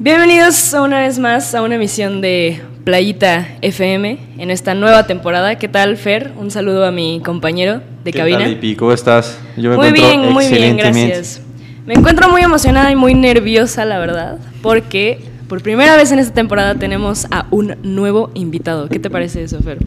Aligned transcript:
Bienvenidos 0.00 0.74
una 0.74 1.00
vez 1.00 1.18
más 1.18 1.56
a 1.56 1.62
una 1.62 1.74
emisión 1.74 2.20
de 2.20 2.62
Playita 2.84 3.48
FM 3.62 4.18
en 4.38 4.50
esta 4.52 4.74
nueva 4.74 5.08
temporada. 5.08 5.56
¿Qué 5.56 5.66
tal, 5.66 5.96
Fer? 5.96 6.30
Un 6.36 6.52
saludo 6.52 6.86
a 6.86 6.92
mi 6.92 7.20
compañero 7.24 7.80
de 8.04 8.12
¿Qué 8.12 8.18
cabina. 8.18 8.38
tal, 8.38 8.52
Ipi? 8.52 8.76
¿Cómo 8.76 8.92
estás? 8.92 9.40
Yo 9.56 9.70
me 9.70 9.76
muy 9.76 9.88
encuentro 9.88 10.08
bien, 10.08 10.32
muy 10.32 10.46
bien, 10.46 10.76
gracias. 10.76 11.42
Me 11.84 11.94
encuentro 11.94 12.30
muy 12.30 12.42
emocionada 12.42 12.92
y 12.92 12.94
muy 12.94 13.14
nerviosa, 13.14 13.84
la 13.84 13.98
verdad, 13.98 14.38
porque 14.62 15.18
por 15.48 15.62
primera 15.62 15.96
vez 15.96 16.12
en 16.12 16.20
esta 16.20 16.32
temporada 16.32 16.76
tenemos 16.76 17.26
a 17.32 17.46
un 17.50 17.74
nuevo 17.82 18.30
invitado. 18.34 18.88
¿Qué 18.88 19.00
te 19.00 19.10
parece 19.10 19.42
eso, 19.42 19.58
Fer? 19.64 19.78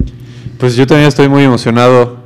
Pues 0.58 0.76
yo 0.76 0.86
también 0.86 1.08
estoy 1.08 1.30
muy 1.30 1.46
emocionado. 1.46 2.18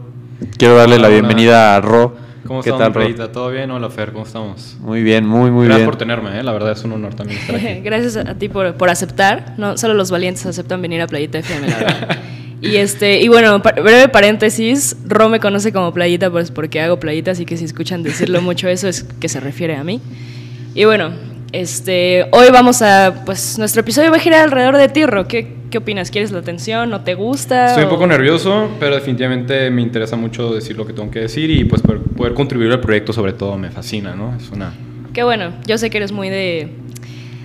Quiero 0.58 0.76
darle 0.76 0.98
la 0.98 1.10
bienvenida 1.10 1.76
a 1.76 1.82
Ro. 1.82 2.25
¿Cómo 2.46 2.62
¿Qué 2.62 2.70
estamos, 2.70 2.80
tal, 2.80 2.94
Ro? 2.94 3.02
Playita? 3.02 3.32
¿Todo 3.32 3.50
bien? 3.50 3.72
Hola, 3.72 3.90
Fer, 3.90 4.12
¿cómo 4.12 4.26
estamos? 4.26 4.78
Muy 4.80 5.02
bien, 5.02 5.26
muy, 5.26 5.50
muy 5.50 5.66
Gracias 5.66 5.80
bien. 5.80 5.90
por 5.90 5.98
tenerme, 5.98 6.40
¿eh? 6.40 6.44
la 6.44 6.52
verdad 6.52 6.74
es 6.74 6.84
un 6.84 6.92
honor 6.92 7.16
también 7.16 7.40
estar 7.40 7.56
aquí. 7.56 7.80
Gracias 7.84 8.18
a 8.18 8.36
ti 8.36 8.50
por, 8.50 8.76
por 8.76 8.90
aceptar. 8.90 9.56
No, 9.58 9.78
solo 9.78 9.96
los 9.96 10.12
valientes 10.12 10.46
aceptan 10.46 10.82
venir 10.82 11.02
a 11.02 11.08
Playita 11.08 11.40
FM, 11.40 11.68
la 11.68 11.78
verdad. 11.78 12.18
Y 12.62 12.78
este, 12.78 13.22
y 13.22 13.28
bueno, 13.28 13.60
breve 13.60 14.08
paréntesis, 14.08 14.96
Ro 15.06 15.30
me 15.30 15.40
conoce 15.40 15.72
como 15.72 15.94
Playita 15.94 16.32
pues 16.32 16.50
porque 16.50 16.82
hago 16.82 17.00
Playita, 17.00 17.32
así 17.32 17.46
que 17.46 17.58
si 17.58 17.66
escuchan 17.66 18.02
decirlo 18.02 18.42
mucho 18.42 18.68
eso 18.68 18.88
es 18.88 19.04
que 19.04 19.30
se 19.30 19.40
refiere 19.40 19.76
a 19.76 19.84
mí. 19.84 20.02
Y 20.74 20.86
bueno, 20.86 21.12
este, 21.52 22.26
hoy 22.32 22.48
vamos 22.52 22.82
a, 22.82 23.24
pues 23.26 23.60
nuestro 23.60 23.82
episodio 23.82 24.10
va 24.10 24.18
a 24.18 24.20
girar 24.20 24.42
alrededor 24.42 24.78
de 24.78 24.88
ti, 24.88 25.06
Ro. 25.06 25.28
¿Qué, 25.28 25.54
qué 25.76 25.80
opinas? 25.80 26.10
¿Quieres 26.10 26.32
la 26.32 26.40
atención? 26.40 26.90
¿No 26.90 27.02
te 27.02 27.16
gusta? 27.16 27.68
Estoy 27.68 27.84
un 27.84 27.90
¿O- 27.90 27.92
poco 27.92 28.08
nervioso, 28.08 28.70
pero 28.80 28.96
definitivamente 28.96 29.70
me 29.70 29.82
interesa 29.82 30.16
mucho 30.16 30.54
decir 30.56 30.78
lo 30.78 30.88
que 30.88 30.94
tengo 30.94 31.12
que 31.12 31.20
decir 31.20 31.52
y 31.52 31.66
pues 31.66 31.82
poder, 31.82 32.34
contribuir 32.34 32.72
al 32.72 32.80
proyecto 32.80 33.12
sobre 33.12 33.34
todo 33.34 33.58
me 33.58 33.70
fascina, 33.72 34.16
¿no? 34.16 34.34
Es 34.38 34.50
una... 34.52 34.72
Qué 35.12 35.24
bueno, 35.24 35.52
yo 35.68 35.78
sé 35.78 35.90
que 35.90 35.98
eres 35.98 36.14
muy 36.14 36.30
de, 36.30 36.70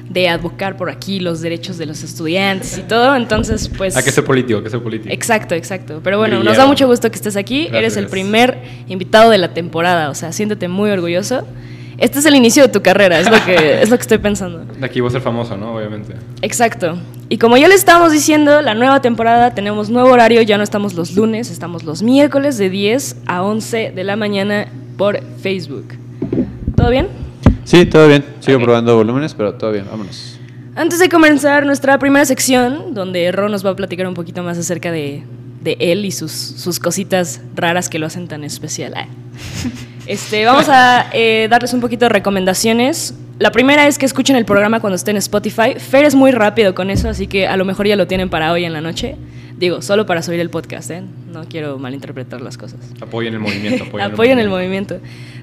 de 0.08 0.28
advocar 0.28 0.76
por 0.76 0.90
aquí 0.90 1.18
los 1.18 1.40
derechos 1.40 1.76
de 1.76 1.86
los 1.86 2.04
estudiantes 2.04 2.78
y 2.78 2.82
todo, 2.82 3.16
entonces 3.16 3.68
pues... 3.76 3.96
Hay 3.96 4.04
que 4.04 4.12
ser 4.12 4.22
político, 4.22 4.58
hay 4.58 4.62
que 4.64 4.70
ser 4.70 4.80
político. 4.80 5.12
Exacto, 5.12 5.56
exacto. 5.56 6.00
Pero 6.04 6.18
bueno, 6.18 6.40
nos 6.44 6.56
da 6.56 6.66
mucho 6.66 6.86
gusto 6.86 7.10
que 7.10 7.16
estés 7.16 7.36
aquí. 7.36 7.62
Eres 7.72 7.96
el 7.96 8.04
Gracias. 8.04 8.10
primer 8.12 8.58
invitado 8.86 9.28
de 9.32 9.38
la 9.38 9.54
temporada, 9.54 10.08
o 10.08 10.14
sea, 10.14 10.30
siéntete 10.30 10.68
muy 10.68 10.88
orgulloso. 10.90 11.48
Este 12.00 12.18
es 12.18 12.24
el 12.24 12.34
inicio 12.34 12.62
de 12.62 12.70
tu 12.70 12.80
carrera, 12.80 13.20
es 13.20 13.30
lo 13.30 13.44
que, 13.44 13.82
es 13.82 13.90
lo 13.90 13.96
que 13.96 14.00
estoy 14.00 14.16
pensando. 14.16 14.64
De 14.64 14.86
aquí 14.86 15.00
voy 15.00 15.08
a 15.08 15.12
ser 15.12 15.20
famoso, 15.20 15.56
¿no? 15.58 15.74
Obviamente. 15.76 16.14
Exacto. 16.40 16.98
Y 17.28 17.36
como 17.36 17.58
ya 17.58 17.68
le 17.68 17.74
estábamos 17.74 18.10
diciendo, 18.10 18.62
la 18.62 18.74
nueva 18.74 19.02
temporada 19.02 19.54
tenemos 19.54 19.90
nuevo 19.90 20.08
horario, 20.10 20.40
ya 20.40 20.56
no 20.56 20.64
estamos 20.64 20.94
los 20.94 21.14
lunes, 21.14 21.50
estamos 21.50 21.84
los 21.84 22.02
miércoles 22.02 22.56
de 22.56 22.70
10 22.70 23.18
a 23.26 23.42
11 23.42 23.92
de 23.94 24.04
la 24.04 24.16
mañana 24.16 24.66
por 24.96 25.20
Facebook. 25.42 25.88
¿Todo 26.74 26.88
bien? 26.88 27.08
Sí, 27.64 27.84
todo 27.84 28.08
bien. 28.08 28.24
Sigo 28.40 28.58
probando 28.60 28.96
volúmenes, 28.96 29.34
pero 29.34 29.54
todo 29.54 29.70
bien. 29.70 29.84
Vámonos. 29.90 30.40
Antes 30.76 31.00
de 31.00 31.10
comenzar 31.10 31.66
nuestra 31.66 31.98
primera 31.98 32.24
sección, 32.24 32.94
donde 32.94 33.30
Ro 33.30 33.50
nos 33.50 33.64
va 33.64 33.70
a 33.70 33.76
platicar 33.76 34.06
un 34.06 34.14
poquito 34.14 34.42
más 34.42 34.56
acerca 34.56 34.90
de, 34.90 35.22
de 35.60 35.76
él 35.78 36.04
y 36.04 36.10
sus, 36.10 36.32
sus 36.32 36.78
cositas 36.78 37.40
raras 37.54 37.88
que 37.88 37.98
lo 37.98 38.06
hacen 38.06 38.28
tan 38.28 38.44
especial. 38.44 38.94
Ah. 38.96 39.06
Este, 40.06 40.44
vamos 40.44 40.68
a 40.68 41.08
eh, 41.12 41.46
darles 41.48 41.72
un 41.72 41.80
poquito 41.80 42.06
de 42.06 42.08
recomendaciones. 42.08 43.14
La 43.38 43.52
primera 43.52 43.86
es 43.86 43.96
que 43.96 44.06
escuchen 44.06 44.34
el 44.34 44.44
programa 44.44 44.80
cuando 44.80 44.96
esté 44.96 45.12
en 45.12 45.18
Spotify. 45.18 45.74
Fer 45.78 46.04
es 46.04 46.16
muy 46.16 46.32
rápido 46.32 46.74
con 46.74 46.90
eso, 46.90 47.08
así 47.08 47.28
que 47.28 47.46
a 47.46 47.56
lo 47.56 47.64
mejor 47.64 47.86
ya 47.86 47.94
lo 47.94 48.08
tienen 48.08 48.28
para 48.28 48.50
hoy 48.50 48.64
en 48.64 48.72
la 48.72 48.80
noche. 48.80 49.14
Digo, 49.56 49.82
solo 49.82 50.06
para 50.06 50.22
subir 50.22 50.40
el 50.40 50.50
podcast, 50.50 50.90
¿eh? 50.90 51.02
No 51.30 51.44
quiero 51.44 51.78
malinterpretar 51.78 52.40
las 52.40 52.58
cosas. 52.58 52.80
Apoyen 53.00 53.34
el 53.34 53.40
movimiento. 53.40 53.84
Apoyen, 53.84 54.12
Apoyen 54.12 54.38
el 54.40 54.48
movimiento. 54.48 54.98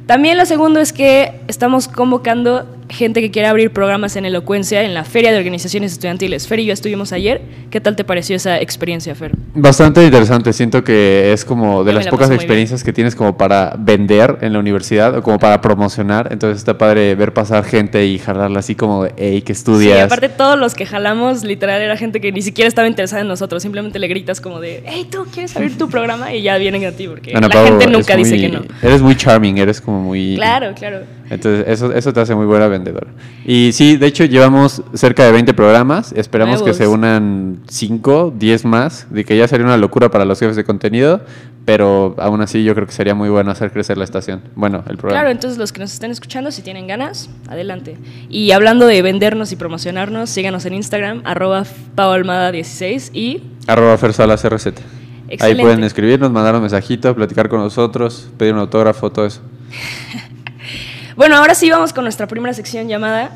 También 0.07 0.37
lo 0.37 0.45
segundo 0.45 0.79
es 0.79 0.93
que 0.93 1.33
estamos 1.49 1.87
convocando 1.89 2.65
gente 2.89 3.19
que 3.19 3.29
quiera 3.31 3.49
abrir 3.49 3.71
programas 3.71 4.15
en 4.15 4.23
elocuencia 4.23 4.83
en 4.83 4.93
la 4.93 5.03
Feria 5.03 5.33
de 5.33 5.37
Organizaciones 5.37 5.91
Estudiantiles. 5.91 6.47
Fer 6.47 6.61
y 6.61 6.65
yo 6.67 6.71
estuvimos 6.71 7.11
ayer. 7.11 7.41
¿Qué 7.69 7.81
tal 7.81 7.97
te 7.97 8.05
pareció 8.05 8.37
esa 8.37 8.61
experiencia, 8.61 9.13
Fer? 9.13 9.33
Bastante 9.53 10.01
interesante. 10.05 10.53
Siento 10.53 10.85
que 10.85 11.33
es 11.33 11.43
como 11.43 11.83
de 11.83 11.91
Yo 11.91 11.97
las 11.97 12.05
la 12.05 12.11
pocas 12.11 12.31
experiencias 12.31 12.85
que 12.85 12.93
tienes 12.93 13.13
como 13.13 13.35
para 13.37 13.75
vender 13.77 14.37
en 14.39 14.53
la 14.53 14.59
universidad 14.59 15.17
o 15.17 15.21
como 15.21 15.37
para 15.37 15.59
promocionar. 15.59 16.29
Entonces 16.31 16.59
está 16.59 16.77
padre 16.77 17.13
ver 17.15 17.33
pasar 17.33 17.65
gente 17.65 18.05
y 18.05 18.17
jalarla 18.17 18.59
así 18.59 18.75
como 18.75 19.03
de, 19.03 19.13
hey, 19.17 19.41
¿qué 19.41 19.53
Sí, 19.53 19.59
estudias? 19.59 20.05
aparte 20.05 20.29
todos 20.29 20.57
los 20.57 20.73
que 20.73 20.85
jalamos, 20.85 21.43
literal, 21.43 21.81
era 21.81 21.97
gente 21.97 22.21
que 22.21 22.31
ni 22.31 22.41
siquiera 22.41 22.69
estaba 22.69 22.87
interesada 22.87 23.21
en 23.21 23.27
nosotros. 23.27 23.61
Simplemente 23.61 23.99
le 23.99 24.07
gritas 24.07 24.39
como 24.39 24.61
de, 24.61 24.83
hey, 24.85 25.05
¿tú 25.11 25.25
quieres 25.33 25.53
abrir 25.57 25.77
tu 25.77 25.89
programa? 25.89 26.33
Y 26.33 26.41
ya 26.43 26.57
vienen 26.57 26.85
a 26.85 26.91
ti, 26.93 27.09
porque 27.09 27.31
Ana 27.35 27.49
la 27.49 27.53
Pau 27.53 27.65
gente 27.67 27.87
nunca 27.87 28.15
dice 28.15 28.31
muy- 28.37 28.41
que 28.41 28.49
no. 28.49 28.61
Eres 28.81 29.01
muy 29.01 29.17
charming, 29.17 29.57
eres 29.57 29.81
como 29.81 29.96
muy... 29.97 30.35
Claro, 30.35 30.73
claro. 30.75 30.99
Entonces, 31.29 31.65
eso, 31.67 31.91
eso 31.93 32.13
te 32.13 32.19
hace 32.19 32.35
muy 32.35 32.45
buena 32.45 32.67
vendedora. 32.67 33.07
Y 33.45 33.71
sí, 33.73 33.97
de 33.97 34.07
hecho, 34.07 34.25
llevamos 34.25 34.81
cerca 34.93 35.25
de 35.25 35.31
20 35.31 35.53
programas. 35.53 36.13
Esperamos 36.13 36.59
Nuevos. 36.59 36.77
que 36.77 36.83
se 36.83 36.87
unan 36.87 37.59
5, 37.67 38.33
10 38.37 38.65
más. 38.65 39.07
De 39.09 39.25
que 39.25 39.37
ya 39.37 39.47
sería 39.47 39.65
una 39.65 39.77
locura 39.77 40.09
para 40.09 40.25
los 40.25 40.39
jefes 40.39 40.55
de 40.55 40.63
contenido. 40.63 41.21
Pero 41.65 42.15
aún 42.17 42.41
así, 42.41 42.63
yo 42.63 42.73
creo 42.75 42.87
que 42.87 42.93
sería 42.93 43.13
muy 43.13 43.27
bueno 43.27 43.51
hacer 43.51 43.71
crecer 43.71 43.97
la 43.97 44.05
estación. 44.05 44.41
Bueno, 44.55 44.83
el 44.87 44.95
programa. 44.95 45.19
Claro, 45.19 45.31
entonces 45.31 45.57
los 45.57 45.73
que 45.73 45.81
nos 45.81 45.91
estén 45.91 46.11
escuchando, 46.11 46.49
si 46.51 46.61
tienen 46.61 46.87
ganas, 46.87 47.29
adelante. 47.49 47.97
Y 48.29 48.51
hablando 48.51 48.87
de 48.87 49.01
vendernos 49.01 49.51
y 49.51 49.57
promocionarnos, 49.57 50.29
síganos 50.29 50.65
en 50.65 50.75
Instagram, 50.75 51.23
arroba 51.25 51.65
paualmada16 51.97 53.09
y... 53.13 53.43
Arroba 53.67 53.97
Fersalas 53.97 54.47
RZ. 54.47 54.67
Ahí 54.67 55.33
Excelente. 55.33 55.61
pueden 55.61 55.83
escribirnos, 55.83 56.31
mandar 56.31 56.55
un 56.55 56.61
mensajito, 56.61 57.13
platicar 57.13 57.49
con 57.49 57.59
nosotros, 57.59 58.29
pedir 58.37 58.53
un 58.53 58.59
autógrafo, 58.59 59.11
todo 59.11 59.25
eso. 59.25 59.41
Bueno, 61.15 61.35
ahora 61.37 61.55
sí 61.55 61.69
vamos 61.71 61.93
con 61.93 62.03
nuestra 62.03 62.27
primera 62.27 62.53
sección 62.53 62.87
llamada... 62.87 63.31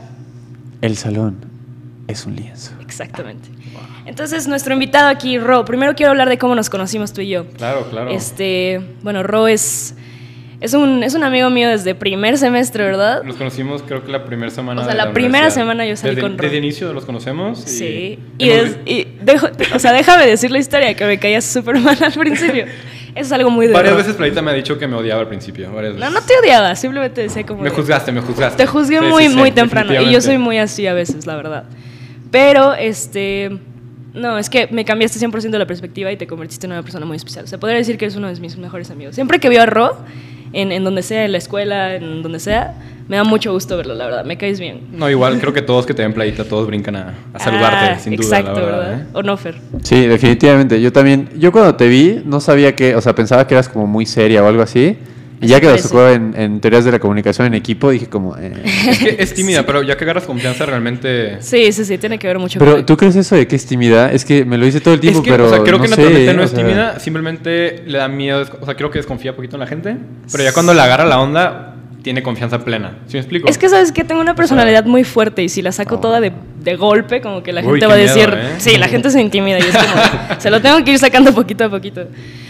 El 0.81 0.97
salón 0.97 1.37
es 2.07 2.25
un 2.27 2.35
lienzo. 2.35 2.73
Exactamente. 2.81 3.49
Entonces, 4.05 4.47
nuestro 4.47 4.73
invitado 4.73 5.07
aquí, 5.09 5.39
Ro, 5.39 5.65
primero 5.65 5.95
quiero 5.95 6.11
hablar 6.11 6.29
de 6.29 6.37
cómo 6.37 6.53
nos 6.53 6.69
conocimos 6.69 7.11
tú 7.13 7.21
y 7.21 7.29
yo. 7.29 7.47
Claro, 7.47 7.87
claro. 7.89 8.11
Este, 8.11 8.81
bueno, 9.01 9.23
Ro 9.23 9.47
es, 9.47 9.95
es, 10.59 10.73
un, 10.75 11.01
es 11.03 11.13
un 11.15 11.23
amigo 11.23 11.49
mío 11.49 11.69
desde 11.69 11.95
primer 11.95 12.37
semestre, 12.37 12.83
¿verdad? 12.83 13.23
Nos 13.23 13.35
conocimos 13.35 13.81
creo 13.83 14.03
que 14.05 14.11
la 14.11 14.25
primera 14.25 14.51
semana 14.51 14.81
O 14.81 14.83
sea, 14.83 14.93
de 14.93 14.97
la 14.97 15.11
primera 15.13 15.49
semana 15.49 15.85
yo 15.85 15.95
salí 15.95 16.15
desde, 16.15 16.21
con 16.21 16.37
Ro. 16.37 16.43
Desde 16.43 16.57
inicio 16.57 16.93
los 16.93 17.05
conocemos. 17.05 17.63
Y 17.65 17.69
Sí. 17.69 18.19
Y, 18.37 18.49
hemos- 18.49 18.63
des- 18.63 18.77
y 18.85 19.07
dejo- 19.23 19.49
o 19.75 19.79
sea, 19.79 19.93
déjame 19.93 20.27
decir 20.27 20.51
la 20.51 20.59
historia, 20.59 20.93
que 20.95 21.05
me 21.05 21.17
caía 21.19 21.41
súper 21.41 21.79
mal 21.79 21.97
al 22.03 22.13
principio. 22.13 22.65
Eso 23.13 23.25
es 23.25 23.31
algo 23.33 23.49
muy 23.49 23.67
de 23.67 23.73
Varias 23.73 23.95
veces 23.95 24.15
Playita 24.15 24.41
me 24.41 24.51
ha 24.51 24.53
dicho 24.53 24.77
que 24.77 24.87
me 24.87 24.95
odiaba 24.95 25.21
al 25.21 25.27
principio. 25.27 25.71
Varias 25.73 25.93
No, 25.95 25.99
veces. 25.99 26.13
no 26.13 26.21
te 26.21 26.33
odiaba, 26.39 26.75
simplemente 26.75 27.21
decía 27.21 27.45
como... 27.45 27.61
Me 27.63 27.69
de- 27.69 27.75
juzgaste, 27.75 28.11
me 28.11 28.21
juzgaste. 28.21 28.57
Te 28.57 28.67
juzgué 28.67 28.99
Sí, 28.99 29.05
muy, 29.05 29.27
sí, 29.27 29.35
muy 29.35 29.51
temprano. 29.51 29.99
Y 30.01 30.11
yo 30.11 30.21
soy 30.21 30.37
muy 30.37 30.57
así 30.57 30.87
a 30.87 30.93
veces, 30.93 31.25
la 31.25 31.35
verdad. 31.35 31.63
Pero, 32.31 32.73
este. 32.73 33.51
No, 34.13 34.37
es 34.37 34.49
que 34.49 34.67
me 34.71 34.83
cambiaste 34.85 35.19
100% 35.25 35.57
la 35.57 35.65
perspectiva 35.65 36.11
y 36.11 36.17
te 36.17 36.27
convertiste 36.27 36.65
en 36.65 36.73
una 36.73 36.83
persona 36.83 37.05
muy 37.05 37.15
especial. 37.17 37.47
Se 37.47 37.57
podría 37.57 37.77
decir 37.77 37.97
que 37.97 38.05
eres 38.05 38.15
uno 38.17 38.27
de 38.27 38.39
mis 38.39 38.57
mejores 38.57 38.91
amigos. 38.91 39.15
Siempre 39.15 39.39
que 39.39 39.47
veo 39.49 39.61
a 39.61 39.65
Ro, 39.65 39.97
en, 40.53 40.71
en 40.71 40.83
donde 40.83 41.01
sea, 41.01 41.23
en 41.23 41.31
la 41.31 41.37
escuela, 41.37 41.95
en 41.95 42.21
donde 42.21 42.39
sea, 42.39 42.73
me 43.07 43.15
da 43.17 43.23
mucho 43.23 43.53
gusto 43.53 43.77
verlo, 43.77 43.95
la 43.95 44.05
verdad. 44.05 44.25
Me 44.25 44.37
caes 44.37 44.59
bien. 44.59 44.81
No, 44.91 45.09
igual 45.09 45.39
creo 45.39 45.53
que 45.53 45.61
todos 45.61 45.85
que 45.85 45.93
te 45.93 46.01
ven 46.01 46.13
playita, 46.13 46.43
todos 46.43 46.67
brincan 46.67 46.95
a, 46.97 47.13
a 47.33 47.39
saludarte, 47.39 47.91
Ah, 47.91 47.99
sin 47.99 48.15
duda. 48.15 48.39
Exacto, 48.39 48.59
la 48.59 48.65
verdad. 48.65 48.79
¿verdad? 48.79 49.01
¿eh? 49.01 49.07
O 49.13 49.23
no, 49.23 49.37
Fer. 49.37 49.55
Sí, 49.83 50.05
definitivamente. 50.07 50.81
Yo 50.81 50.91
también. 50.91 51.29
Yo 51.37 51.51
cuando 51.51 51.75
te 51.75 51.87
vi, 51.87 52.21
no 52.25 52.39
sabía 52.41 52.75
que. 52.75 52.95
O 52.95 53.01
sea, 53.01 53.15
pensaba 53.15 53.47
que 53.47 53.53
eras 53.53 53.69
como 53.69 53.87
muy 53.87 54.05
seria 54.05 54.43
o 54.43 54.47
algo 54.47 54.61
así. 54.61 54.97
Y 55.41 55.47
ya 55.47 55.59
que 55.59 55.67
parece. 55.67 55.87
tocó 55.89 56.07
en, 56.07 56.33
en 56.37 56.59
teorías 56.61 56.85
de 56.85 56.91
la 56.91 56.99
comunicación 56.99 57.47
en 57.47 57.53
equipo, 57.55 57.89
dije 57.89 58.07
como. 58.07 58.37
eh. 58.37 58.53
Es 58.63 58.99
que 58.99 59.15
es 59.19 59.33
tímida, 59.33 59.63
pero 59.65 59.81
ya 59.83 59.97
que 59.97 60.03
agarras 60.03 60.25
confianza 60.25 60.65
realmente... 60.65 61.41
Sí, 61.41 61.71
sí, 61.71 61.83
sí, 61.85 61.97
tiene 61.97 62.19
que 62.19 62.27
ver 62.27 62.39
mucho 62.39 62.59
Pero 62.59 62.75
con. 62.75 62.85
¿tú 62.85 62.97
crees 62.97 63.15
eso 63.15 63.35
de 63.35 63.47
que 63.47 63.55
es 63.55 63.65
tímida? 63.65 64.11
Es 64.11 64.23
que 64.25 64.45
me 64.45 64.57
lo 64.57 64.65
dice 64.65 64.81
todo 64.81 64.93
el 64.93 64.99
Es 64.99 65.01
tiempo, 65.01 65.23
que, 65.23 65.31
pero. 65.31 65.47
o 65.47 65.49
sea, 65.49 65.63
creo 65.63 65.77
no 65.77 65.83
que 65.83 65.89
naturalmente 65.89 66.33
no 66.33 66.41
o 66.41 66.45
es 66.45 66.51
sea, 66.51 66.59
tímida, 66.59 66.99
simplemente 66.99 67.83
le 67.85 67.97
da 67.97 68.07
miedo, 68.07 68.45
o 68.59 68.65
sea, 68.65 68.75
creo 68.75 68.91
que 68.91 68.99
desconfía 68.99 69.35
poquito 69.35 69.55
en 69.55 69.61
la 69.61 69.67
gente, 69.67 69.97
pero 70.31 70.43
ya 70.43 70.53
cuando 70.53 70.73
le 70.73 70.81
agarra 70.81 71.05
la 71.05 71.19
onda, 71.19 71.70
tiene 72.03 72.23
confianza 72.23 72.63
plena. 72.63 72.97
¿Sí 73.07 73.13
me 73.13 73.19
explico? 73.19 73.47
Es 73.47 73.57
que 73.57 73.69
sabes 73.69 73.91
que 73.91 74.03
tengo 74.03 74.21
una 74.21 74.35
personalidad 74.35 74.85
muy 74.85 75.03
fuerte 75.03 75.43
y 75.43 75.49
si 75.49 75.61
la 75.61 75.71
saco 75.71 75.99
toda 75.99 76.19
de, 76.19 76.31
de 76.63 76.75
golpe, 76.75 77.21
como 77.21 77.43
que 77.43 77.53
la 77.53 77.61
Uy, 77.61 77.67
gente 77.67 77.85
va 77.87 77.93
a 77.93 77.97
miedo, 77.97 78.13
decir, 78.15 78.33
¿eh? 78.33 78.55
sí, 78.57 78.77
la 78.77 78.87
gente 78.87 79.09
se 79.11 79.21
intimida 79.21 79.59
y 79.59 79.61
es 79.63 79.75
como, 79.75 80.37
se 80.39 80.49
lo 80.49 80.61
tengo 80.61 80.83
que 80.83 80.91
ir 80.91 80.99
sacando 80.99 81.33
poquito 81.33 81.65
a 81.65 81.69
poquito. 81.69 82.05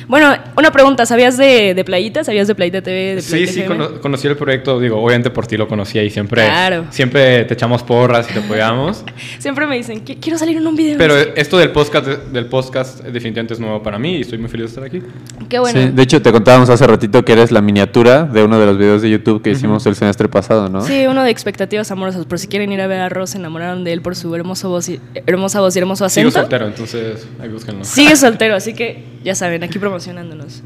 Bueno, 0.07 0.33
una 0.57 0.71
pregunta, 0.71 1.05
¿sabías 1.05 1.37
de, 1.37 1.73
de 1.73 1.85
Playita? 1.85 2.23
¿Sabías 2.25 2.45
de 2.47 2.55
Playita 2.55 2.81
TV? 2.81 3.15
De 3.15 3.21
Sí, 3.21 3.29
Playita 3.31 3.51
sí, 3.53 3.61
cono- 3.63 4.01
conocí 4.01 4.27
el 4.27 4.35
proyecto, 4.35 4.77
digo, 4.79 5.01
obviamente 5.01 5.29
por 5.29 5.47
ti 5.47 5.55
lo 5.55 5.67
conocía 5.69 6.03
y 6.03 6.09
siempre, 6.09 6.43
Claro. 6.43 6.85
siempre 6.89 7.45
te 7.45 7.53
echamos 7.53 7.81
porras 7.83 8.27
y 8.29 8.33
te 8.33 8.39
apoyamos. 8.39 9.05
Siempre 9.39 9.67
me 9.67 9.77
dicen, 9.77 10.03
"Qui- 10.03 10.17
quiero 10.19 10.37
salir 10.37 10.57
en 10.57 10.67
un 10.67 10.75
video. 10.75 10.97
Pero 10.97 11.15
esto 11.17 11.57
del 11.57 11.71
podcast, 11.71 12.07
del 12.07 12.45
podcast 12.47 13.01
definitivamente 13.05 13.53
es 13.53 13.59
nuevo 13.59 13.81
para 13.81 13.97
mí 13.99 14.17
y 14.17 14.21
estoy 14.21 14.37
muy 14.37 14.49
feliz 14.49 14.65
de 14.65 14.69
estar 14.69 14.83
aquí. 14.83 15.01
Qué 15.47 15.59
bueno. 15.59 15.79
Sí, 15.81 15.89
de 15.93 16.03
hecho, 16.03 16.21
te 16.21 16.31
contábamos 16.31 16.69
hace 16.69 16.85
ratito 16.87 17.23
que 17.23 17.31
eres 17.33 17.51
la 17.51 17.61
miniatura 17.61 18.23
de 18.23 18.43
uno 18.43 18.59
de 18.59 18.65
los 18.65 18.77
videos 18.77 19.01
de 19.01 19.09
YouTube 19.11 19.40
que 19.41 19.51
hicimos 19.51 19.85
el 19.85 19.95
semestre 19.95 20.27
pasado, 20.29 20.69
¿no? 20.69 20.81
Sí, 20.81 21.05
uno 21.07 21.23
de 21.23 21.31
expectativas 21.31 21.91
amorosas. 21.91 22.25
Por 22.25 22.39
si 22.39 22.47
quieren 22.47 22.71
ir 22.71 22.81
a 22.81 22.87
ver 22.87 22.99
a 23.01 23.09
Ross, 23.09 23.31
se 23.31 23.37
enamoraron 23.37 23.83
de 23.83 23.93
él 23.93 24.01
por 24.01 24.15
su 24.15 24.33
hermoso 24.35 24.69
voz 24.69 24.89
y, 24.89 24.99
hermosa 25.25 25.59
voz 25.61 25.75
y 25.75 25.79
hermoso 25.79 26.07
Sigo 26.09 26.27
acento. 26.27 26.39
soltero, 26.41 26.67
entonces 26.67 27.27
ahí 27.41 27.49
búsquenlo. 27.49 27.83
Sigue 27.83 28.15
soltero, 28.17 28.55
así 28.55 28.73
que 28.73 29.03
ya 29.23 29.35
saben, 29.35 29.63
aquí 29.63 29.79
promocionándonos. 29.79 30.61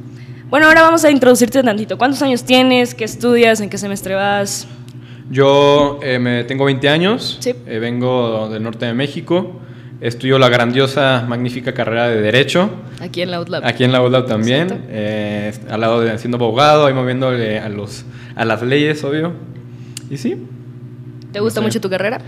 Bueno, 0.49 0.67
ahora 0.67 0.83
vamos 0.83 1.03
a 1.03 1.11
introducirte 1.11 1.63
tantito. 1.63 1.97
¿Cuántos 1.97 2.21
años 2.21 2.43
tienes? 2.43 2.93
¿Qué 2.93 3.03
estudias? 3.03 3.61
¿En 3.61 3.69
qué 3.69 3.77
semestre 3.77 4.13
vas? 4.15 4.67
Yo 5.29 5.99
eh, 6.03 6.19
me 6.19 6.43
tengo 6.43 6.65
20 6.65 6.87
años, 6.87 7.37
Sí. 7.39 7.53
eh, 7.65 7.79
vengo 7.79 8.47
del 8.49 8.61
norte 8.61 8.85
de 8.85 8.93
México, 8.93 9.59
estudio 10.01 10.37
la 10.39 10.49
grandiosa, 10.49 11.25
magnífica 11.27 11.73
carrera 11.73 12.07
de 12.09 12.21
Derecho, 12.21 12.69
Aquí 12.99 13.21
en 13.21 13.31
la 13.31 13.37
Outlab. 13.37 13.65
aquí 13.65 13.83
en 13.83 13.91
la 13.91 14.01
UDLAB 14.01 14.25
también, 14.27 14.85
eh, 14.89 15.53
al 15.69 15.81
lado 15.81 16.01
de 16.01 16.17
siendo 16.17 16.37
abogado, 16.37 16.85
ahí 16.85 16.93
moviéndole 16.93 17.59
a, 17.59 17.69
los, 17.69 18.05
a 18.35 18.45
las 18.45 18.61
leyes, 18.61 19.03
obvio. 19.03 19.33
Y 20.09 20.17
sí, 20.17 20.35
¿Te 21.31 21.39
gusta 21.39 21.59
no 21.59 21.65
sé. 21.65 21.69
mucho 21.69 21.81
tu 21.81 21.89
carrera? 21.89 22.19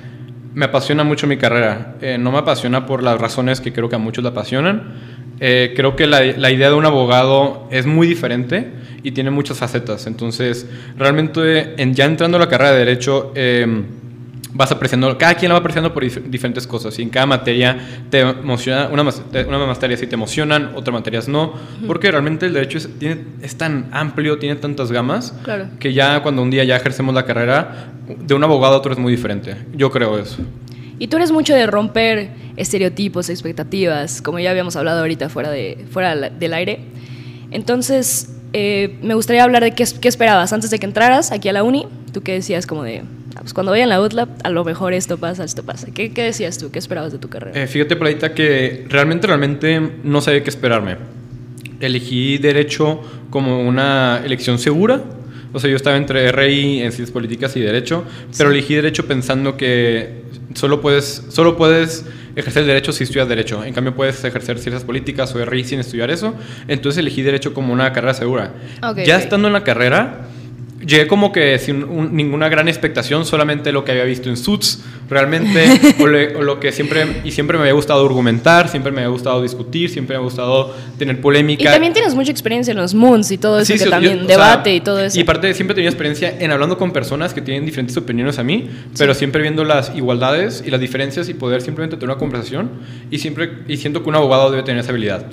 me 0.53 0.65
apasiona 0.65 1.03
mucho 1.03 1.27
mi 1.27 1.37
carrera. 1.37 1.95
Eh, 2.01 2.17
no 2.17 2.31
me 2.31 2.39
apasiona 2.39 2.87
por 2.87 3.03
las 3.03 3.21
razones 3.21 3.61
que 3.61 3.71
creo 3.73 3.89
que 3.89 3.95
a 3.95 3.99
muchos 3.99 4.23
la 4.23 4.31
apasionan. 4.31 4.95
Eh, 5.39 5.73
creo 5.75 5.95
que 5.95 6.07
la, 6.07 6.23
la 6.23 6.49
idea 6.49 6.69
de 6.69 6.75
un 6.75 6.83
abogado 6.85 7.67
es 7.69 7.85
muy 7.85 8.07
diferente 8.07 8.71
y 9.03 9.11
tiene 9.11 9.29
muchas 9.29 9.59
facetas. 9.59 10.07
Entonces, 10.07 10.65
realmente, 10.97 11.79
en- 11.79 11.93
ya 11.93 12.05
entrando 12.05 12.37
a 12.37 12.39
la 12.39 12.49
carrera 12.49 12.71
de 12.71 12.79
Derecho, 12.79 13.31
eh, 13.35 13.83
vas 14.57 14.71
apreciando, 14.71 15.15
cada 15.19 15.36
quien 15.36 15.50
la 15.50 15.54
va 15.54 15.59
apreciando 15.59 15.94
por 15.94 16.04
dif- 16.04 16.24
diferentes 16.24 16.65
cosas. 16.65 16.98
Y 16.98 17.04
en 17.04 17.09
cada 17.09 17.27
materia 17.27 17.77
te 18.09 18.21
emociona, 18.21 18.89
una, 18.92 19.04
una 19.48 19.65
materias 19.68 20.00
sí 20.00 20.07
te 20.07 20.15
emocionan, 20.15 20.71
otras 20.75 20.92
materias 20.94 21.27
no. 21.27 21.54
Porque 21.86 22.09
realmente 22.09 22.48
el 22.48 22.54
Derecho 22.54 22.80
es, 22.80 22.89
tiene, 23.00 23.19
es 23.42 23.56
tan 23.56 23.88
amplio, 23.92 24.39
tiene 24.39 24.56
tantas 24.56 24.92
gamas, 24.92 25.33
Claro. 25.44 25.68
que 25.80 25.94
ya 25.94 26.21
cuando 26.24 26.42
un 26.42 26.50
día 26.50 26.63
ya 26.63 26.75
ejercemos 26.75 27.13
la 27.13 27.24
carrera, 27.25 27.92
de 28.19 28.33
un 28.33 28.44
abogado 28.44 28.74
a 28.74 28.77
otro 28.77 28.92
es 28.94 28.98
muy 29.00 29.12
diferente. 29.12 29.56
Yo 29.75 29.92
creo 29.92 30.18
eso. 30.18 30.38
Y 31.00 31.07
tú 31.07 31.18
eres 31.18 31.31
mucho 31.31 31.53
de 31.53 31.68
romper 31.68 32.30
estereotipos, 32.56 33.30
expectativas, 33.30 34.21
como 34.24 34.39
ya 34.39 34.50
habíamos 34.50 34.75
hablado 34.75 35.01
ahorita 35.01 35.30
fuera, 35.30 35.51
de, 35.51 35.86
fuera 35.92 36.15
del 36.15 36.53
aire. 36.56 36.80
Entonces, 37.51 38.33
eh, 38.53 38.98
me 39.01 39.13
gustaría 39.13 39.44
hablar 39.44 39.63
de 39.63 39.71
qué, 39.71 39.86
qué 40.01 40.07
esperabas 40.07 40.51
antes 40.53 40.69
de 40.69 40.80
que 40.80 40.86
entraras 40.86 41.31
aquí 41.31 41.50
a 41.50 41.53
la 41.53 41.63
uni. 41.63 41.86
Tú 42.13 42.21
qué 42.24 42.33
decías 42.33 42.65
como 42.65 42.83
de, 42.83 43.00
"Ah, 43.00 43.03
pues 43.39 43.54
cuando 43.54 43.72
vaya 43.72 43.84
en 43.84 43.89
la 43.89 44.01
UTLAB, 44.01 44.30
a 44.44 44.50
lo 44.50 44.63
mejor 44.63 44.94
esto 44.94 45.18
pasa, 45.18 45.44
esto 45.44 45.63
pasa. 45.63 45.88
¿Qué, 45.94 46.12
qué 46.12 46.24
decías 46.24 46.57
tú? 46.57 46.72
¿Qué 46.72 46.80
esperabas 46.80 47.12
de 47.12 47.19
tu 47.19 47.30
carrera? 47.30 47.62
Eh, 47.62 47.68
fíjate, 47.68 47.95
Pradita, 47.95 48.34
que 48.34 48.86
realmente, 48.89 49.28
realmente 49.28 49.81
no 50.04 50.22
sabía 50.22 50.44
qué 50.44 50.50
esperarme. 50.50 50.98
Elegí 51.80 52.38
Derecho 52.38 53.01
como 53.30 53.62
una 53.62 54.22
elección 54.24 54.60
segura. 54.60 55.01
O 55.54 55.60
sea, 55.60 55.69
yo 55.69 55.75
estaba 55.75 55.98
entre 55.98 56.31
RI 56.31 56.81
en 56.81 56.92
Ciencias 56.92 57.12
Políticas 57.12 57.56
y 57.56 57.62
Derecho, 57.62 58.04
pero 58.38 58.51
elegí 58.51 58.75
Derecho 58.75 59.07
pensando 59.07 59.56
que 59.57 60.24
solo 60.54 60.81
puedes, 60.81 61.25
solo 61.30 61.56
puedes 61.57 62.06
ejercer 62.36 62.63
el 62.63 62.68
Derecho 62.68 62.92
si 62.92 63.06
estudias 63.06 63.28
Derecho. 63.28 63.63
En 63.63 63.74
cambio, 63.74 63.95
puedes 63.95 64.24
ejercer 64.24 64.60
Ciencias 64.60 64.84
Políticas 64.84 65.34
o 65.36 65.44
RI 65.44 65.63
sin 65.63 65.80
estudiar 65.80 66.12
eso. 66.12 66.36
Entonces 66.68 67.00
elegí 67.00 67.22
Derecho 67.22 67.54
como 67.54 67.74
una 67.74 67.94
carrera 67.94 68.13
segura. 68.13 68.54
Ok, 68.84 69.00
ya 69.06 69.18
ok. 69.18 69.24
estando 69.24 69.48
en 69.48 69.54
la 69.54 69.63
carrera, 69.63 70.28
llegué 70.88 71.06
como 71.07 71.31
que 71.31 71.60
sin 71.60 71.84
un- 71.84 72.16
ninguna 72.16 72.50
gran 72.50 72.68
expectación, 72.68 73.25
solamente 73.25 73.72
lo 73.72 73.84
que 73.84 73.92
había 73.92 74.06
visto 74.06 74.30
en 74.30 74.38
Suits, 74.38 74.84
realmente, 75.09 75.65
o, 76.00 76.07
le- 76.07 76.36
o 76.36 76.42
lo 76.42 76.59
que 76.59 76.71
siempre, 76.71 77.21
y 77.24 77.31
siempre 77.31 77.57
me 77.57 77.62
había 77.63 77.74
gustado 77.74 78.06
argumentar, 78.06 78.68
siempre 78.69 78.92
me 78.92 79.00
había 79.01 79.09
gustado 79.12 79.42
discutir, 79.42 79.89
siempre 79.89 80.15
me 80.18 80.21
ha 80.21 80.24
gustado 80.24 80.74
tener 80.98 81.18
Y 81.18 81.19
polémica. 81.19 81.71
también 81.71 81.94
tienes 81.94 82.13
mucha 82.15 82.31
experiencia 82.31 82.71
en 82.71 82.77
los 82.77 82.94
Moons 82.94 83.31
y 83.31 83.38
todo 83.38 83.57
eso, 83.59 83.65
Sí, 83.68 83.74
que 83.74 83.80
sí, 83.80 83.86
yo- 83.86 83.92
también, 83.92 84.19
o 84.24 84.27
sea, 84.27 84.27
debate 84.27 84.75
y 84.75 84.81
todo 84.81 85.00
eso. 85.00 85.18
Y 85.18 85.21
aparte 85.21 85.54
siempre 85.54 85.74
he 85.74 85.75
tenido 85.75 85.89
experiencia 85.92 86.36
en 86.39 86.51
hablando 86.51 86.77
con 86.77 86.92
personas 86.92 87.33
que 87.33 87.42
tienen 87.42 87.65
diferentes 87.65 87.95
opiniones 87.98 88.38
a 88.39 88.44
mí, 88.44 88.69
pero 88.98 89.13
siempre 89.13 89.42
viendo 89.42 89.63
las 89.63 89.95
igualdades 89.95 90.63
y 90.65 90.71
las 90.71 90.80
diferencias 90.81 91.30
y 91.30 91.33
poder 91.33 91.62
simplemente 91.62 91.95
tener 91.98 92.10
una 92.10 92.19
conversación 92.19 92.69
y 93.12 93.19
siempre 93.19 93.50
y 93.68 93.77
siento 93.77 94.03
que 94.03 94.10
un 94.10 94.15
abogado 94.15 94.51
debe 94.51 94.63
tener 94.63 94.81
esa 94.81 94.92
habilidad 94.92 95.25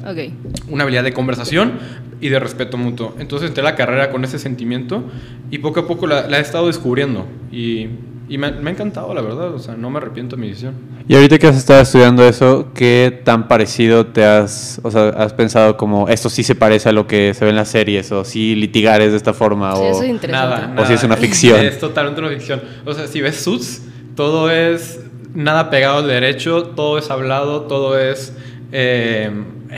una 0.68 0.82
habilidad 0.84 1.04
de 1.04 1.12
conversación 1.12 1.72
y 2.20 2.28
de 2.28 2.38
respeto 2.38 2.76
mutuo. 2.78 3.14
Entonces 3.18 3.48
entré 3.48 3.60
a 3.62 3.64
la 3.64 3.74
carrera 3.74 4.10
con 4.10 4.24
ese 4.24 4.38
sentimiento 4.38 5.04
y 5.50 5.58
poco 5.58 5.80
a 5.80 5.86
poco 5.86 6.06
la, 6.06 6.28
la 6.28 6.38
he 6.38 6.40
estado 6.40 6.68
descubriendo 6.68 7.26
y, 7.52 7.88
y 8.28 8.38
me, 8.38 8.50
me 8.52 8.70
ha 8.70 8.72
encantado, 8.72 9.12
la 9.12 9.20
verdad. 9.20 9.54
O 9.54 9.58
sea, 9.58 9.76
no 9.76 9.90
me 9.90 9.98
arrepiento 9.98 10.36
de 10.36 10.42
mi 10.42 10.48
decisión. 10.48 10.74
Y 11.06 11.14
ahorita 11.14 11.38
que 11.38 11.46
has 11.46 11.56
estado 11.56 11.82
estudiando 11.82 12.26
eso, 12.26 12.68
¿qué 12.74 13.20
tan 13.24 13.48
parecido 13.48 14.06
te 14.06 14.24
has, 14.24 14.80
o 14.82 14.90
sea, 14.90 15.08
has 15.10 15.34
pensado 15.34 15.76
como 15.76 16.08
esto 16.08 16.30
sí 16.30 16.42
se 16.42 16.54
parece 16.54 16.88
a 16.88 16.92
lo 16.92 17.06
que 17.06 17.34
se 17.34 17.44
ve 17.44 17.50
en 17.50 17.56
las 17.56 17.68
series 17.68 18.10
o 18.12 18.24
si 18.24 18.54
litigar 18.54 19.02
es 19.02 19.10
de 19.10 19.18
esta 19.18 19.34
forma 19.34 19.74
Sí, 19.76 19.82
o 19.82 19.90
eso 19.90 20.02
es 20.02 20.08
interesante. 20.08 20.68
Nada, 20.68 20.82
O 20.82 20.86
si 20.86 20.94
es 20.94 21.04
una 21.04 21.16
ficción. 21.16 21.60
Es 21.60 21.78
totalmente 21.78 22.20
una 22.20 22.30
ficción. 22.30 22.62
O 22.86 22.94
sea, 22.94 23.06
si 23.06 23.20
ves 23.20 23.36
Suits, 23.36 23.82
todo 24.16 24.50
es 24.50 25.00
nada 25.34 25.68
pegado 25.68 25.98
al 25.98 26.06
derecho, 26.06 26.62
todo 26.74 26.96
es 26.96 27.10
hablado, 27.10 27.62
todo 27.62 27.98
es 27.98 28.32
eh, 28.72 29.30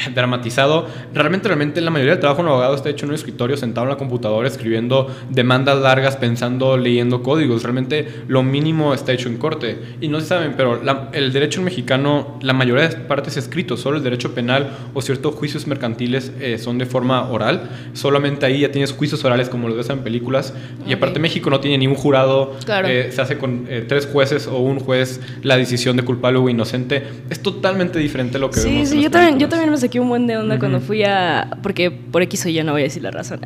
dramatizado. 0.14 0.86
Realmente, 1.14 1.48
realmente 1.48 1.80
la 1.80 1.90
mayoría 1.90 2.12
del 2.12 2.20
trabajo 2.20 2.42
de 2.42 2.46
un 2.48 2.52
abogado 2.52 2.74
está 2.74 2.88
hecho 2.90 3.04
en 3.06 3.10
un 3.10 3.14
escritorio, 3.14 3.56
sentado 3.56 3.84
en 3.86 3.90
la 3.90 3.96
computadora, 3.96 4.48
escribiendo 4.48 5.08
demandas 5.30 5.78
largas, 5.80 6.16
pensando, 6.16 6.76
leyendo 6.76 7.22
códigos. 7.22 7.62
Realmente 7.62 8.08
lo 8.28 8.42
mínimo 8.42 8.94
está 8.94 9.12
hecho 9.12 9.28
en 9.28 9.36
corte. 9.38 9.78
Y 10.00 10.08
no 10.08 10.20
se 10.20 10.26
saben, 10.26 10.54
pero 10.56 10.82
la- 10.82 11.08
el 11.12 11.32
derecho 11.32 11.62
mexicano, 11.62 12.38
la 12.42 12.52
mayoría 12.52 12.88
de 12.88 12.96
partes 12.96 13.36
es 13.36 13.44
escrito, 13.44 13.76
solo 13.76 13.96
el 13.98 14.02
derecho 14.02 14.34
penal 14.34 14.70
o 14.94 15.02
ciertos 15.02 15.34
juicios 15.34 15.66
mercantiles 15.66 16.32
eh, 16.40 16.58
son 16.58 16.78
de 16.78 16.86
forma 16.86 17.28
oral. 17.30 17.70
Solamente 17.92 18.46
ahí 18.46 18.60
ya 18.60 18.70
tienes 18.70 18.92
juicios 18.92 19.24
orales 19.24 19.48
como 19.48 19.68
los 19.68 19.76
ves 19.76 19.90
en 19.90 20.00
películas. 20.00 20.54
Y 20.86 20.92
aparte 20.92 21.18
México 21.20 21.50
no 21.50 21.60
tiene 21.60 21.78
ni 21.78 21.86
un 21.86 21.94
jurado, 21.94 22.54
Claro. 22.64 22.88
eh, 22.88 23.10
se 23.12 23.20
hace 23.22 23.38
con 23.38 23.66
eh, 23.68 23.84
tres 23.86 24.06
jueces 24.10 24.46
o 24.46 24.58
un 24.58 24.80
juez 24.80 25.20
la 25.42 25.56
decisión 25.56 25.96
de 25.96 26.02
culpable 26.04 26.38
o 26.38 26.48
inocente. 26.48 27.02
Es 27.30 27.40
totalmente 27.40 27.98
diferente 27.98 28.36
a 28.36 28.40
lo 28.40 28.50
que 28.50 28.60
Sí, 28.60 28.68
vemos. 28.70 28.88
sí, 28.88 28.96
en 28.96 29.00
yo 29.02 29.08
las 29.08 29.12
también, 29.12 29.38
yo 29.38 29.48
también 29.48 29.70
me 29.70 29.78
saqué 29.86 30.00
un 30.00 30.08
buen 30.08 30.26
de 30.26 30.36
onda 30.36 30.58
cuando 30.58 30.78
Ujú. 30.78 30.86
fui 30.86 31.04
a. 31.04 31.48
Porque 31.62 31.90
por 31.90 32.22
X 32.22 32.46
o 32.46 32.48
Y 32.48 32.62
no 32.62 32.72
voy 32.72 32.82
a 32.82 32.84
decir 32.84 33.02
la 33.02 33.10
razón. 33.10 33.40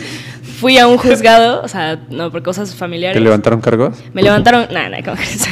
fui 0.60 0.78
a 0.78 0.86
un 0.86 0.96
juzgado, 0.96 1.62
o 1.62 1.68
sea, 1.68 1.98
no, 2.10 2.30
por 2.30 2.42
cosas 2.42 2.74
familiares. 2.74 3.16
¿Te 3.16 3.20
levantaron 3.22 3.60
cargos? 3.60 4.02
Me 4.12 4.22
levantaron. 4.22 4.66
Nada, 4.72 4.88
nada, 4.88 5.02
¿cómo 5.02 5.16
crees? 5.16 5.46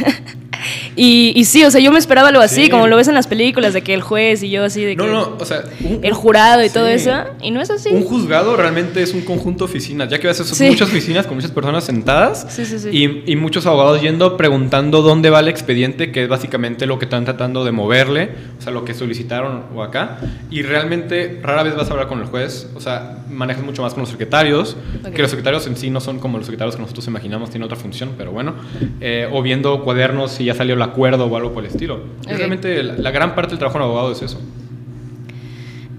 Y, 0.96 1.32
y 1.34 1.44
sí, 1.44 1.64
o 1.64 1.70
sea, 1.70 1.80
yo 1.80 1.92
me 1.92 1.98
esperaba 1.98 2.28
algo 2.28 2.40
así, 2.42 2.64
Sí. 2.64 2.70
como 2.70 2.86
lo 2.86 2.96
ves 2.96 3.08
en 3.08 3.14
las 3.14 3.26
películas, 3.26 3.72
de 3.74 3.82
que 3.82 3.94
el 3.94 4.02
juez 4.02 4.42
y 4.42 4.50
yo 4.50 4.64
así, 4.64 4.84
de 4.84 4.96
que. 4.96 5.02
No, 5.02 5.06
no, 5.12 5.36
o 5.38 5.44
sea, 5.44 5.62
un- 5.84 6.00
El 6.04 6.12
jurado 6.12 6.64
y 6.64 6.70
todo 6.70 6.86
Sí. 6.86 6.92
eso. 6.94 7.12
Y 7.42 7.50
no 7.50 7.60
es 7.60 7.70
así. 7.70 7.90
Un 7.90 8.04
juzgado 8.04 8.56
realmente 8.56 9.02
es 9.02 9.12
un 9.14 9.22
conjunto 9.22 9.64
de 9.66 9.70
oficinas, 9.70 10.08
ya 10.08 10.18
que 10.18 10.32
son 10.34 10.46
Sí. 10.46 10.68
muchas 10.68 10.88
oficinas 10.88 11.26
con 11.26 11.36
muchas 11.36 11.50
personas 11.50 11.84
sentadas. 11.84 12.46
Y, 12.92 13.30
y 13.32 13.36
muchos 13.36 13.66
abogados 13.66 14.00
yendo 14.00 14.36
preguntando 14.36 15.02
dónde 15.02 15.30
va 15.30 15.40
el 15.40 15.48
expediente, 15.48 16.12
que 16.12 16.24
es 16.24 16.28
básicamente 16.28 16.86
lo 16.86 16.98
que 16.98 17.04
están 17.06 17.24
tratando 17.24 17.64
de 17.64 17.72
moverle, 17.72 18.30
o 18.58 18.62
sea, 18.62 18.72
lo 18.72 18.84
que 18.84 18.94
solicitaron 18.94 19.64
o 19.74 19.82
acá. 19.82 20.18
Y 20.50 20.62
realmente 20.62 21.40
rara 21.42 21.62
vez 21.62 21.74
vas 21.76 21.88
a 21.88 21.92
hablar 21.92 22.08
con 22.08 22.20
el 22.20 22.26
juez, 22.26 22.68
o 22.74 22.80
sea, 22.80 23.18
manejas 23.30 23.64
mucho 23.64 23.82
más 23.82 23.94
con 23.94 24.02
los 24.02 24.10
secretarios, 24.10 24.76
Ok. 25.06 25.12
que 25.14 25.22
los 25.22 25.30
secretarios 25.30 25.66
en 25.66 25.76
sí 25.76 25.90
no 25.90 26.00
son 26.00 26.18
como 26.18 26.38
los 26.38 26.46
secretarios 26.46 26.76
que 26.76 26.82
nosotros 26.82 27.06
imaginamos, 27.06 27.50
tienen 27.50 27.64
otra 27.64 27.76
función, 27.76 28.10
pero 28.18 28.32
bueno, 28.32 28.54
eh, 29.00 29.28
o 29.32 29.42
viendo 29.42 29.82
cuadernos 29.84 30.32
si 30.32 30.44
ya 30.44 30.54
salió 30.54 30.76
el 30.82 30.90
acuerdo 30.90 31.26
o 31.26 31.36
algo 31.36 31.52
por 31.52 31.64
el 31.64 31.70
estilo. 31.70 32.00
Y 32.26 32.32
Ok. 32.32 32.38
realmente 32.38 32.82
la, 32.82 32.94
la 32.96 33.10
gran 33.10 33.34
parte 33.34 33.50
del 33.50 33.58
trabajo 33.58 33.78
de 33.78 33.84
un 33.84 33.90
abogado 33.90 34.12
es 34.12 34.22
eso. 34.22 34.40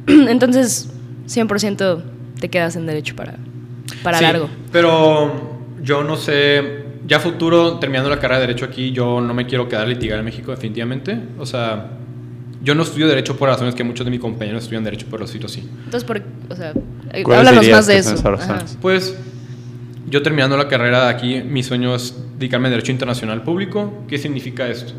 Entonces, 0.07 0.89
100% 1.27 2.01
te 2.39 2.49
quedas 2.49 2.75
en 2.75 2.85
derecho 2.85 3.15
para, 3.15 3.35
para 4.03 4.17
Sí, 4.17 4.23
largo. 4.23 4.49
Pero 4.71 5.59
yo 5.83 6.03
no 6.03 6.17
sé, 6.17 6.85
ya 7.07 7.19
futuro, 7.19 7.77
terminando 7.79 8.09
la 8.09 8.17
carrera 8.19 8.39
de 8.39 8.47
Derecho 8.47 8.65
aquí, 8.65 8.91
yo 8.91 9.21
no 9.21 9.33
me 9.33 9.45
quiero 9.45 9.67
quedar 9.69 9.83
a 9.85 9.87
litigar 9.87 10.19
en 10.19 10.25
México 10.25 10.51
definitivamente. 10.51 11.17
O 11.37 11.45
sea, 11.45 11.91
yo 12.63 12.75
no 12.75 12.83
estudio 12.83 13.07
Derecho 13.07 13.37
por 13.37 13.49
razones 13.49 13.75
que 13.75 13.83
muchos 13.83 14.05
de 14.05 14.11
mis 14.11 14.19
compañeros 14.19 14.63
estudian 14.63 14.83
Derecho 14.83 15.07
por 15.07 15.19
los 15.19 15.29
sí. 15.29 15.39
Entonces, 15.85 16.03
por, 16.03 16.21
o 16.49 16.55
sea, 16.55 16.73
eh, 17.13 17.23
¿Cuáles 17.23 17.47
háblanos 17.47 17.69
más 17.69 17.87
de 17.87 17.97
eso. 17.97 18.15
Pues 18.81 19.15
yo 20.11 20.21
terminando 20.21 20.57
la 20.57 20.67
carrera 20.67 21.05
de 21.05 21.09
aquí, 21.09 21.41
mi 21.41 21.63
sueño 21.63 21.95
es 21.95 22.13
dedicarme 22.37 22.67
a 22.67 22.71
Derecho 22.71 22.91
Internacional 22.91 23.43
Público. 23.43 24.03
¿Qué 24.09 24.17
significa 24.17 24.67
esto? 24.67 24.93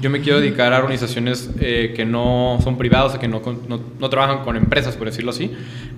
Yo 0.00 0.08
me 0.10 0.20
quiero 0.20 0.40
dedicar 0.40 0.72
a 0.72 0.78
organizaciones 0.78 1.50
eh, 1.60 1.92
que 1.94 2.04
no 2.04 2.58
son 2.64 2.78
privadas, 2.78 3.18
que 3.18 3.28
no, 3.28 3.42
no, 3.68 3.80
no 3.98 4.10
trabajan 4.10 4.44
con 4.44 4.56
empresas, 4.56 4.96
por 4.96 5.06
decirlo 5.06 5.30
así, 5.30 5.50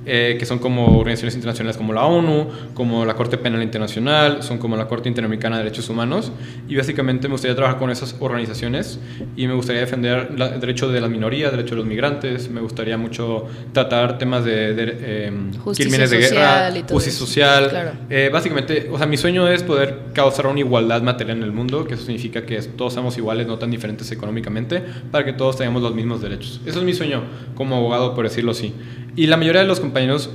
eh, 0.07 0.37
que 0.39 0.45
son 0.47 0.59
como 0.59 0.99
organizaciones 0.99 1.35
internacionales 1.37 1.77
como 1.77 1.93
la 1.93 2.05
ONU, 2.05 2.49
como 2.75 3.05
la 3.05 3.15
Corte 3.15 3.39
Penal 3.39 3.63
Internacional, 3.63 4.43
son 4.43 4.59
como 4.59 4.77
la 4.77 4.89
Corte 4.89 5.09
Interamericana 5.09 5.59
de 5.59 5.65
Derechos 5.65 5.89
Humanos. 5.89 6.33
Y 6.69 6.75
básicamente 6.77 7.29
me 7.29 7.33
gustaría 7.35 7.55
trabajar 7.55 7.79
con 7.79 7.91
esas 7.91 8.17
organizaciones 8.19 8.99
y 9.37 9.47
me 9.47 9.55
gustaría 9.55 9.83
defender 9.83 10.37
la- 10.37 10.49
el 10.55 10.61
derecho 10.61 10.89
de 10.91 11.01
las 11.01 11.09
minorías, 11.11 11.51
el 11.53 11.59
derecho 11.59 11.75
de 11.77 11.81
los 11.83 11.87
migrantes. 11.87 12.51
Me 12.51 12.61
gustaría 12.61 12.99
mucho 12.99 13.47
tratar 13.73 14.19
temas 14.19 14.45
de, 14.45 14.75
de, 14.75 14.97
eh, 15.01 15.33
crímenes 15.77 16.11
de 16.11 16.23
social 16.23 16.39
guerra, 16.41 16.71
justicia 16.95 17.19
social. 17.21 17.69
Claro. 17.71 17.91
Eh, 18.11 18.31
básicamente, 18.33 18.89
o 18.91 18.99
sea, 18.99 19.07
mi 19.07 19.17
sueño 19.17 19.47
es 19.47 19.63
poder 19.63 19.99
causar 20.13 20.47
una 20.49 20.59
igualdad 20.59 21.03
material 21.03 21.37
en 21.39 21.45
el 21.45 21.53
mundo, 21.53 21.85
que 21.87 21.95
eso 21.95 22.05
significa 22.05 22.45
que 22.45 22.61
todos 22.63 22.95
seamos 22.95 23.17
iguales, 23.17 23.47
no 23.47 23.59
tan 23.59 23.71
diferentes 23.71 23.92
económicamente, 24.11 24.83
para 25.11 25.25
que 25.25 25.33
todos 25.33 25.57
tengamos 25.57 25.83
los 25.83 25.95
mismos 25.95 26.21
derechos. 26.21 26.61
Eso 26.67 26.79
es 26.79 26.85
mi 26.85 26.95
sueño 26.95 27.23
como 27.55 27.77
abogado, 27.77 28.15
por 28.15 28.25
decirlo 28.25 28.53
así. 28.53 28.73
Y 29.17 29.27
la 29.27 29.37
mayoría 29.37 29.63
de 29.63 29.69
los 29.69 29.81
compañeros 29.81 30.31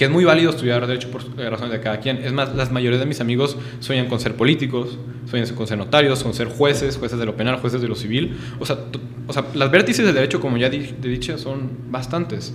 que 0.00 0.06
es 0.06 0.10
muy 0.10 0.24
válido 0.24 0.48
estudiar 0.48 0.86
derecho 0.86 1.10
por 1.10 1.22
razones 1.36 1.72
de 1.72 1.80
cada 1.80 2.00
quien. 2.00 2.24
Es 2.24 2.32
más, 2.32 2.56
la 2.56 2.64
mayoría 2.70 2.98
de 2.98 3.04
mis 3.04 3.20
amigos 3.20 3.58
sueñan 3.80 4.06
con 4.06 4.18
ser 4.18 4.34
políticos, 4.34 4.98
sueñan 5.26 5.54
con 5.54 5.66
ser 5.66 5.76
notarios, 5.76 6.22
con 6.22 6.32
ser 6.32 6.48
jueces, 6.48 6.96
jueces 6.96 7.18
de 7.18 7.26
lo 7.26 7.36
penal, 7.36 7.58
jueces 7.58 7.82
de 7.82 7.88
lo 7.88 7.94
civil. 7.94 8.34
O 8.58 8.64
sea, 8.64 8.78
o 9.26 9.32
sea 9.34 9.44
las 9.52 9.70
vértices 9.70 10.06
del 10.06 10.14
derecho, 10.14 10.40
como 10.40 10.56
ya 10.56 10.68
he 10.68 10.70
dicho, 10.70 11.36
son 11.36 11.68
bastantes. 11.90 12.54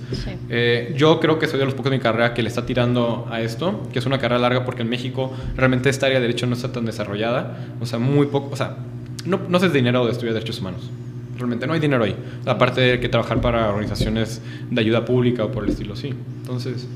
Eh, 0.49 0.95
yo 0.97 1.19
creo 1.19 1.37
que 1.37 1.45
soy 1.45 1.59
de 1.59 1.65
los 1.65 1.75
pocos 1.75 1.91
de 1.91 1.97
mi 1.97 2.01
carrera 2.01 2.33
que 2.33 2.41
le 2.41 2.49
está 2.49 2.65
tirando 2.65 3.27
a 3.29 3.39
esto, 3.41 3.87
que 3.93 3.99
es 3.99 4.07
una 4.07 4.17
carrera 4.17 4.39
larga 4.39 4.65
porque 4.65 4.81
en 4.81 4.89
México 4.89 5.31
realmente 5.55 5.91
esta 5.91 6.07
área 6.07 6.19
de 6.19 6.25
derecho 6.25 6.47
no 6.47 6.55
está 6.55 6.71
tan 6.71 6.85
desarrollada. 6.85 7.75
O 7.79 7.85
sea, 7.85 7.99
muy 7.99 8.25
poco, 8.25 8.49
o 8.53 8.55
sea, 8.55 8.77
no, 9.25 9.39
no 9.47 9.57
es 9.57 9.73
dinero 9.73 10.05
de 10.05 10.11
estudiar 10.11 10.33
derechos 10.33 10.59
humanos. 10.59 10.89
Realmente 11.37 11.67
no 11.67 11.73
hay 11.73 11.79
dinero 11.79 12.03
ahí. 12.03 12.15
Aparte 12.45 12.81
de 12.81 12.99
que 12.99 13.09
trabajar 13.09 13.41
para 13.41 13.69
organizaciones 13.69 14.41
de 14.69 14.81
ayuda 14.81 15.03
pública 15.03 15.43
o 15.43 15.51
por 15.51 15.63
el 15.63 15.71
estilo, 15.71 15.95
sí. 15.95 16.13
Entonces... 16.41 16.87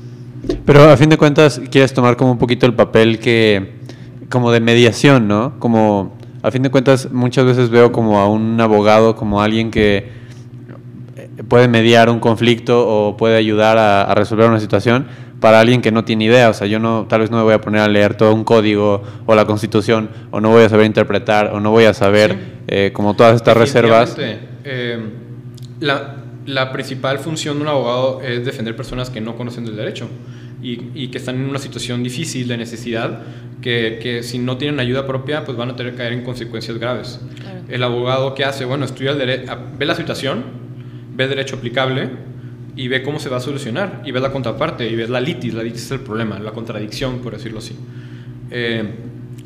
Pero 0.64 0.88
a 0.90 0.96
fin 0.96 1.10
de 1.10 1.18
cuentas 1.18 1.60
quieres 1.70 1.92
tomar 1.92 2.16
como 2.16 2.32
un 2.32 2.38
poquito 2.38 2.64
el 2.64 2.72
papel 2.72 3.18
que, 3.18 3.74
como 4.30 4.50
de 4.50 4.60
mediación, 4.60 5.28
¿no? 5.28 5.58
Como, 5.58 6.16
a 6.42 6.50
fin 6.50 6.62
de 6.62 6.70
cuentas 6.70 7.10
muchas 7.12 7.44
veces 7.44 7.68
veo 7.68 7.92
como 7.92 8.18
a 8.18 8.28
un 8.28 8.58
abogado, 8.58 9.16
como 9.16 9.42
alguien 9.42 9.70
que 9.70 10.20
puede 11.48 11.68
mediar 11.68 12.08
un 12.08 12.20
conflicto 12.20 12.86
o 12.88 13.16
puede 13.16 13.36
ayudar 13.36 13.76
a, 13.78 14.14
resolver 14.14 14.48
una 14.48 14.60
situación 14.60 15.06
para 15.40 15.58
alguien 15.60 15.80
que 15.80 15.90
no 15.90 16.04
tiene 16.04 16.24
idea. 16.24 16.50
O 16.50 16.54
sea, 16.54 16.66
yo 16.66 16.78
no, 16.78 17.06
tal 17.08 17.20
vez 17.20 17.30
no 17.30 17.38
me 17.38 17.42
voy 17.42 17.54
a 17.54 17.60
poner 17.60 17.80
a 17.80 17.88
leer 17.88 18.14
todo 18.14 18.34
un 18.34 18.44
código 18.44 19.02
o 19.26 19.34
la 19.34 19.46
constitución, 19.46 20.10
o 20.30 20.40
no 20.40 20.50
voy 20.50 20.62
a 20.62 20.68
saber 20.68 20.86
interpretar, 20.86 21.52
o 21.52 21.60
no 21.60 21.70
voy 21.70 21.84
a 21.84 21.94
saber 21.94 22.36
eh, 22.68 22.90
como 22.92 23.16
todas 23.16 23.36
estas 23.36 23.56
reservas. 23.56 24.16
Eh, 24.64 24.98
la, 25.80 26.16
la 26.46 26.72
principal 26.72 27.18
función 27.18 27.56
de 27.56 27.62
un 27.62 27.68
abogado 27.68 28.20
es 28.22 28.44
defender 28.44 28.76
personas 28.76 29.10
que 29.10 29.20
no 29.20 29.36
conocen 29.36 29.64
del 29.64 29.76
derecho 29.76 30.08
y, 30.62 30.90
y 30.94 31.08
que 31.08 31.18
están 31.18 31.36
en 31.36 31.48
una 31.48 31.58
situación 31.58 32.02
difícil 32.02 32.46
de 32.46 32.58
necesidad, 32.58 33.22
que, 33.62 33.98
que, 34.02 34.22
si 34.22 34.38
no 34.38 34.58
tienen 34.58 34.80
ayuda 34.80 35.06
propia, 35.06 35.44
pues 35.44 35.56
van 35.56 35.70
a 35.70 35.76
tener 35.76 35.92
que 35.92 35.98
caer 35.98 36.12
en 36.12 36.22
consecuencias 36.22 36.78
graves. 36.78 37.20
El 37.68 37.82
abogado, 37.82 38.34
¿qué 38.34 38.44
hace? 38.44 38.64
Bueno, 38.64 38.84
estudia 38.84 39.12
el 39.12 39.18
derecho, 39.18 39.56
ve 39.78 39.86
la 39.86 39.94
situación, 39.94 40.44
ve 41.14 41.24
el 41.24 41.30
derecho 41.30 41.56
aplicable 41.56 42.10
y 42.76 42.88
ve 42.88 43.02
cómo 43.02 43.18
se 43.18 43.28
va 43.28 43.38
a 43.38 43.40
solucionar, 43.40 44.02
y 44.04 44.12
ve 44.12 44.20
la 44.20 44.32
contraparte, 44.32 44.88
y 44.88 44.96
ve 44.96 45.08
la 45.08 45.20
litis, 45.20 45.54
la 45.54 45.62
litis 45.62 45.84
es 45.84 45.90
el 45.92 46.00
problema, 46.00 46.38
la 46.38 46.52
contradicción, 46.52 47.18
por 47.18 47.32
decirlo 47.32 47.58
así. 47.58 47.76
Eh, 48.50 48.84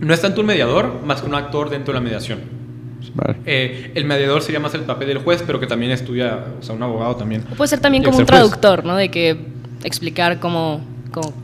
no 0.01 0.15
es 0.15 0.21
tanto 0.21 0.41
un 0.41 0.47
mediador, 0.47 1.03
más 1.05 1.23
que 1.23 1.29
un 1.29 1.35
actor 1.35 1.71
dentro 1.71 1.93
de 1.93 2.01
la 2.01 2.05
mediación. 2.05 2.41
Eh, 3.45 3.93
el 3.95 4.05
mediador 4.05 4.43
sería 4.43 4.61
más 4.61 4.75
el 4.75 4.83
papel 4.83 5.09
del 5.09 5.19
juez, 5.19 5.43
pero 5.47 5.61
que 5.61 5.67
también 5.67 5.93
estudia, 5.93 6.45
o 6.59 6.63
sea, 6.63 6.75
un 6.75 6.83
abogado 6.83 7.17
también. 7.17 7.43
puede 7.57 7.69
ser 7.69 7.81
también 7.81 8.03
como 8.03 8.19
un 8.19 8.27
traductor, 8.27 8.85
¿no? 8.85 8.97
De 8.97 9.11
que 9.11 9.39
explicar 9.85 10.41
cómo... 10.41 10.94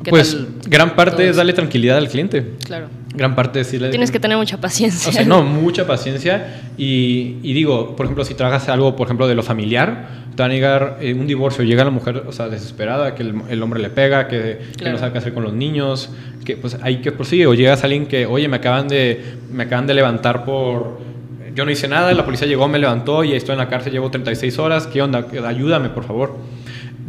pues 0.09 0.37
gran 0.67 0.97
parte 0.97 1.29
es 1.29 1.37
darle 1.37 1.53
tranquilidad 1.53 1.97
al 1.99 2.09
cliente. 2.09 2.55
Claro. 2.65 2.89
Gran 3.15 3.35
parte 3.35 3.61
es 3.61 3.67
decirle... 3.67 3.91
Tienes 3.91 4.11
que 4.11 4.21
tener 4.21 4.37
mucha 4.37 4.61
paciencia. 4.61 5.11
O 5.11 5.13
sea, 5.13 5.25
no, 5.25 5.43
mucha 5.43 5.87
paciencia. 5.87 6.63
Y, 6.77 7.37
y 7.43 7.53
digo, 7.53 7.97
por 7.97 8.07
ejemplo, 8.07 8.25
si 8.25 8.35
trabajas 8.35 8.69
algo, 8.69 8.97
por 8.97 9.07
ejemplo, 9.07 9.27
de 9.27 9.35
lo 9.35 9.43
familiar, 9.43 10.09
te 10.35 10.43
van 10.43 10.53
a 10.53 10.55
llegar 10.55 10.99
eh, 11.01 11.13
un 11.15 11.27
divorcio, 11.27 11.65
llega 11.65 11.85
la 11.85 11.91
mujer, 11.91 12.25
o 12.27 12.33
sea, 12.33 12.49
desesperada, 12.49 13.15
que 13.15 13.23
el, 13.23 13.63
hombre 13.63 13.81
le 13.81 13.91
pega, 13.91 14.29
que, 14.29 14.61
que, 14.77 14.91
no 14.91 14.99
sabe 14.99 15.13
qué 15.13 15.19
hacer 15.19 15.35
con 15.35 15.43
los 15.43 15.53
niños, 15.53 16.11
que 16.45 16.57
pues 16.57 16.79
hay 16.83 17.01
que 17.01 17.13
prosigue. 17.13 17.47
O 17.47 17.55
llegas 17.55 17.83
a 17.83 17.87
alguien 17.87 18.07
que, 18.07 18.27
oye, 18.27 18.49
me 18.49 18.57
acaban 18.59 18.89
de, 18.89 19.37
me 19.53 19.65
acaban 19.65 19.87
de 19.87 19.95
levantar 19.95 20.45
por 20.45 21.11
yo 21.55 21.65
no 21.65 21.71
hice 21.71 21.89
nada, 21.89 22.13
la 22.13 22.25
policía 22.25 22.47
llegó, 22.47 22.69
me 22.69 22.79
levantó 22.79 23.25
y 23.25 23.33
estoy 23.35 23.55
en 23.55 23.59
la 23.59 23.69
cárcel, 23.69 23.93
llevo 23.93 24.11
36 24.11 24.59
horas, 24.59 24.87
¿qué 24.87 25.03
onda? 25.03 25.27
Ayúdame, 25.47 25.89
por 25.91 26.05
favor. 26.05 26.39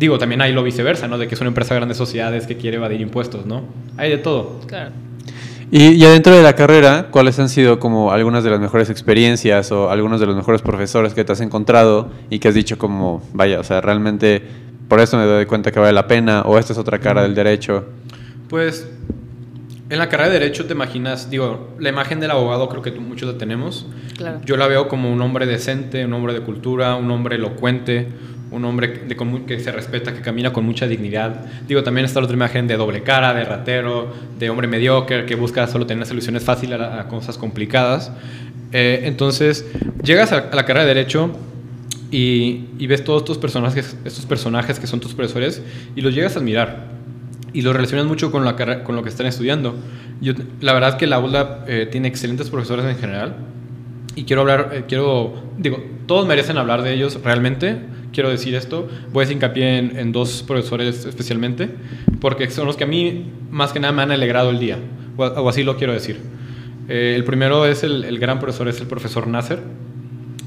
Digo, 0.01 0.17
también 0.17 0.41
hay 0.41 0.51
lo 0.51 0.63
viceversa, 0.63 1.07
¿no? 1.07 1.19
De 1.19 1.27
que 1.27 1.35
es 1.35 1.41
una 1.41 1.49
empresa 1.49 1.75
de 1.75 1.79
grandes 1.79 1.95
sociedades 1.95 2.47
que 2.47 2.57
quiere 2.57 2.77
evadir 2.77 3.01
impuestos, 3.01 3.45
¿no? 3.45 3.61
Hay 3.97 4.09
de 4.09 4.17
todo. 4.17 4.59
Claro. 4.65 4.89
Y 5.69 5.95
ya 5.99 6.09
dentro 6.09 6.35
de 6.35 6.41
la 6.41 6.55
carrera, 6.55 7.09
¿cuáles 7.11 7.37
han 7.37 7.49
sido 7.49 7.77
como 7.79 8.11
algunas 8.11 8.43
de 8.43 8.49
las 8.49 8.59
mejores 8.59 8.89
experiencias 8.89 9.71
o 9.71 9.91
algunos 9.91 10.19
de 10.19 10.25
los 10.25 10.35
mejores 10.35 10.63
profesores 10.63 11.13
que 11.13 11.23
te 11.23 11.33
has 11.33 11.39
encontrado 11.41 12.09
y 12.31 12.39
que 12.39 12.47
has 12.47 12.55
dicho 12.55 12.79
como, 12.79 13.21
vaya, 13.33 13.59
o 13.59 13.63
sea, 13.63 13.79
realmente 13.79 14.41
por 14.87 14.99
eso 14.99 15.17
me 15.17 15.25
doy 15.25 15.45
cuenta 15.45 15.71
que 15.71 15.79
vale 15.79 15.93
la 15.93 16.07
pena 16.07 16.41
o 16.47 16.57
esta 16.57 16.73
es 16.73 16.79
otra 16.79 16.97
cara 16.97 17.21
del 17.21 17.35
derecho? 17.35 17.85
Pues 18.49 18.87
en 19.91 19.99
la 19.99 20.07
carrera 20.07 20.29
de 20.29 20.39
Derecho 20.39 20.65
te 20.65 20.71
imaginas, 20.71 21.29
digo, 21.29 21.75
la 21.77 21.89
imagen 21.89 22.21
del 22.21 22.31
abogado 22.31 22.69
creo 22.69 22.81
que 22.81 22.91
muchos 22.91 23.29
la 23.29 23.37
tenemos. 23.37 23.87
Yo 24.45 24.55
la 24.55 24.67
veo 24.67 24.87
como 24.87 25.11
un 25.11 25.21
hombre 25.21 25.45
decente, 25.45 26.05
un 26.05 26.13
hombre 26.13 26.33
de 26.33 26.39
cultura, 26.39 26.95
un 26.95 27.11
hombre 27.11 27.35
elocuente, 27.35 28.07
un 28.51 28.65
hombre 28.65 29.07
que 29.47 29.59
se 29.59 29.71
respeta, 29.71 30.13
que 30.13 30.21
camina 30.21 30.51
con 30.51 30.65
mucha 30.65 30.85
dignidad. 30.85 31.45
Digo, 31.67 31.83
también 31.83 32.05
está 32.05 32.19
la 32.19 32.25
otra 32.25 32.35
imagen 32.35 32.67
de 32.67 32.75
doble 32.75 33.01
cara, 33.01 33.33
de 33.33 33.45
ratero, 33.45 34.13
de 34.37 34.49
hombre 34.49 34.67
mediocre, 34.67 35.25
que 35.25 35.35
busca 35.35 35.65
solo 35.67 35.85
tener 35.85 36.05
soluciones 36.05 36.43
fáciles 36.43 36.79
a, 36.79 37.07
cosas 37.07 37.37
complicadas. 37.37 38.11
Eh, 38.73 39.01
entonces, 39.05 39.65
llegas 40.03 40.33
a, 40.33 40.49
la 40.53 40.65
carrera 40.65 40.81
de 40.81 40.93
Derecho 40.93 41.31
y, 42.11 42.85
ves 42.87 43.03
todos 43.05 43.21
estos 43.21 43.37
personajes, 43.37 43.95
estos 44.03 44.25
personajes 44.25 44.79
que 44.79 44.87
son 44.87 44.99
tus 44.99 45.13
profesores 45.13 45.61
y 45.95 46.01
los 46.01 46.13
llegas 46.13 46.35
a 46.35 46.39
admirar 46.39 46.91
y 47.53 47.61
lo 47.61 47.71
relacionas 47.71 48.05
mucho 48.05 48.31
con, 48.31 48.43
la 48.43 48.83
con 48.83 48.95
lo 48.95 49.03
que 49.03 49.09
están 49.09 49.27
estudiando. 49.27 49.75
Yo, 50.19 50.33
la 50.59 50.73
verdad 50.73 50.97
que 50.97 51.07
la 51.07 51.19
ULA 51.19 51.63
eh, 51.67 51.87
tiene 51.89 52.09
excelentes 52.09 52.49
profesores 52.49 52.85
en 52.85 52.97
general 52.97 53.35
y 54.15 54.25
quiero 54.25 54.41
hablar, 54.41 54.71
eh, 54.73 54.83
quiero, 54.87 55.41
digo, 55.57 55.83
todos 56.05 56.27
merecen 56.27 56.57
hablar 56.57 56.81
de 56.81 56.93
ellos 56.93 57.19
realmente, 57.23 57.77
quiero 58.13 58.29
decir 58.29 58.55
esto, 58.55 58.87
voy 59.11 59.21
a 59.21 59.23
hacer 59.23 59.35
hincapié 59.35 59.77
en, 59.77 60.11
dos 60.11 60.43
profesores 60.45 61.05
especialmente, 61.05 61.69
porque 62.19 62.49
son 62.49 62.67
los 62.67 62.77
que 62.77 62.83
a 62.83 62.87
mí 62.87 63.31
más 63.49 63.71
que 63.71 63.79
nada 63.79 63.93
me 63.93 64.01
han 64.01 64.11
alegrado 64.11 64.49
el 64.49 64.59
día, 64.59 64.77
o, 65.17 65.49
así 65.49 65.63
lo 65.63 65.77
quiero 65.77 65.93
decir. 65.93 66.19
Eh, 66.89 67.13
el 67.15 67.23
primero 67.23 67.65
es 67.65 67.83
el, 67.83 68.03
el 68.03 68.19
gran 68.19 68.39
profesor, 68.39 68.67
es 68.67 68.79
el 68.81 68.87
profesor 68.87 69.27
Nasser 69.27 69.59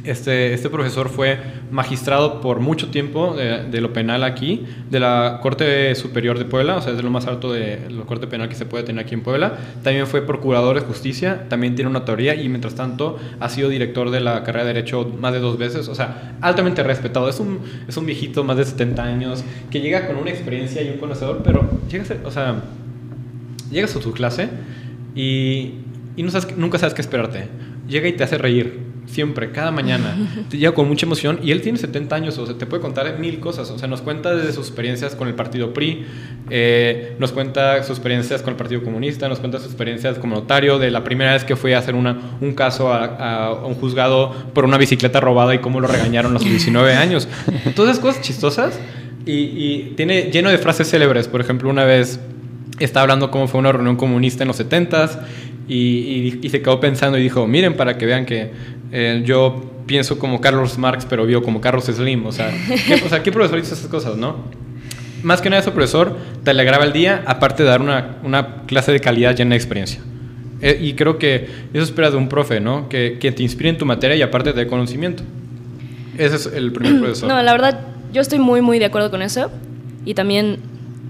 este, 0.05 0.53
este 0.53 0.69
profesor 0.69 1.09
fue 1.09 1.39
magistrado 1.71 2.41
por 2.41 2.61
mucho 2.61 2.89
tiempo 2.91 3.35
de, 3.35 3.81
lo 3.81 3.93
penal 3.93 4.23
aquí, 4.23 4.65
de 4.91 5.01
la 5.01 5.41
Corte 5.43 5.95
Superior 5.95 6.39
de 6.39 6.45
Puebla, 6.45 6.77
o 6.77 6.83
sea, 6.83 6.93
es 6.93 6.99
de 6.99 7.03
lo 7.03 7.11
más 7.11 7.27
alto 7.27 7.53
de 7.53 7.81
la 7.91 8.05
Corte 8.05 8.27
Penal 8.27 8.49
que 8.49 8.55
se 8.55 8.67
puede 8.67 8.85
tener 8.85 9.05
aquí 9.05 9.15
en 9.15 9.23
Puebla. 9.23 9.59
También 9.83 10.07
fue 10.07 10.23
procurador 10.23 10.79
de 10.79 10.87
justicia, 10.87 11.49
también 11.49 11.75
tiene 11.75 11.91
una 11.91 12.05
teoría 12.05 12.35
y 12.35 12.49
mientras 12.49 12.75
tanto 12.75 13.19
ha 13.41 13.49
sido 13.49 13.69
director 13.69 14.11
de 14.11 14.21
la 14.21 14.45
carrera 14.45 14.67
de 14.67 14.75
Derecho 14.75 15.11
más 15.19 15.33
de 15.33 15.41
dos 15.41 15.57
veces, 15.57 15.89
o 15.89 15.95
sea, 15.95 16.37
altamente 16.41 16.83
respetado. 16.83 17.29
Es 17.29 17.41
un, 17.41 17.61
es 17.89 17.97
un 17.97 18.05
viejito 18.07 18.45
más 18.45 18.57
de 18.57 18.65
70 18.65 19.03
años 19.03 19.45
que 19.71 19.81
llega 19.81 20.07
con 20.07 20.17
una 20.17 20.31
experiencia 20.31 20.83
y 20.83 20.91
un 20.91 20.99
conocedor, 20.99 21.41
pero 21.43 21.69
llega 21.91 22.05
a 22.05 22.29
o 22.29 22.31
sea, 22.31 22.63
llegas 23.71 23.97
a 23.97 24.01
tu 24.01 24.13
clase 24.13 24.49
y, 25.15 25.75
y 26.17 26.23
no 26.23 26.31
sabes, 26.31 26.57
nunca 26.57 26.79
sabes 26.79 26.95
qué 26.95 27.01
esperarte. 27.01 27.49
Llega 27.89 28.09
y 28.09 28.13
te 28.13 28.25
hace 28.25 28.39
reír 28.39 28.94
siempre, 29.07 29.51
cada 29.51 29.71
mañana. 29.71 30.17
Te 30.51 30.59
llega 30.59 30.73
con 30.73 30.89
mucha 30.89 31.07
emoción 31.07 31.41
y 31.43 31.51
él 31.51 31.61
tiene 31.61 31.79
70 31.79 32.17
años, 32.17 32.39
o 32.39 32.47
sea, 32.47 32.57
te 32.57 32.67
puede 32.67 32.83
contar 32.83 33.19
mil 33.19 33.41
cosas. 33.41 33.71
O 33.71 33.79
sea, 33.79 33.89
nos 33.89 34.03
cuenta 34.03 34.35
de 34.35 34.53
sus 34.53 34.67
experiencias 34.67 35.15
con 35.15 35.29
el 35.29 35.35
partido 35.35 35.73
PRI, 35.73 36.05
eh, 36.51 37.17
nos 37.19 37.33
cuenta 37.33 37.83
sus 37.83 37.97
experiencias 37.97 38.43
con 38.43 38.53
el 38.53 38.57
Partido 38.57 38.83
Comunista, 38.83 39.29
nos 39.29 39.39
cuenta 39.41 39.59
sus 39.59 39.69
experiencias 39.69 40.19
como 40.19 40.37
notario, 40.37 40.79
de 40.79 40.91
la 40.91 41.05
primera 41.05 41.33
vez 41.33 41.45
que 41.45 41.57
fue 41.57 41.75
a 41.75 41.79
hacer 41.79 41.95
una, 41.95 42.37
un 42.41 42.55
caso 42.55 42.93
a, 42.93 43.65
un 43.65 43.75
juzgado 43.75 44.33
por 44.53 44.65
una 44.65 44.79
bicicleta 44.79 45.21
robada 45.21 45.55
y 45.55 45.59
cómo 45.59 45.81
lo 45.81 45.89
regañaron 45.89 46.33
a 46.33 46.35
los 46.35 46.45
19 46.45 46.93
años. 46.95 47.29
Todas 47.75 47.99
cosas 47.99 48.23
chistosas 48.23 48.79
y, 49.27 49.33
y 49.33 49.93
tiene 49.97 50.31
lleno 50.31 50.51
de 50.51 50.59
frases 50.59 50.91
célebres. 50.91 51.29
Por 51.29 51.41
ejemplo, 51.41 51.71
una 51.71 51.85
vez 51.85 52.21
estaba 52.79 53.03
hablando 53.03 53.31
cómo 53.31 53.47
fue 53.49 53.61
una 53.61 53.73
reunión 53.73 53.97
comunista 53.97 54.45
en 54.45 54.49
los 54.49 54.61
70s 54.61 55.19
y, 55.67 56.41
y, 56.43 56.49
se 56.51 56.61
quedó 56.61 56.79
pensando 56.79 57.17
y 57.17 57.23
dijo, 57.23 57.47
miren 57.47 57.75
para 57.75 57.97
que 57.97 58.05
vean 58.05 58.27
que 58.27 58.51
eh, 58.97 59.23
yo 59.25 59.61
pienso 59.87 60.21
como 60.21 60.41
Carlos 60.41 60.79
Marx, 60.79 61.05
pero 61.05 61.27
vio 61.27 61.43
como 61.43 61.61
Carlos 61.61 61.87
Slim. 61.87 62.25
O 62.27 62.31
sea, 62.31 62.53
¿qué, 62.87 63.03
o 63.05 63.09
sea, 63.09 63.25
¿qué 63.25 63.33
profesor 63.33 63.59
hizo 63.59 63.75
esas 63.75 63.89
cosas, 63.89 64.17
no? 64.17 64.37
Más 65.25 65.41
que 65.43 65.51
nada, 65.51 65.63
ese 65.63 65.73
profesor 65.73 66.17
te 66.45 66.51
alegraba 66.53 66.85
el 66.85 66.93
día, 66.93 67.25
aparte 67.27 67.65
de 67.65 67.71
dar 67.71 67.83
una, 67.83 68.19
una 68.23 68.63
clase 68.67 68.93
de 68.93 69.01
calidad 69.01 69.35
llena 69.35 69.51
de 69.51 69.57
experiencia. 69.57 70.01
Eh, 70.61 70.79
y 70.81 70.93
creo 70.93 71.19
que 71.19 71.49
eso 71.73 71.83
espera 71.83 72.09
de 72.13 72.17
un 72.17 72.29
profe, 72.29 72.61
¿no? 72.61 72.89
Que, 72.89 73.19
que 73.19 73.33
te 73.33 73.43
inspire 73.43 73.71
en 73.71 73.79
tu 73.79 73.85
materia 73.85 74.15
y 74.15 74.23
aparte 74.23 74.53
de 74.53 74.67
conocimiento. 74.69 75.25
Ese 76.17 76.37
es 76.37 76.47
el 76.47 76.71
primer 76.71 76.99
profesor. 77.01 77.29
No, 77.29 77.43
la 77.43 77.51
verdad, 77.51 77.81
yo 78.13 78.21
estoy 78.21 78.39
muy, 78.39 78.61
muy 78.61 78.79
de 78.79 78.85
acuerdo 78.85 79.11
con 79.11 79.23
eso. 79.23 79.51
Y 80.05 80.15
también 80.15 80.59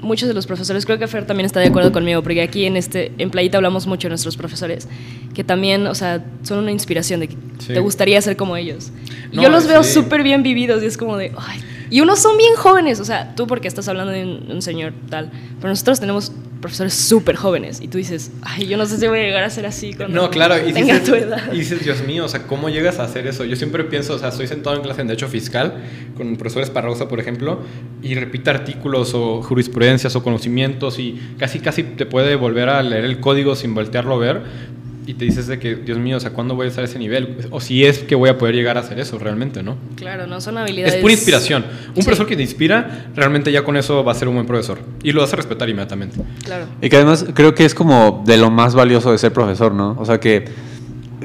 muchos 0.05 0.29
de 0.29 0.35
los 0.35 0.47
profesores, 0.47 0.87
creo 0.87 0.99
que 0.99 1.09
Fer 1.09 1.27
también 1.27 1.47
está 1.47 1.61
de 1.61 1.67
acuerdo 1.67 1.93
conmigo, 1.93 2.23
porque 2.23 2.43
aquí 2.43 2.65
en, 2.65 2.77
este, 2.77 3.13
en 3.19 3.31
Playita 3.31 3.59
hablamos 3.59 3.87
mucho 3.87 4.07
de 4.07 4.11
nuestros 4.11 4.37
profesores, 4.37 4.89
que 5.35 5.43
también, 5.43 5.87
o 5.87 5.95
sea, 5.95 6.25
son 6.43 6.59
una 6.59 6.71
inspiración 6.71 7.21
de 7.21 7.29
que 7.29 7.37
te 7.67 7.81
gustaría 7.81 8.21
ser 8.23 8.37
como 8.37 8.57
ellos. 8.57 8.93
yo 9.33 9.49
los 9.49 9.67
veo 9.67 9.83
súper 9.83 10.23
bien 10.23 10.43
vividos 10.43 10.83
y 10.83 10.87
es 10.87 10.97
como 10.97 11.17
de, 11.17 11.33
ay, 11.37 11.61
y 11.91 12.01
unos 12.01 12.21
son 12.21 12.37
bien 12.37 12.55
jóvenes, 12.57 13.01
o 13.01 13.05
sea, 13.05 13.35
tú 13.35 13.47
porque 13.47 13.69
estás 13.69 13.89
hablando 13.89 14.13
de 14.13 14.25
un, 14.25 14.63
señor 14.63 14.93
tal, 15.11 15.31
pero 15.61 15.69
nosotros 15.69 16.01
tenemos 16.01 16.33
profesores 16.65 16.95
súper 16.95 17.37
jóvenes. 17.37 17.83
Y 17.83 17.89
tú 17.89 17.99
dices, 17.99 18.31
ay, 18.41 18.67
yo 18.67 18.79
no 18.79 18.87
sé 18.87 18.97
si 18.97 19.07
voy 19.07 19.19
a 19.19 19.23
llegar 19.23 19.45
a 19.45 19.51
ser 19.51 19.67
así 19.67 19.93
cuando 19.93 20.17
No, 20.23 20.31
claro, 20.31 20.57
y 20.67 20.73
tenga 20.73 20.95
dices, 20.99 21.05
tu 21.05 21.15
edad. 21.15 21.53
y 21.53 21.59
dices, 21.59 21.85
Dios 21.85 22.03
mío, 22.07 22.25
o 22.25 22.29
sea, 22.29 22.47
¿cómo 22.47 22.71
llegas 22.71 22.99
a 22.99 23.05
hacer 23.05 23.27
eso? 23.27 23.45
Yo 23.45 23.55
siempre 23.57 23.85
pienso, 23.85 24.15
o 24.15 24.19
sea, 24.19 24.31
estoy 24.31 24.47
sentado 24.47 24.75
en 24.75 24.81
clase 24.83 25.03
en 25.03 25.09
Derecho 25.09 25.29
Fiscal 25.29 25.75
con 26.17 26.29
el 26.29 26.37
profesor 26.39 26.63
Esparrosa, 26.63 27.07
por 27.07 27.21
ejemplo, 27.21 27.61
y 28.03 28.15
repite 28.15 28.49
artículos 28.49 29.13
o 29.15 29.43
jurisprudencias 29.43 30.17
o 30.17 30.23
conocimientos 30.23 30.99
y 30.99 31.21
casi, 31.39 31.61
casi 31.61 31.83
te 31.83 32.07
puede 32.07 32.35
volver 32.37 32.71
a 32.71 32.83
leer 32.83 33.05
el 33.05 33.21
código 33.21 33.55
sin 33.57 33.75
voltearlo 33.75 34.15
a 34.15 34.19
ver 34.19 34.43
y 35.07 35.15
te 35.15 35.25
dices 35.27 35.47
de 35.47 35.59
que, 35.59 35.75
Dios 35.75 35.99
mío, 35.99 36.17
o 36.17 36.21
sea, 36.21 36.31
¿cuándo 36.31 36.55
voy 36.55 36.67
a 36.67 36.69
estar 36.71 36.83
a 36.83 36.87
ese 36.87 36.99
nivel? 36.99 37.37
O 37.51 37.61
si 37.61 37.85
es 37.85 37.99
que 37.99 38.15
voy 38.15 38.31
a 38.31 38.39
poder 38.39 38.55
llegar 38.55 38.77
a 38.77 38.81
hacer 38.81 38.99
eso 38.99 39.19
realmente, 39.19 39.63
¿no? 39.63 39.77
Claro, 39.97 40.27
no 40.27 40.41
son 40.41 40.57
habilidades. 40.59 40.95
Es 40.95 41.01
pura 41.01 41.13
inspiración. 41.13 41.65
Un 41.89 41.97
Sí. 41.97 42.03
profesor 42.03 42.27
que 42.27 42.37
te 42.37 42.43
inspira, 42.43 43.07
realmente 43.15 43.53
ya 43.53 43.63
con 43.65 43.77
eso 43.77 44.03
va 44.03 44.13
a 44.13 44.15
ser 44.15 44.29
un 44.29 44.35
buen 44.35 44.47
profesor. 44.47 44.79
Y 45.03 45.13
lo 45.13 45.21
vas 45.21 45.33
a 45.33 45.37
respetar 45.37 45.69
inmediatamente. 45.69 46.21
Claro. 46.45 46.67
Y 46.81 46.89
que 46.89 46.97
además 46.97 47.27
creo 47.35 47.55
que 47.55 47.65
es 47.65 47.75
como 47.75 48.23
de 48.27 48.37
lo 48.39 48.51
más 48.51 48.75
valioso 48.75 49.13
de 49.13 49.19
ser 49.19 49.33
profesor, 49.33 49.73
¿no? 49.75 49.97
O 49.99 50.05
sea 50.07 50.19
que 50.21 50.47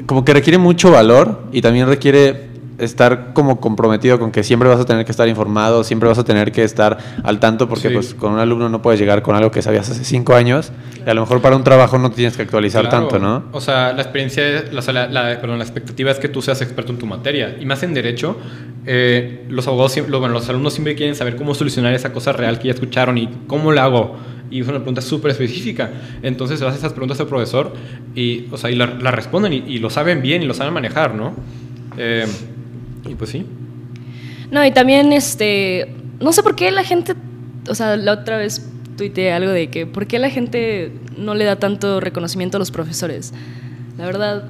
como 0.06 0.24
que 0.24 0.32
requiere 0.34 0.58
mucho 0.58 0.90
valor 0.90 1.44
y 1.52 1.62
también 1.62 1.86
requiere 1.86 2.49
estar 2.80 3.32
como 3.34 3.60
comprometido 3.60 4.18
con 4.18 4.30
que 4.32 4.42
siempre 4.42 4.68
vas 4.68 4.80
a 4.80 4.84
tener 4.84 5.04
que 5.04 5.10
estar 5.12 5.28
informado, 5.28 5.84
siempre 5.84 6.08
vas 6.08 6.18
a 6.18 6.24
tener 6.24 6.50
que 6.52 6.64
estar 6.64 6.98
al 7.22 7.38
tanto 7.40 7.68
porque 7.68 7.88
Sí. 7.88 7.94
pues 7.94 8.14
con 8.14 8.32
un 8.32 8.38
alumno 8.38 8.68
no 8.68 8.82
puedes 8.82 8.98
llegar 9.00 9.22
con 9.22 9.36
algo 9.36 9.50
que 9.50 9.62
sabías 9.62 9.88
hace 9.90 10.04
cinco 10.04 10.34
años 10.34 10.72
y 11.06 11.08
a 11.08 11.14
lo 11.14 11.20
mejor 11.20 11.40
para 11.40 11.56
un 11.56 11.64
trabajo 11.64 11.98
no 11.98 12.10
tienes 12.10 12.36
que 12.36 12.42
actualizar 12.42 12.88
Claro. 12.88 13.08
tanto, 13.08 13.18
¿no? 13.18 13.44
O 13.52 13.60
sea, 13.60 13.92
la 13.92 14.02
experiencia, 14.02 14.42
la, 14.72 14.80
la- 14.92 15.06
la- 15.08 15.40
perdón, 15.40 15.58
la 15.58 15.64
expectativa 15.64 16.10
es 16.10 16.18
que 16.18 16.28
tú 16.28 16.42
seas 16.42 16.60
experto 16.62 16.92
en 16.92 16.98
tu 16.98 17.06
materia. 17.06 17.56
Y 17.60 17.64
más 17.66 17.82
en 17.82 17.94
derecho, 17.94 18.36
eh, 18.86 19.44
los 19.48 19.66
abogados, 19.66 19.96
bueno, 20.08 20.28
los 20.28 20.48
alumnos 20.48 20.72
siempre 20.74 20.94
quieren 20.94 21.14
saber 21.14 21.36
cómo 21.36 21.54
solucionar 21.54 21.92
esa 21.94 22.12
cosa 22.12 22.32
real 22.32 22.58
que 22.58 22.68
ya 22.68 22.74
escucharon 22.74 23.18
y 23.18 23.28
cómo 23.46 23.72
la 23.72 23.84
hago. 23.84 24.16
Y 24.50 24.60
es 24.62 24.66
una 24.68 24.78
pregunta 24.78 25.00
súper 25.00 25.30
específica. 25.30 25.90
Entonces, 26.22 26.60
le 26.60 26.66
haces 26.66 26.80
esas 26.80 26.92
preguntas 26.92 27.20
al 27.20 27.26
profesor 27.28 27.72
y, 28.16 28.46
o 28.50 28.56
sea, 28.56 28.70
y 28.70 28.74
la, 28.74 28.86
la 28.86 29.10
responden 29.12 29.52
y, 29.52 29.56
y 29.66 29.78
lo 29.78 29.90
saben 29.90 30.22
bien 30.22 30.42
y 30.42 30.46
lo 30.46 30.54
saben 30.54 30.74
manejar, 30.74 31.14
¿no? 31.14 31.34
Eh, 31.96 32.26
y 33.10 33.14
pues 33.14 33.30
sí. 33.30 33.46
No, 34.50 34.64
y 34.64 34.72
también, 34.72 35.12
este, 35.12 35.94
no 36.20 36.32
sé 36.32 36.42
por 36.42 36.56
qué 36.56 36.70
la 36.70 36.84
gente, 36.84 37.14
o 37.68 37.74
sea, 37.74 37.96
la 37.96 38.12
otra 38.12 38.36
vez 38.36 38.68
tuiteé 38.96 39.32
algo 39.32 39.50
de 39.50 39.68
que, 39.68 39.86
¿por 39.86 40.06
qué 40.06 40.18
la 40.18 40.30
gente 40.30 40.92
no 41.16 41.34
le 41.34 41.44
da 41.44 41.56
tanto 41.56 42.00
reconocimiento 42.00 42.56
a 42.56 42.60
los 42.60 42.70
profesores? 42.70 43.32
La 43.96 44.06
verdad, 44.06 44.48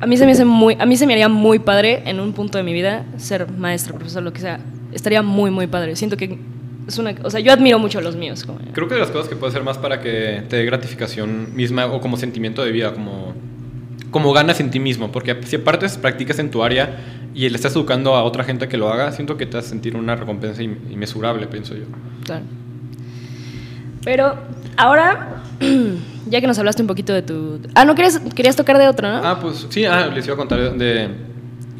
a 0.00 0.06
mí 0.06 0.16
se 0.16 0.26
me 0.26 0.32
hace 0.32 0.44
muy, 0.44 0.76
a 0.78 0.86
mí 0.86 0.96
se 0.96 1.06
me 1.06 1.12
haría 1.12 1.28
muy 1.28 1.58
padre 1.58 2.02
en 2.06 2.20
un 2.20 2.32
punto 2.32 2.58
de 2.58 2.64
mi 2.64 2.72
vida 2.72 3.04
ser 3.16 3.50
maestro, 3.50 3.94
profesor, 3.94 4.22
lo 4.22 4.32
que 4.32 4.40
sea. 4.40 4.60
Estaría 4.92 5.22
muy, 5.22 5.50
muy 5.50 5.66
padre. 5.66 5.96
Siento 5.96 6.16
que 6.16 6.38
es 6.86 6.98
una, 6.98 7.14
o 7.22 7.30
sea, 7.30 7.40
yo 7.40 7.52
admiro 7.52 7.78
mucho 7.78 7.98
a 7.98 8.02
los 8.02 8.16
míos. 8.16 8.44
Como, 8.44 8.58
Creo 8.72 8.88
que 8.88 8.94
de 8.94 9.00
las 9.00 9.10
cosas 9.10 9.28
que 9.28 9.36
puede 9.36 9.50
hacer 9.50 9.62
más 9.62 9.78
para 9.78 10.00
que 10.00 10.42
te 10.48 10.56
dé 10.56 10.64
gratificación 10.64 11.54
misma 11.54 11.86
o 11.86 12.00
como 12.00 12.16
sentimiento 12.16 12.64
de 12.64 12.72
vida, 12.72 12.92
como, 12.92 13.34
como 14.10 14.32
ganas 14.32 14.60
en 14.60 14.70
ti 14.70 14.80
mismo, 14.80 15.10
porque 15.10 15.36
si 15.44 15.56
aparte 15.56 15.88
practicas 16.00 16.38
en 16.38 16.50
tu 16.50 16.62
área 16.62 16.98
y 17.34 17.48
le 17.48 17.56
estás 17.56 17.74
educando 17.74 18.14
a 18.14 18.22
otra 18.22 18.44
gente 18.44 18.68
que 18.68 18.76
lo 18.76 18.88
haga, 18.92 19.10
siento 19.12 19.36
que 19.36 19.46
te 19.46 19.56
vas 19.56 19.66
a 19.66 19.68
sentir 19.68 19.96
una 19.96 20.14
recompensa 20.16 20.62
in- 20.62 20.78
inmesurable, 20.90 21.46
pienso 21.48 21.74
yo. 21.74 21.84
Claro. 22.24 22.44
Pero 24.04 24.36
ahora, 24.76 25.42
ya 26.26 26.40
que 26.40 26.46
nos 26.46 26.58
hablaste 26.58 26.82
un 26.82 26.88
poquito 26.88 27.12
de 27.12 27.22
tu... 27.22 27.60
Ah, 27.74 27.84
no, 27.84 27.94
querías, 27.94 28.20
querías 28.34 28.56
tocar 28.56 28.78
de 28.78 28.88
otro, 28.88 29.08
¿no? 29.10 29.16
Ah, 29.26 29.38
pues 29.40 29.66
sí, 29.70 29.84
ah, 29.84 30.06
les 30.14 30.24
iba 30.26 30.34
a 30.34 30.36
contar 30.36 30.76
de, 30.76 31.08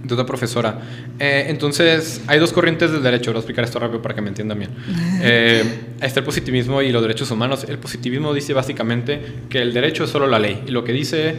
de 0.02 0.14
otra 0.14 0.24
profesora. 0.24 0.80
Eh, 1.18 1.46
entonces, 1.48 2.22
hay 2.26 2.38
dos 2.38 2.52
corrientes 2.52 2.90
del 2.92 3.02
derecho. 3.02 3.30
Voy 3.30 3.36
a 3.36 3.40
explicar 3.40 3.64
esto 3.64 3.78
rápido 3.78 4.00
para 4.00 4.14
que 4.14 4.22
me 4.22 4.28
entiendan 4.28 4.58
bien. 4.58 4.70
Eh, 5.26 5.62
está 6.02 6.20
el 6.20 6.26
positivismo 6.26 6.82
y 6.82 6.92
los 6.92 7.00
derechos 7.00 7.30
humanos. 7.30 7.64
El 7.66 7.78
positivismo 7.78 8.34
dice 8.34 8.52
básicamente 8.52 9.22
que 9.48 9.62
el 9.62 9.72
derecho 9.72 10.04
es 10.04 10.10
solo 10.10 10.26
la 10.26 10.38
ley. 10.38 10.62
Y 10.66 10.70
lo 10.70 10.84
que 10.84 10.92
dice 10.92 11.34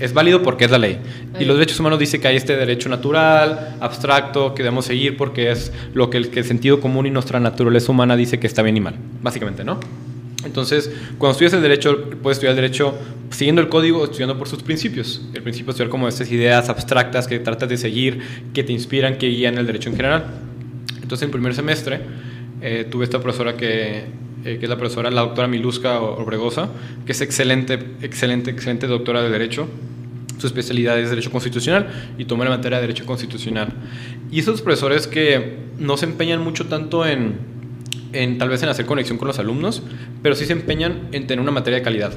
es 0.00 0.12
válido 0.14 0.42
porque 0.42 0.64
es 0.64 0.70
la 0.70 0.78
ley. 0.78 0.98
Y 1.38 1.44
los 1.44 1.56
derechos 1.56 1.78
humanos 1.78 1.98
dice 1.98 2.20
que 2.20 2.28
hay 2.28 2.36
este 2.36 2.56
derecho 2.56 2.88
natural, 2.88 3.76
abstracto, 3.80 4.54
que 4.54 4.62
debemos 4.62 4.86
seguir 4.86 5.16
porque 5.16 5.50
es 5.50 5.72
lo 5.94 6.10
que 6.10 6.16
el, 6.16 6.30
que 6.30 6.40
el 6.40 6.46
sentido 6.46 6.80
común 6.80 7.06
y 7.06 7.10
nuestra 7.10 7.38
naturaleza 7.38 7.92
humana 7.92 8.16
dice 8.16 8.40
que 8.40 8.46
está 8.46 8.62
bien 8.62 8.76
y 8.76 8.80
mal. 8.80 8.96
Básicamente, 9.22 9.62
¿no? 9.62 9.78
Entonces, 10.44 10.90
cuando 11.18 11.32
estudias 11.32 11.52
el 11.52 11.62
derecho, 11.62 12.10
puedes 12.22 12.36
estudiar 12.36 12.52
el 12.52 12.62
derecho 12.62 12.96
siguiendo 13.30 13.60
el 13.60 13.68
código, 13.68 14.04
estudiando 14.04 14.38
por 14.38 14.48
sus 14.48 14.62
principios. 14.62 15.22
El 15.34 15.42
principio 15.42 15.70
es 15.70 15.74
estudiar 15.74 15.90
como 15.90 16.08
estas 16.08 16.30
ideas 16.32 16.68
abstractas 16.70 17.28
que 17.28 17.38
tratas 17.38 17.68
de 17.68 17.76
seguir, 17.76 18.20
que 18.54 18.64
te 18.64 18.72
inspiran, 18.72 19.18
que 19.18 19.28
guían 19.28 19.58
el 19.58 19.66
derecho 19.66 19.90
en 19.90 19.96
general. 19.96 20.24
Entonces, 20.94 21.22
en 21.22 21.28
el 21.28 21.32
primer 21.32 21.54
semestre, 21.54 22.00
eh, 22.62 22.86
tuve 22.90 23.04
esta 23.04 23.20
profesora 23.20 23.56
que, 23.56 24.04
eh, 24.44 24.58
que 24.58 24.66
es 24.66 24.70
la 24.70 24.76
profesora, 24.76 25.10
la 25.10 25.22
doctora 25.22 25.48
Miluska 25.48 26.00
Obregosa, 26.00 26.68
que 27.06 27.12
es 27.12 27.20
excelente, 27.20 27.78
excelente, 28.02 28.50
excelente 28.50 28.86
doctora 28.86 29.22
de 29.22 29.30
derecho. 29.30 29.68
Su 30.38 30.46
especialidad 30.46 30.98
es 30.98 31.10
Derecho 31.10 31.30
Constitucional 31.30 32.14
y 32.16 32.24
tomó 32.24 32.44
la 32.44 32.50
materia 32.50 32.78
de 32.78 32.82
Derecho 32.86 33.04
Constitucional. 33.04 33.68
Y 34.30 34.40
esos 34.40 34.62
profesores 34.62 35.06
que 35.06 35.58
no 35.78 35.98
se 35.98 36.06
empeñan 36.06 36.42
mucho 36.42 36.66
tanto 36.66 37.06
en, 37.06 37.34
en 38.14 38.38
tal 38.38 38.48
vez 38.48 38.62
en 38.62 38.70
hacer 38.70 38.86
conexión 38.86 39.18
con 39.18 39.28
los 39.28 39.38
alumnos, 39.38 39.82
pero 40.22 40.34
sí 40.34 40.46
se 40.46 40.54
empeñan 40.54 41.08
en 41.12 41.26
tener 41.26 41.42
una 41.42 41.52
materia 41.52 41.78
de 41.78 41.84
calidad 41.84 42.12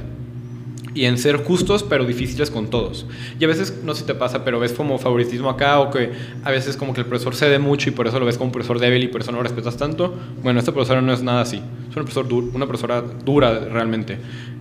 y 0.95 1.05
en 1.05 1.17
ser 1.17 1.37
justos 1.37 1.83
pero 1.83 2.05
difíciles 2.05 2.51
con 2.51 2.69
todos. 2.69 3.05
Y 3.39 3.43
a 3.45 3.47
veces, 3.47 3.79
no 3.83 3.93
sé 3.93 4.01
si 4.01 4.05
te 4.07 4.13
pasa, 4.15 4.43
pero 4.45 4.59
ves 4.59 4.73
como 4.73 4.97
favoritismo 4.99 5.49
acá 5.49 5.79
o 5.79 5.89
que 5.91 6.11
a 6.43 6.51
veces 6.51 6.77
como 6.77 6.93
que 6.93 7.01
el 7.01 7.07
profesor 7.07 7.35
cede 7.35 7.59
mucho 7.59 7.89
y 7.89 7.91
por 7.93 8.07
eso 8.07 8.19
lo 8.19 8.25
ves 8.25 8.37
como 8.37 8.47
un 8.47 8.51
profesor 8.51 8.79
débil 8.79 9.03
y 9.03 9.07
por 9.07 9.21
eso 9.21 9.31
no 9.31 9.37
lo 9.37 9.43
respetas 9.43 9.77
tanto. 9.77 10.13
Bueno, 10.43 10.59
esta 10.59 10.71
profesora 10.71 11.01
no 11.01 11.11
es 11.13 11.23
nada 11.23 11.41
así. 11.41 11.57
Es 11.57 11.95
una, 11.95 12.03
profesor 12.05 12.27
du- 12.27 12.51
una 12.53 12.67
profesora 12.67 13.01
dura 13.01 13.59
realmente. 13.59 14.17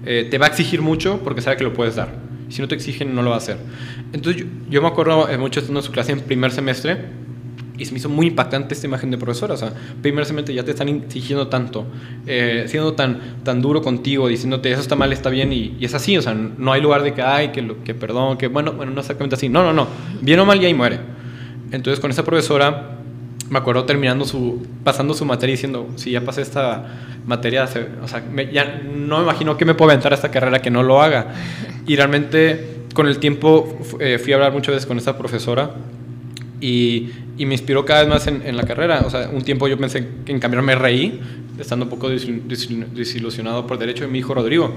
Eh, 0.07 0.27
te 0.31 0.39
va 0.39 0.47
a 0.47 0.49
exigir 0.49 0.81
mucho 0.83 1.21
porque 1.23 1.41
sabe 1.43 1.57
que 1.57 1.65
lo 1.65 1.73
puedes 1.73 1.97
dar. 1.97 2.15
Si 2.49 2.61
no 2.61 2.69
te 2.69 2.75
exigen, 2.75 3.15
no 3.15 3.23
lo 3.23 3.31
va 3.31 3.37
a 3.37 3.39
hacer. 3.39 3.57
Entonces 4.13 4.43
yo, 4.43 4.49
yo 4.71 4.83
me 4.83 4.89
acuerdo 4.89 5.29
eh, 5.29 5.39
mucho 5.39 5.61
estando 5.61 5.81
en 5.81 5.85
su 5.87 5.93
clase 5.93 6.13
en 6.13 6.21
primer 6.21 6.51
semestre 6.53 6.99
y 7.79 7.85
se 7.87 7.93
me 7.93 7.99
hizo 7.99 8.09
muy 8.09 8.27
impactante 8.27 8.75
esta 8.75 8.87
imagen 8.87 9.11
de 9.11 9.17
profesora. 9.19 9.55
O 9.55 9.57
sea, 9.57 9.73
primer 10.03 10.25
semestre 10.27 10.55
ya 10.55 10.63
te 10.65 10.73
están 10.73 10.89
exigiendo 10.89 11.49
tanto, 11.49 11.87
eh, 12.27 12.65
siendo 12.69 12.93
tan, 12.95 13.19
tan 13.45 13.63
duro 13.63 13.81
contigo, 13.83 14.29
diciéndote 14.29 14.71
eso 14.71 14.81
está 14.83 14.95
mal, 14.95 15.13
está 15.13 15.31
bien, 15.31 15.53
y, 15.53 15.75
y 15.81 15.85
es 15.85 15.95
así. 15.95 16.17
O 16.19 16.23
sea, 16.23 16.35
no 16.35 16.73
hay 16.73 16.81
lugar 16.83 17.03
de 17.03 17.15
que, 17.15 17.23
ay, 17.23 17.49
que, 17.49 17.63
lo- 17.63 17.83
que 17.83 17.95
perdón, 17.95 18.37
que 18.39 18.49
bueno, 18.49 18.73
bueno, 18.73 18.93
no 18.93 19.01
exactamente 19.01 19.37
así. 19.37 19.49
No, 19.49 19.63
no, 19.63 19.73
no. 19.73 19.87
Bien 20.21 20.39
o 20.41 20.45
mal, 20.45 20.61
y 20.63 20.67
ahí 20.67 20.75
muere. 20.75 20.99
Entonces, 21.71 21.99
con 22.01 22.11
esa 22.11 22.25
profesora, 22.25 22.99
me 23.49 23.59
acuerdo 23.59 23.85
terminando 23.85 24.25
su, 24.25 24.67
pasando 24.85 25.15
su 25.15 25.25
materia 25.25 25.53
diciendo, 25.55 25.89
si 25.97 26.11
ya 26.11 26.21
pasé 26.23 26.43
esta 26.43 26.87
materia, 27.27 27.65
o 28.03 28.09
sea, 28.09 28.23
me- 28.31 28.53
ya 28.53 28.83
no 28.95 29.19
me 29.19 29.23
imagino 29.25 29.57
que 29.57 29.65
me 29.65 29.75
puedo 29.75 29.91
aventar 29.91 30.13
a 30.13 30.17
esta 30.17 30.31
carrera 30.31 30.61
que 30.61 30.71
no 30.71 30.83
lo 30.83 31.01
haga. 31.03 31.29
Y 31.87 31.97
realmente, 31.97 32.83
con 32.95 33.07
el 33.09 33.19
tiempo, 33.19 33.79
eh, 33.99 34.19
fui 34.23 34.33
a 34.33 34.37
hablar 34.37 34.53
muchas 34.53 34.75
veces 34.75 34.87
con 34.87 34.99
esta 34.99 35.17
profesora 35.17 35.71
y, 36.61 37.09
y 37.39 37.47
me 37.47 37.55
inspiró 37.55 37.85
cada 37.85 38.01
vez 38.01 38.09
más 38.09 38.27
en, 38.27 38.43
en 38.47 38.57
la 38.57 38.65
carrera. 38.65 39.03
O 39.07 39.11
sea, 39.11 39.31
un 39.33 39.43
tiempo 39.43 39.69
yo 39.69 39.79
pensé 39.79 40.07
que 40.25 40.33
en 40.33 40.39
cambiarme 40.41 40.75
reí, 40.75 41.21
estando 41.59 41.85
un 41.87 41.91
poco 41.91 42.11
desil- 42.11 42.43
desil- 42.47 42.87
desilusionado 42.89 43.67
por 43.67 43.79
derecho, 43.79 44.05
y 44.05 44.09
me 44.09 44.15
dijo 44.15 44.35
Rodrigo. 44.35 44.75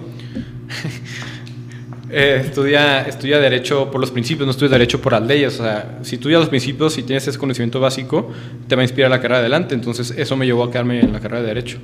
eh, 2.09 2.41
estudia, 2.45 3.01
estudia 3.01 3.39
derecho 3.39 3.89
por 3.91 3.99
los 3.99 4.11
principios, 4.11 4.45
no 4.45 4.51
estudia 4.51 4.71
derecho 4.71 5.01
por 5.01 5.13
las 5.13 5.23
leyes. 5.23 5.59
O 5.59 5.63
sea, 5.63 5.99
si 6.03 6.15
estudias 6.15 6.39
los 6.39 6.49
principios 6.49 6.97
y 6.97 7.03
tienes 7.03 7.27
ese 7.27 7.37
conocimiento 7.37 7.79
básico, 7.79 8.31
te 8.67 8.75
va 8.75 8.81
a 8.81 8.85
inspirar 8.85 9.09
la 9.09 9.17
carrera 9.21 9.39
adelante. 9.39 9.75
Entonces, 9.75 10.11
eso 10.17 10.35
me 10.37 10.45
llevó 10.45 10.63
a 10.63 10.71
quedarme 10.71 10.99
en 11.01 11.13
la 11.13 11.19
carrera 11.19 11.41
de 11.41 11.47
derecho. 11.47 11.77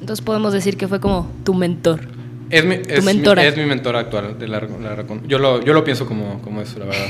Entonces 0.00 0.24
podemos 0.24 0.52
decir 0.52 0.76
que 0.76 0.86
fue 0.88 1.00
como 1.00 1.30
tu 1.44 1.54
mentor. 1.54 2.00
Es 2.48 2.64
mi, 2.64 2.74
es, 2.76 3.00
mi- 3.04 3.14
mentora. 3.14 3.44
es 3.44 3.56
mi 3.56 3.64
mentora 3.64 3.98
actual. 4.00 4.38
De 4.38 4.46
la, 4.46 4.60
la- 4.60 5.04
yo, 5.26 5.38
lo, 5.38 5.60
yo 5.62 5.72
lo 5.72 5.82
pienso 5.82 6.06
como, 6.06 6.40
como 6.42 6.60
eso, 6.60 6.78
la 6.78 6.84
verdad. 6.86 7.06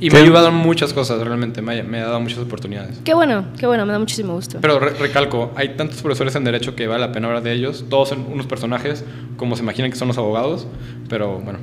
Y 0.00 0.10
me 0.10 0.18
ha 0.18 0.22
ayudado 0.22 0.48
en 0.48 0.54
muchas 0.54 0.92
cosas, 0.92 1.20
realmente. 1.22 1.62
Me 1.62 1.78
ha, 1.80 1.82
me 1.84 2.00
ha 2.00 2.06
dado 2.06 2.20
muchas 2.20 2.38
oportunidades. 2.40 3.00
Qué 3.04 3.14
bueno, 3.14 3.44
qué 3.58 3.66
bueno, 3.66 3.86
me 3.86 3.92
da 3.92 3.98
muchísimo 3.98 4.34
gusto. 4.34 4.58
Pero 4.60 4.80
re- 4.80 4.90
recalco, 4.94 5.52
hay 5.54 5.70
tantos 5.76 6.00
profesores 6.02 6.34
en 6.34 6.44
derecho 6.44 6.74
que 6.74 6.86
vale 6.88 7.00
la 7.06 7.12
pena 7.12 7.28
hablar 7.28 7.42
de 7.42 7.52
ellos. 7.52 7.84
Todos 7.88 8.08
son 8.08 8.26
unos 8.32 8.46
personajes, 8.46 9.04
como 9.36 9.54
se 9.56 9.62
imaginan 9.62 9.90
que 9.90 9.96
son 9.96 10.08
los 10.08 10.18
abogados. 10.18 10.66
Pero 11.08 11.38
bueno. 11.38 11.58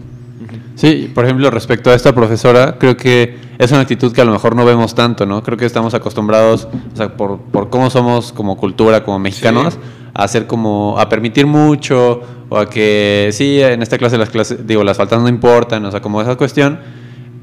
Sí, 0.75 1.11
por 1.13 1.25
ejemplo, 1.25 1.49
respecto 1.49 1.89
a 1.89 1.95
esta 1.95 2.13
profesora, 2.13 2.77
creo 2.79 2.95
que 2.95 3.35
es 3.57 3.71
una 3.71 3.81
actitud 3.81 4.13
que 4.13 4.21
a 4.21 4.25
lo 4.25 4.31
mejor 4.31 4.55
no 4.55 4.63
vemos 4.65 4.93
tanto, 4.93 5.25
¿no? 5.25 5.41
Creo 5.41 5.57
que 5.57 5.65
estamos 5.65 5.95
acostumbrados, 5.95 6.67
o 6.93 6.95
sea, 6.95 7.17
por, 7.17 7.39
por 7.39 7.69
cómo 7.71 7.89
somos 7.89 8.31
como 8.31 8.55
cultura, 8.55 9.03
como 9.03 9.17
mexicanos, 9.17 9.73
Sí. 9.73 9.79
a 10.13 10.23
hacer 10.23 10.45
como, 10.45 10.99
a 10.99 11.09
permitir 11.09 11.47
mucho, 11.47 12.21
o 12.49 12.57
a 12.57 12.69
que, 12.69 13.29
sí, 13.31 13.61
en 13.61 13.81
esta 13.81 13.97
clase 13.97 14.17
las 14.17 14.29
clases, 14.29 14.65
digo, 14.65 14.83
las 14.83 14.97
faltas 14.97 15.21
no 15.21 15.27
importan, 15.29 15.83
o 15.85 15.91
sea, 15.91 16.01
como 16.01 16.21
esa 16.21 16.35
cuestión, 16.35 16.79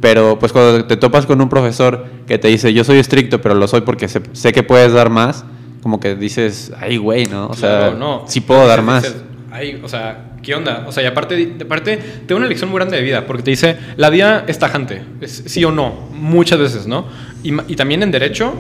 pero 0.01 0.39
pues 0.39 0.53
cuando 0.53 0.85
te 0.87 0.97
topas 0.97 1.27
con 1.27 1.41
un 1.41 1.49
profesor 1.49 2.07
que 2.27 2.39
te 2.39 2.49
dice, 2.49 2.73
yo 2.73 2.85
soy 2.85 2.99
estricto, 2.99 3.41
pero 3.41 3.55
lo 3.55 3.67
soy 3.69 3.83
porque 3.83 4.09
sé, 4.09 4.21
sé 4.33 4.53
que 4.53 4.63
puedes 4.63 4.93
dar 4.93 5.11
más, 5.11 5.45
como 5.83 6.01
que 6.01 6.15
dices, 6.15 6.73
ay, 6.81 6.97
güey, 6.97 7.27
¿no? 7.27 7.49
O 7.49 7.55
sea, 7.55 7.79
Claro, 7.79 7.97
no. 7.99 8.25
sí 8.27 8.41
puedo 8.41 8.67
dar 8.67 8.83
más. 8.83 9.15
Ay, 9.53 9.81
o 9.85 9.89
sea, 9.89 10.33
¿qué 10.43 10.55
onda? 10.55 10.85
O 10.89 10.93
sea, 10.93 11.03
y 11.03 11.07
aparte, 11.07 11.37
de 11.37 11.65
aparte, 11.65 11.97
te 11.97 12.35
da 12.35 12.37
una 12.37 12.47
lección 12.47 12.71
muy 12.71 12.79
grande 12.79 12.97
de 12.97 13.03
vida, 13.03 13.27
porque 13.27 13.43
te 13.43 13.51
dice, 13.51 13.77
la 13.97 14.11
vida 14.11 14.45
es 14.49 14.59
tajante, 14.59 15.03
es 15.21 15.45
sí 15.47 15.65
o 15.65 15.71
no, 15.71 16.09
muchas 16.13 16.59
veces, 16.59 16.87
¿no? 16.87 17.07
Y, 17.43 17.53
y 17.71 17.77
también 17.77 18.03
en 18.03 18.11
derecho, 18.11 18.53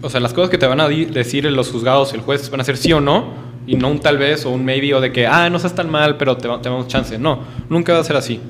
o 0.00 0.10
sea, 0.10 0.20
las 0.20 0.32
cosas 0.32 0.50
que 0.50 0.58
te 0.58 0.66
van 0.66 0.80
a 0.80 0.88
decir 0.88 1.44
los 1.44 1.70
juzgados, 1.70 2.12
el 2.12 2.20
juez, 2.22 2.50
van 2.50 2.60
a 2.60 2.64
ser 2.64 2.76
sí 2.76 2.92
o 2.92 3.00
no, 3.00 3.41
Y 3.66 3.76
no 3.76 3.88
un 3.88 4.00
tal 4.00 4.18
vez 4.18 4.44
o 4.44 4.50
un 4.50 4.64
maybe 4.64 4.92
o 4.94 5.00
de 5.00 5.12
que, 5.12 5.26
ah, 5.26 5.48
no 5.50 5.58
seas 5.58 5.74
tan 5.74 5.90
mal, 5.90 6.16
pero 6.16 6.36
te, 6.36 6.48
te 6.48 6.68
damos 6.68 6.88
chance. 6.88 7.18
No, 7.18 7.44
nunca 7.68 7.92
va 7.92 8.00
a 8.00 8.04
ser 8.04 8.16
así. 8.16 8.40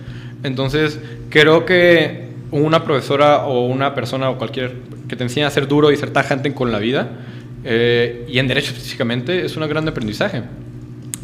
Entonces, 0.42 0.98
creo 1.28 1.64
que 1.64 2.28
una 2.50 2.84
profesora 2.84 3.46
o 3.46 3.66
una 3.66 3.94
persona 3.94 4.30
o 4.30 4.38
cualquier 4.38 4.74
que 5.08 5.16
te 5.16 5.24
enseñe 5.24 5.44
a 5.44 5.50
ser 5.50 5.68
duro 5.68 5.92
y 5.92 5.96
ser 5.96 6.10
tajante 6.10 6.54
con 6.54 6.72
la 6.72 6.78
vida, 6.78 7.10
eh, 7.64 8.26
y 8.28 8.38
en 8.38 8.48
Derecho 8.48 8.72
específicamente, 8.72 9.44
es 9.44 9.56
un 9.56 9.68
gran 9.68 9.86
aprendizaje. 9.86 10.42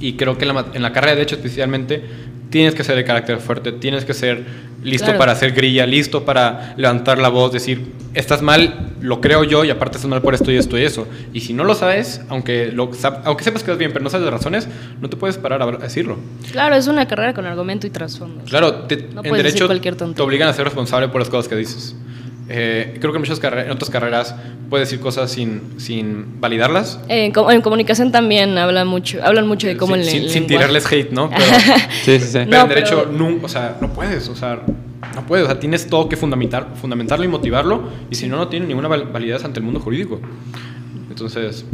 Y 0.00 0.14
creo 0.14 0.38
que 0.38 0.44
en 0.44 0.54
la, 0.54 0.66
en 0.74 0.82
la 0.82 0.92
carrera 0.92 1.12
de 1.12 1.16
Derecho 1.16 1.36
especialmente 1.36 2.02
tienes 2.50 2.74
que 2.74 2.84
ser 2.84 2.96
de 2.96 3.04
carácter 3.04 3.38
fuerte, 3.38 3.72
tienes 3.72 4.04
que 4.04 4.14
ser 4.14 4.44
listo 4.82 5.06
Claro. 5.06 5.18
para 5.18 5.32
hacer 5.32 5.52
grilla, 5.52 5.86
listo 5.86 6.24
para 6.24 6.74
levantar 6.76 7.18
la 7.18 7.28
voz, 7.28 7.52
decir, 7.52 7.92
estás 8.14 8.42
mal, 8.42 8.92
lo 9.00 9.20
creo 9.20 9.44
yo 9.44 9.64
y 9.64 9.70
aparte 9.70 9.96
estás 9.96 10.08
mal 10.10 10.22
por 10.22 10.34
esto 10.34 10.50
y 10.52 10.56
esto 10.56 10.78
y 10.78 10.84
eso. 10.84 11.06
Y 11.32 11.40
si 11.40 11.52
no 11.52 11.64
lo 11.64 11.74
sabes, 11.74 12.20
aunque, 12.28 12.70
lo, 12.72 12.90
aunque 13.24 13.44
sepas 13.44 13.62
que 13.62 13.72
es 13.72 13.78
bien, 13.78 13.92
pero 13.92 14.02
no 14.04 14.10
sabes 14.10 14.24
las 14.24 14.34
razones, 14.34 14.68
no 15.00 15.08
te 15.08 15.16
puedes 15.16 15.36
parar 15.38 15.62
a 15.62 15.66
decirlo. 15.72 16.16
Claro, 16.52 16.74
es 16.76 16.86
una 16.86 17.06
carrera 17.08 17.34
con 17.34 17.44
argumento 17.46 17.86
y 17.86 17.90
trasfondo. 17.90 18.44
Claro, 18.44 18.74
te- 18.84 19.08
No 19.14 19.22
en 19.24 19.32
derecho 19.34 19.66
cualquier 19.66 19.96
te 19.96 20.22
obligan 20.22 20.48
a 20.48 20.52
ser 20.52 20.64
responsable 20.64 21.08
por 21.08 21.20
las 21.20 21.28
cosas 21.28 21.48
que 21.48 21.56
dices. 21.56 21.94
Eh, 22.50 22.96
creo 22.98 23.12
que 23.12 23.16
en, 23.18 23.22
muchas 23.22 23.40
carre- 23.40 23.64
en 23.66 23.70
otras 23.70 23.90
carreras 23.90 24.34
puedes 24.70 24.88
decir 24.88 25.00
cosas 25.02 25.30
sin, 25.30 25.74
sin 25.78 26.40
validarlas. 26.40 26.98
Eh, 27.08 27.26
en, 27.26 27.32
com- 27.32 27.50
en 27.50 27.60
comunicación 27.60 28.10
también 28.10 28.56
habla 28.56 28.84
mucho, 28.86 29.18
hablan 29.22 29.46
mucho 29.46 29.66
de 29.66 29.76
cómo 29.76 29.94
sin, 29.96 30.02
el, 30.04 30.08
sin- 30.08 30.22
el 30.24 30.30
sin 30.30 30.46
tirarles 30.46 30.90
hate, 30.90 31.10
¿no? 31.12 31.28
Pero, 31.30 31.42
Sí, 32.04 32.18
sí, 32.18 32.20
sí. 32.20 32.32
pero 32.32 32.46
No, 32.50 32.62
en 32.62 32.68
derecho, 32.70 33.04
pero- 33.04 33.18
nun- 33.18 33.40
o 33.42 33.48
sea, 33.48 33.76
no 33.80 33.92
puedes, 33.92 34.28
o 34.30 34.34
sea, 34.34 34.60
no 35.14 35.26
puedes, 35.26 35.44
o 35.44 35.48
sea, 35.50 35.60
tienes 35.60 35.86
todo 35.88 36.08
que 36.08 36.16
fundamentar, 36.16 36.68
fundamentarlo 36.80 37.24
y 37.24 37.28
motivarlo, 37.28 37.82
y 38.10 38.14
si 38.14 38.28
no, 38.28 38.36
no 38.38 38.48
tiene 38.48 38.66
ninguna 38.66 38.88
val- 38.88 39.04
validez 39.12 39.44
ante 39.44 39.60
el 39.60 39.64
mundo 39.66 39.80
jurídico. 39.80 40.18
Entonces, 41.10 41.64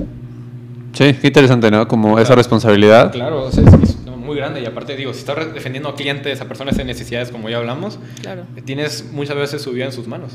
Sí, 0.92 1.12
qué 1.20 1.26
interesante, 1.26 1.70
¿no? 1.72 1.88
Como 1.88 2.18
esa 2.20 2.26
Claro. 2.28 2.36
responsabilidad. 2.38 3.10
claro, 3.10 3.44
o 3.46 3.50
sea, 3.52 3.64
es, 3.64 3.74
es 3.90 4.06
muy 4.06 4.36
grande, 4.36 4.60
y 4.60 4.66
aparte, 4.66 4.94
digo, 4.96 5.12
si 5.12 5.18
estás 5.20 5.52
defendiendo 5.52 5.88
a 5.88 5.94
clientes, 5.96 6.40
a 6.40 6.44
personas 6.46 6.78
en 6.78 6.86
necesidades, 6.86 7.30
como 7.30 7.48
ya 7.48 7.56
hablamos, 7.58 7.98
Claro. 8.22 8.42
tienes 8.64 9.10
muchas 9.12 9.34
veces 9.36 9.60
su 9.62 9.72
vida 9.72 9.86
en 9.86 9.92
sus 9.92 10.06
manos. 10.06 10.34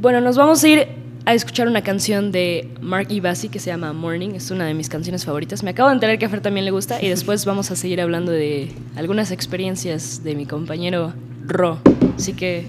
Bueno, 0.00 0.22
nos 0.22 0.38
vamos 0.38 0.64
a 0.64 0.68
ir 0.68 0.88
a 1.26 1.34
escuchar 1.34 1.68
una 1.68 1.82
canción 1.82 2.32
de 2.32 2.72
Mark 2.80 3.08
Ibasi 3.10 3.50
que 3.50 3.58
se 3.58 3.66
llama 3.66 3.92
Morning. 3.92 4.30
Es 4.30 4.50
una 4.50 4.64
de 4.64 4.72
mis 4.72 4.88
canciones 4.88 5.26
favoritas. 5.26 5.62
Me 5.62 5.72
acabo 5.72 5.90
de 5.90 5.96
enterar 5.96 6.18
que 6.18 6.24
a 6.24 6.30
Fer 6.30 6.40
también 6.40 6.64
le 6.64 6.70
gusta 6.70 7.02
y 7.02 7.08
después 7.10 7.44
vamos 7.44 7.70
a 7.70 7.76
seguir 7.76 8.00
hablando 8.00 8.32
de 8.32 8.72
algunas 8.96 9.30
experiencias 9.30 10.24
de 10.24 10.36
mi 10.36 10.46
compañero 10.46 11.12
Ro. 11.46 11.80
Así 12.16 12.32
que 12.32 12.66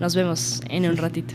nos 0.00 0.16
vemos 0.16 0.62
en 0.68 0.90
un 0.90 0.96
ratito. 0.96 1.34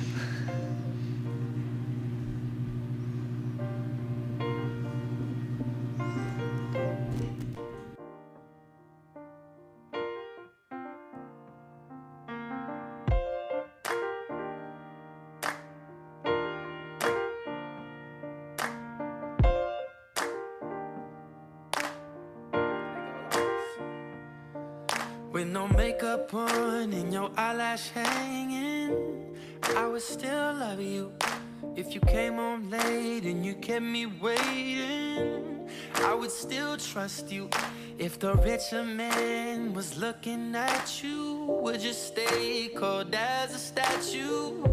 Hanging, 27.79 29.35
I 29.75 29.87
would 29.87 30.01
still 30.01 30.53
love 30.53 30.79
you. 30.79 31.11
If 31.75 31.95
you 31.95 32.01
came 32.01 32.35
home 32.35 32.69
late 32.69 33.23
and 33.23 33.43
you 33.45 33.55
kept 33.55 33.83
me 33.83 34.05
waiting, 34.05 35.69
I 35.95 36.13
would 36.13 36.31
still 36.31 36.77
trust 36.77 37.31
you. 37.31 37.49
If 37.97 38.19
the 38.19 38.35
richer 38.35 38.83
man 38.83 39.73
was 39.73 39.97
looking 39.97 40.55
at 40.55 41.03
you, 41.03 41.45
would 41.63 41.81
you 41.81 41.93
stay 41.93 42.69
cold 42.75 43.13
as 43.15 43.55
a 43.55 43.57
statue? 43.57 44.63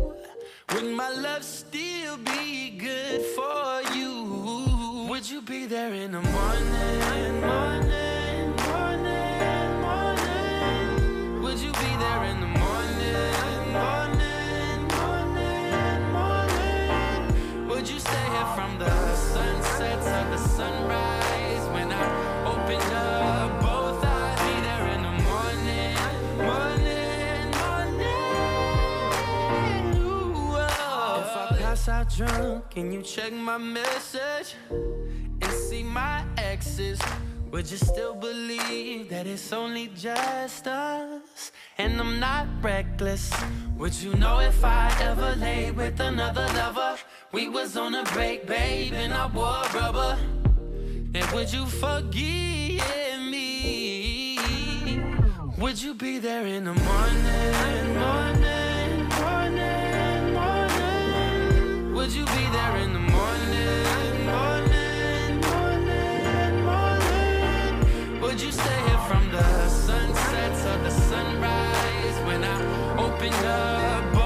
Would 0.73 0.85
my 0.85 1.11
love 1.11 1.43
still 1.43 2.19
be 2.19 2.71
good 2.71 3.23
for 3.37 3.83
you? 3.95 5.07
Would 5.09 5.29
you 5.29 5.41
be 5.41 5.67
there 5.67 5.93
in 5.95 6.13
the 6.13 6.21
morning, 6.21 7.41
morning, 7.41 8.00
drunk 32.17 32.65
and 32.77 32.93
you 32.93 33.03
check 33.03 33.33
my 33.33 33.59
message 33.59 34.55
and 34.71 35.53
see 35.53 35.83
my 35.83 36.25
exes, 36.39 37.01
would 37.51 37.71
you 37.71 37.77
still 37.77 38.15
believe 38.15 39.09
that 39.11 39.27
it's 39.27 39.53
only 39.53 39.89
just 39.89 40.67
us? 40.67 41.53
And 41.79 42.01
I'm 42.01 42.21
not 42.21 42.47
reckless. 42.63 43.33
Would 43.77 43.95
you 43.95 44.15
know 44.15 44.41
if 44.41 44.65
I 44.65 44.95
ever 45.01 45.35
lay 45.37 45.71
with 45.71 46.01
another 46.01 46.47
lover? 46.55 46.97
We 47.33 47.49
was 47.49 47.77
on 47.77 47.95
a 47.95 48.05
break, 48.05 48.47
babe, 48.47 48.93
and 48.93 49.13
I 49.13 49.27
wore 49.27 49.65
rubber. 49.75 50.19
And 51.15 51.27
would 51.33 51.53
you 51.53 51.67
forgive 51.67 52.83
me? 53.19 54.39
Would 55.59 55.83
you 55.83 55.95
be 55.95 56.19
there 56.19 56.47
in 56.47 56.65
the 56.65 56.75
morning, 56.75 57.99
morning, 57.99 58.40
Would 62.11 62.19
you 62.19 62.25
be 62.25 62.47
there 62.51 62.77
in 62.79 62.93
the 62.93 62.99
morning, 62.99 64.27
morning, 64.27 65.41
morning, 65.43 66.65
morning? 66.65 68.21
Would 68.21 68.41
you 68.41 68.51
stay 68.51 68.81
here 68.89 68.99
from 69.07 69.31
the 69.31 69.69
sunset 69.69 70.53
to 70.65 70.83
the 70.83 70.91
sunrise? 70.91 72.27
When 72.27 72.43
I 72.43 72.97
opened 72.99 73.45
up 73.47 74.20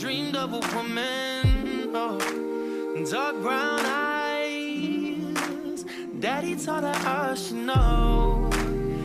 dreamed 0.00 0.36
of 0.36 0.52
a 0.52 0.60
woman, 0.76 1.90
oh, 1.94 2.18
dark 3.10 3.40
brown 3.40 3.80
eyes. 3.82 5.36
Daddy 6.20 6.54
taught 6.54 6.82
her 6.82 7.08
all 7.08 7.34
she 7.34 7.54
know. 7.54 8.50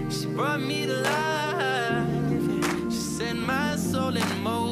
She 0.10 0.26
brought 0.26 0.60
me 0.60 0.86
to 0.88 0.98
life. 0.98 2.92
She 2.92 3.00
set 3.00 3.36
my 3.38 3.78
soul 3.78 4.18
in 4.18 4.44
motion. 4.44 4.71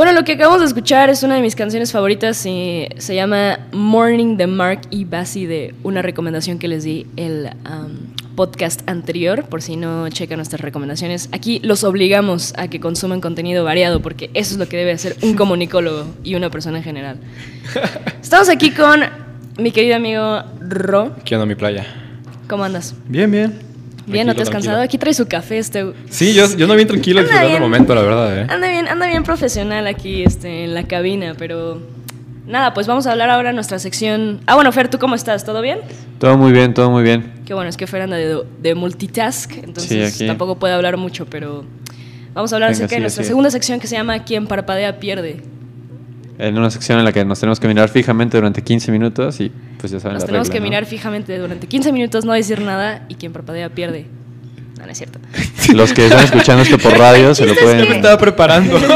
Bueno, 0.00 0.14
lo 0.14 0.24
que 0.24 0.32
acabamos 0.32 0.60
de 0.60 0.66
escuchar 0.66 1.10
es 1.10 1.22
una 1.24 1.34
de 1.34 1.42
mis 1.42 1.54
canciones 1.54 1.92
favoritas 1.92 2.46
y 2.46 2.88
se 2.96 3.14
llama 3.14 3.58
Morning 3.72 4.38
de 4.38 4.46
Mark 4.46 4.80
y 4.88 5.04
Bassi 5.04 5.44
de 5.44 5.74
una 5.82 6.00
recomendación 6.00 6.58
que 6.58 6.68
les 6.68 6.84
di 6.84 7.06
el 7.18 7.50
um, 7.66 7.98
podcast 8.34 8.80
anterior, 8.88 9.44
por 9.44 9.60
si 9.60 9.76
no 9.76 10.08
checan 10.08 10.38
nuestras 10.38 10.62
recomendaciones. 10.62 11.28
Aquí 11.32 11.60
los 11.62 11.84
obligamos 11.84 12.54
a 12.56 12.68
que 12.68 12.80
consuman 12.80 13.20
contenido 13.20 13.62
variado 13.62 14.00
porque 14.00 14.30
eso 14.32 14.54
es 14.54 14.58
lo 14.58 14.66
que 14.70 14.78
debe 14.78 14.92
hacer 14.92 15.18
un 15.20 15.34
comunicólogo 15.34 16.06
y 16.24 16.34
una 16.34 16.48
persona 16.48 16.78
en 16.78 16.84
general. 16.84 17.18
Estamos 18.22 18.48
aquí 18.48 18.70
con 18.70 19.00
mi 19.58 19.70
querido 19.70 19.96
amigo 19.96 20.44
Ro. 20.62 21.14
¿Qué 21.26 21.34
onda 21.34 21.44
mi 21.44 21.56
playa? 21.56 21.84
¿Cómo 22.48 22.64
andas? 22.64 22.94
Bien, 23.06 23.30
bien. 23.30 23.69
Bien, 24.10 24.26
¿no 24.26 24.34
te 24.34 24.42
has 24.42 24.48
Tranquilo, 24.48 24.70
cansado? 24.72 24.82
Aquí 24.82 24.98
trae 24.98 25.14
su 25.14 25.26
café 25.26 25.58
este... 25.58 25.92
Sí, 26.10 26.34
yo, 26.34 26.46
yo 26.56 26.66
no 26.66 26.74
bien 26.74 26.88
tranquilo 26.88 27.20
Anda 27.20 27.30
disfrutando 27.30 27.56
el 27.56 27.62
momento, 27.62 27.94
la 27.94 28.02
verdad, 28.02 28.38
¿eh? 28.40 28.46
Anda 28.48 28.68
bien, 28.68 28.88
anda 28.88 29.06
bien 29.06 29.22
profesional 29.22 29.86
aquí 29.86 30.22
este, 30.22 30.64
en 30.64 30.74
la 30.74 30.84
cabina, 30.84 31.34
pero 31.38 31.80
nada, 32.46 32.74
pues 32.74 32.86
vamos 32.86 33.06
a 33.06 33.12
hablar 33.12 33.30
ahora 33.30 33.50
de 33.50 33.54
nuestra 33.54 33.78
sección. 33.78 34.40
Ah, 34.46 34.54
bueno, 34.54 34.72
Fer, 34.72 34.88
¿tú 34.88 34.98
cómo 34.98 35.14
estás? 35.14 35.44
¿Todo 35.44 35.62
bien? 35.62 35.78
Todo 36.18 36.36
muy 36.36 36.52
bien, 36.52 36.74
todo 36.74 36.90
muy 36.90 37.02
bien. 37.02 37.32
Qué 37.46 37.54
bueno, 37.54 37.70
es 37.70 37.76
que 37.76 37.86
Fer 37.86 38.02
anda 38.02 38.16
de, 38.16 38.42
de 38.60 38.74
multitask, 38.74 39.52
entonces 39.62 40.18
tampoco 40.26 40.58
puede 40.58 40.74
hablar 40.74 40.96
mucho, 40.96 41.26
pero 41.26 41.64
vamos 42.34 42.52
a 42.52 42.56
hablar 42.56 42.70
Venga, 42.70 42.76
acerca 42.84 42.96
de 42.96 43.00
nuestra 43.02 43.24
segunda 43.24 43.50
sección 43.50 43.80
que 43.80 43.86
se 43.86 43.96
llama 43.96 44.24
Quien 44.24 44.46
parpadea 44.46 44.98
pierde. 45.00 45.42
En 46.40 46.56
una 46.56 46.70
sección 46.70 46.98
en 46.98 47.04
la 47.04 47.12
que 47.12 47.22
nos 47.24 47.38
tenemos 47.38 47.60
que 47.60 47.68
mirar 47.68 47.90
fijamente 47.90 48.38
durante 48.38 48.62
15 48.62 48.90
minutos 48.92 49.40
y 49.40 49.52
pues 49.78 49.92
ya 49.92 50.00
saben 50.00 50.14
Nos 50.14 50.22
la 50.22 50.26
tenemos 50.26 50.48
regla, 50.48 50.54
que 50.54 50.60
¿no? 50.60 50.64
mirar 50.64 50.86
fijamente 50.86 51.38
durante 51.38 51.66
15 51.66 51.92
minutos, 51.92 52.24
no 52.24 52.32
decir 52.32 52.62
nada 52.62 53.04
y 53.08 53.16
quien 53.16 53.32
parpadea 53.32 53.68
pierde. 53.68 54.06
No, 54.80 54.86
no 54.86 54.92
es 54.92 54.98
cierto. 54.98 55.18
Los 55.74 55.92
que 55.92 56.06
están 56.06 56.24
escuchando 56.24 56.62
esto 56.62 56.78
por 56.78 56.96
radio 56.96 57.34
se 57.34 57.46
lo 57.46 57.54
pueden... 57.54 57.88
Me 57.88 57.96
estaba 57.96 58.16
preparando. 58.18 58.78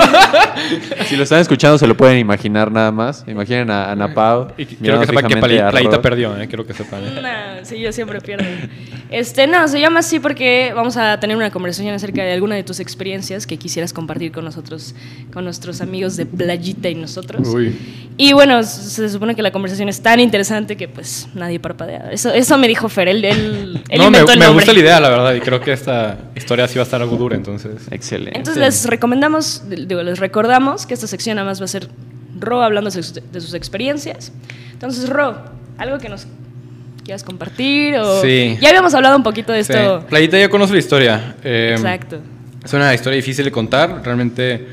Si 1.07 1.17
lo 1.17 1.25
están 1.25 1.41
escuchando 1.41 1.77
se 1.77 1.87
lo 1.87 1.97
pueden 1.97 2.19
imaginar 2.19 2.73
nada 2.73 2.91
más. 2.91 3.25
Imaginen 3.27 3.71
a 3.71 3.93
Ana 3.93 4.15
Pau. 4.15 4.49
y 4.57 4.65
quiero 4.65 5.01
que 5.01 5.07
sepan 5.07 5.27
que 5.27 5.39
a 5.61 5.71
Playita 5.71 6.01
perdió, 6.01 6.41
¿eh? 6.41 6.49
Quiero 6.49 6.67
que 6.67 6.73
sepan. 6.73 7.05
¿eh? 7.05 7.21
No, 7.21 7.65
sí, 7.65 7.79
yo 7.79 7.93
siempre 7.93 8.21
pierdo. 8.21 8.47
Este, 9.11 9.47
no, 9.47 9.69
se 9.69 9.81
llama 9.81 10.01
así 10.01 10.21
porque 10.21 10.73
vamos 10.75 10.97
a 10.97 11.21
tener 11.21 11.37
una 11.37 11.51
conversación 11.51 11.95
acerca 11.95 12.23
de 12.25 12.33
alguna 12.33 12.55
de 12.55 12.63
tus 12.63 12.81
experiencias 12.81 13.47
que 13.47 13.59
quisieras 13.59 13.93
compartir 13.93 14.33
con 14.33 14.45
nosotros, 14.45 14.95
con 15.33 15.45
nuestros 15.45 15.81
amigos 15.81 16.17
de 16.17 16.25
Playita 16.25 16.89
y 16.89 16.95
nosotros. 16.95 17.47
Uy. 17.49 17.77
Y 18.17 18.33
bueno, 18.33 18.63
se 18.63 19.09
supone 19.09 19.35
que 19.35 19.43
la 19.43 19.51
conversación 19.51 19.89
es 19.89 20.01
tan 20.01 20.21
interesante 20.21 20.77
que 20.77 20.89
pues 20.89 21.29
nadie 21.35 21.59
parpadea. 21.59 22.11
Eso, 22.13 22.33
eso 22.33 22.57
me 22.59 22.69
dijo 22.69 22.89
Fer, 22.89 23.09
él, 23.09 23.25
él, 23.25 23.83
él 23.89 23.99
No, 23.99 24.05
me, 24.05 24.19
inventó 24.19 24.33
el 24.33 24.39
me 24.39 24.47
nombre. 24.47 24.65
gusta 24.65 24.73
la 24.73 24.81
idea, 24.81 25.01
la 25.01 25.11
verdad, 25.11 25.35
y 25.35 25.41
creo 25.41 25.61
que 25.61 25.74
esta 25.75 26.19
historia 26.35 26.67
sí 26.69 26.77
va 26.77 26.83
a 26.83 26.85
estar 26.85 27.01
algo 27.01 27.17
dura, 27.17 27.37
entonces. 27.37 27.83
Excelente. 27.91 28.39
Entonces 28.39 28.63
les 28.63 28.87
recomendamos, 28.87 29.63
digo, 29.69 30.03
les 30.03 30.19
recordamos 30.19 30.87
que 30.87 30.95
esta 30.95 31.07
sección 31.07 31.37
nada 31.37 31.47
más 31.47 31.61
va 31.61 31.67
a 31.67 31.69
ser 31.69 31.89
Ro 32.39 32.63
hablando 32.63 32.91
de 32.91 33.03
sus, 33.03 33.15
de 33.15 33.41
sus 33.41 33.55
experiencias. 33.55 34.33
Entonces, 34.73 35.09
Ro, 35.09 35.37
algo 35.79 35.99
que 35.99 36.09
nos 36.09 36.27
quieras 37.05 37.23
compartir 37.23 37.97
o... 37.97 38.23
Sí. 38.23 38.59
Ya 38.61 38.71
habíamos 38.71 38.95
hablado 38.95 39.17
un 39.17 39.23
poquito 39.23 39.53
de 39.53 39.61
esto. 39.61 40.01
Sí. 40.01 40.07
Playita 40.09 40.39
ya 40.39 40.49
conoce 40.49 40.73
la 40.73 40.79
historia. 40.79 41.37
Eh, 41.45 41.75
Exacto. 41.77 42.19
Es 42.65 42.73
una 42.73 42.93
historia 42.95 43.17
difícil 43.17 43.45
de 43.45 43.53
contar, 43.53 44.01
realmente 44.03 44.67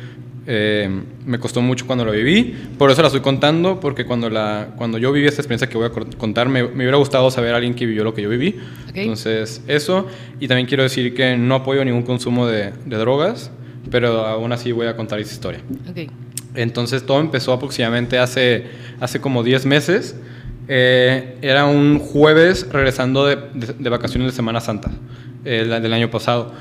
eh, 0.47 0.89
me 1.25 1.39
costó 1.39 1.61
mucho 1.61 1.85
cuando 1.85 2.03
lo 2.05 2.11
viví, 2.11 2.55
por 2.77 2.89
eso 2.91 3.01
la 3.01 3.07
estoy 3.09 3.21
contando, 3.21 3.79
porque 3.79 4.05
cuando, 4.05 4.29
la, 4.29 4.69
cuando 4.75 4.97
yo 4.97 5.11
viví 5.11 5.27
esta 5.27 5.41
experiencia 5.41 5.67
que 5.69 5.77
voy 5.77 5.87
a 5.87 6.17
contar, 6.17 6.49
me, 6.49 6.63
me 6.63 6.83
hubiera 6.83 6.97
gustado 6.97 7.29
saber 7.31 7.53
a 7.53 7.57
alguien 7.57 7.75
que 7.75 7.85
vivió 7.85 8.03
lo 8.03 8.13
que 8.13 8.21
yo 8.23 8.29
viví. 8.29 8.59
Ok. 8.89 8.95
Entonces, 8.97 9.61
eso, 9.67 10.07
y 10.39 10.47
también 10.47 10.67
quiero 10.67 10.83
decir 10.83 11.13
que 11.13 11.37
no 11.37 11.55
apoyo 11.55 11.85
ningún 11.85 12.03
consumo 12.03 12.47
de, 12.47 12.71
de 12.85 12.97
drogas, 12.97 13.51
pero 13.91 14.25
aún 14.25 14.51
así 14.51 14.71
voy 14.71 14.87
a 14.87 14.95
contar 14.95 15.19
esa 15.19 15.33
historia. 15.33 15.59
Ok. 15.89 16.11
Entonces 16.55 17.05
todo 17.05 17.19
empezó 17.21 17.53
aproximadamente 17.53 18.17
hace, 18.19 18.65
hace 18.99 19.21
como 19.21 19.43
10 19.43 19.65
meses. 19.65 20.15
Eh, 20.67 21.37
era 21.41 21.65
un 21.65 21.99
jueves 21.99 22.67
regresando 22.71 23.25
de, 23.25 23.37
de- 23.53 23.73
de 23.77 23.89
vacaciones 23.89 24.27
de 24.31 24.35
Semana 24.35 24.59
Santa 24.61 24.91
eh, 25.45 25.65
del 25.81 25.93
año 25.93 26.09
pasado. 26.11 26.53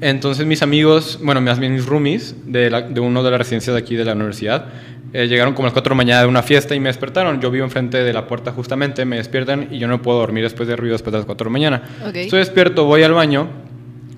Entonces 0.00 0.44
mis 0.46 0.62
amigos, 0.62 1.18
bueno, 1.22 1.40
más 1.40 1.58
bien 1.58 1.72
mis 1.74 1.86
roomies 1.86 2.34
de, 2.46 2.70
la- 2.70 2.82
de 2.82 3.00
uno 3.00 3.22
de 3.22 3.30
las 3.30 3.38
residencias 3.38 3.74
de 3.74 3.80
aquí 3.80 3.94
de 3.96 4.04
la 4.04 4.12
universidad, 4.14 4.66
eh, 5.12 5.28
llegaron 5.28 5.54
como 5.54 5.66
a 5.66 5.68
las 5.68 5.72
4 5.72 5.90
de 5.90 5.94
la 5.94 5.96
mañana 5.96 6.20
de 6.22 6.26
una 6.26 6.42
fiesta 6.42 6.74
y 6.74 6.80
me 6.80 6.88
despertaron. 6.88 7.40
Yo 7.40 7.50
vivo 7.50 7.64
enfrente 7.64 7.98
de 8.02 8.12
la 8.12 8.26
puerta 8.26 8.50
justamente, 8.52 9.04
me 9.04 9.16
despiertan 9.16 9.68
y 9.70 9.78
yo 9.78 9.86
no 9.86 10.02
puedo 10.02 10.18
dormir 10.18 10.42
después 10.42 10.68
de 10.68 10.74
ruido 10.76 10.94
después 10.94 11.12
de 11.12 11.18
las 11.18 11.26
4 11.26 11.44
de 11.44 11.48
la 11.48 11.52
mañana. 11.52 11.82
Estoy 12.24 12.40
despierto, 12.40 12.84
voy 12.84 13.02
al 13.02 13.12
baño 13.12 13.48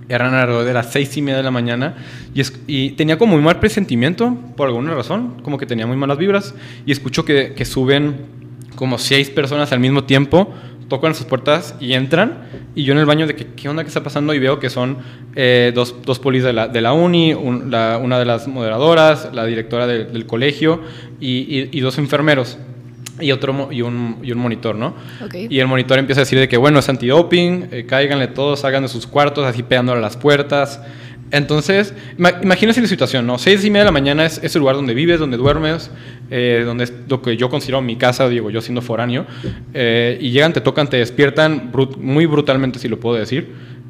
eran 0.09 0.35
alrededor 0.35 0.65
de 0.65 0.73
las 0.73 0.93
seis 0.93 1.17
y 1.17 1.21
media 1.23 1.39
de 1.39 1.43
la 1.43 1.51
mañana 1.51 1.97
y, 2.33 2.41
es- 2.41 2.57
y 2.69 2.91
tenía 2.91 3.19
como 3.19 3.35
muy 3.35 3.43
mal 3.43 3.59
presentimiento 3.59 4.37
por 4.57 4.69
alguna 4.69 4.95
razón, 4.95 5.41
como 5.43 5.59
que 5.59 5.67
tenía 5.67 5.85
muy 5.87 5.97
malas 5.97 6.17
vibras 6.17 6.55
y 6.87 6.93
escucho 6.93 7.25
que, 7.25 7.55
que 7.55 7.65
suben 7.65 8.15
como 8.77 8.99
seis 8.99 9.31
personas 9.31 9.73
al 9.73 9.81
mismo 9.81 10.05
tiempo, 10.05 10.55
tocan 10.89 11.15
sus 11.15 11.27
puertas 11.27 11.75
y 11.81 11.95
entran 11.95 12.45
y 12.75 12.85
yo 12.85 12.93
en 12.93 12.99
el 12.99 13.07
baño 13.07 13.27
de 13.27 13.35
que 13.35 13.47
qué 13.49 13.69
onda 13.69 13.83
que 13.83 13.89
está 13.89 14.03
pasando 14.03 14.35
y 14.35 14.39
veo 14.39 14.59
que 14.61 14.71
son 14.71 14.99
eh, 15.35 15.73
dos, 15.75 15.97
dos 16.05 16.19
polis 16.19 16.43
de 16.45 16.53
la, 16.53 16.69
de 16.69 16.81
la 16.81 16.93
uni, 16.93 17.35
un- 17.35 17.71
la- 17.71 17.99
una 18.03 18.19
de 18.19 18.25
las 18.25 18.47
moderadoras, 18.49 19.31
la 19.33 19.45
directora 19.47 19.87
de- 19.87 20.05
del 20.05 20.27
colegio 20.27 20.81
y, 21.21 21.39
y- 21.61 21.69
y 21.73 21.81
dos 21.81 21.99
enfermeros. 21.99 22.59
Y, 23.19 23.33
otro, 23.33 23.69
y, 23.73 23.81
un, 23.81 24.19
y 24.23 24.31
un 24.33 24.39
monitor, 24.39 24.77
¿no? 24.77 24.95
Ok. 25.25 25.35
Y 25.49 25.59
el 25.59 25.67
monitor 25.67 25.99
empieza 25.99 26.21
a 26.21 26.25
decir 26.25 26.39
de 26.39 26.49
que, 26.49 26.59
bueno, 26.59 26.79
es 26.81 26.89
antidoping, 26.91 27.69
eh, 27.73 27.87
cáiganle 27.89 28.27
todos, 28.29 28.61
salgan 28.61 28.83
de 28.83 28.89
sus 28.89 29.07
cuartos, 29.07 29.47
así 29.47 29.63
pegándole 29.63 30.01
a 30.01 30.03
las 30.03 30.19
puertas. 30.19 30.83
Entonces, 31.33 31.93
ima- 32.19 32.39
imagínense 32.43 32.81
la 32.81 32.87
situación, 32.87 33.27
¿no? 33.27 33.39
Seis 33.39 33.65
y 33.65 33.71
media 33.71 33.81
de 33.81 33.87
la 33.87 33.93
mañana 33.93 34.25
es, 34.25 34.41
es 34.45 34.55
el 34.55 34.61
lugar 34.61 34.77
donde 34.77 34.95
vives, 34.95 35.19
donde 35.19 35.37
duermes, 35.37 35.91
eh, 36.31 36.63
donde 36.65 36.85
es 36.85 36.93
lo 37.09 37.21
que 37.23 37.37
yo 37.37 37.49
considero 37.51 37.81
mi 37.83 37.97
casa, 37.97 38.29
digo, 38.29 38.51
yo 38.51 38.61
siendo 38.61 38.81
foráneo. 38.83 39.27
eh, 39.75 40.19
y 40.21 40.31
llegan, 40.31 40.53
te 40.53 40.61
tocan, 40.61 40.89
te 40.89 40.99
despiertan 40.99 41.73
brut- 41.73 41.97
muy 41.97 42.27
brutalmente, 42.27 42.79
si 42.79 42.89
lo 42.89 43.01
puedo 43.01 43.17
decir. 43.17 43.49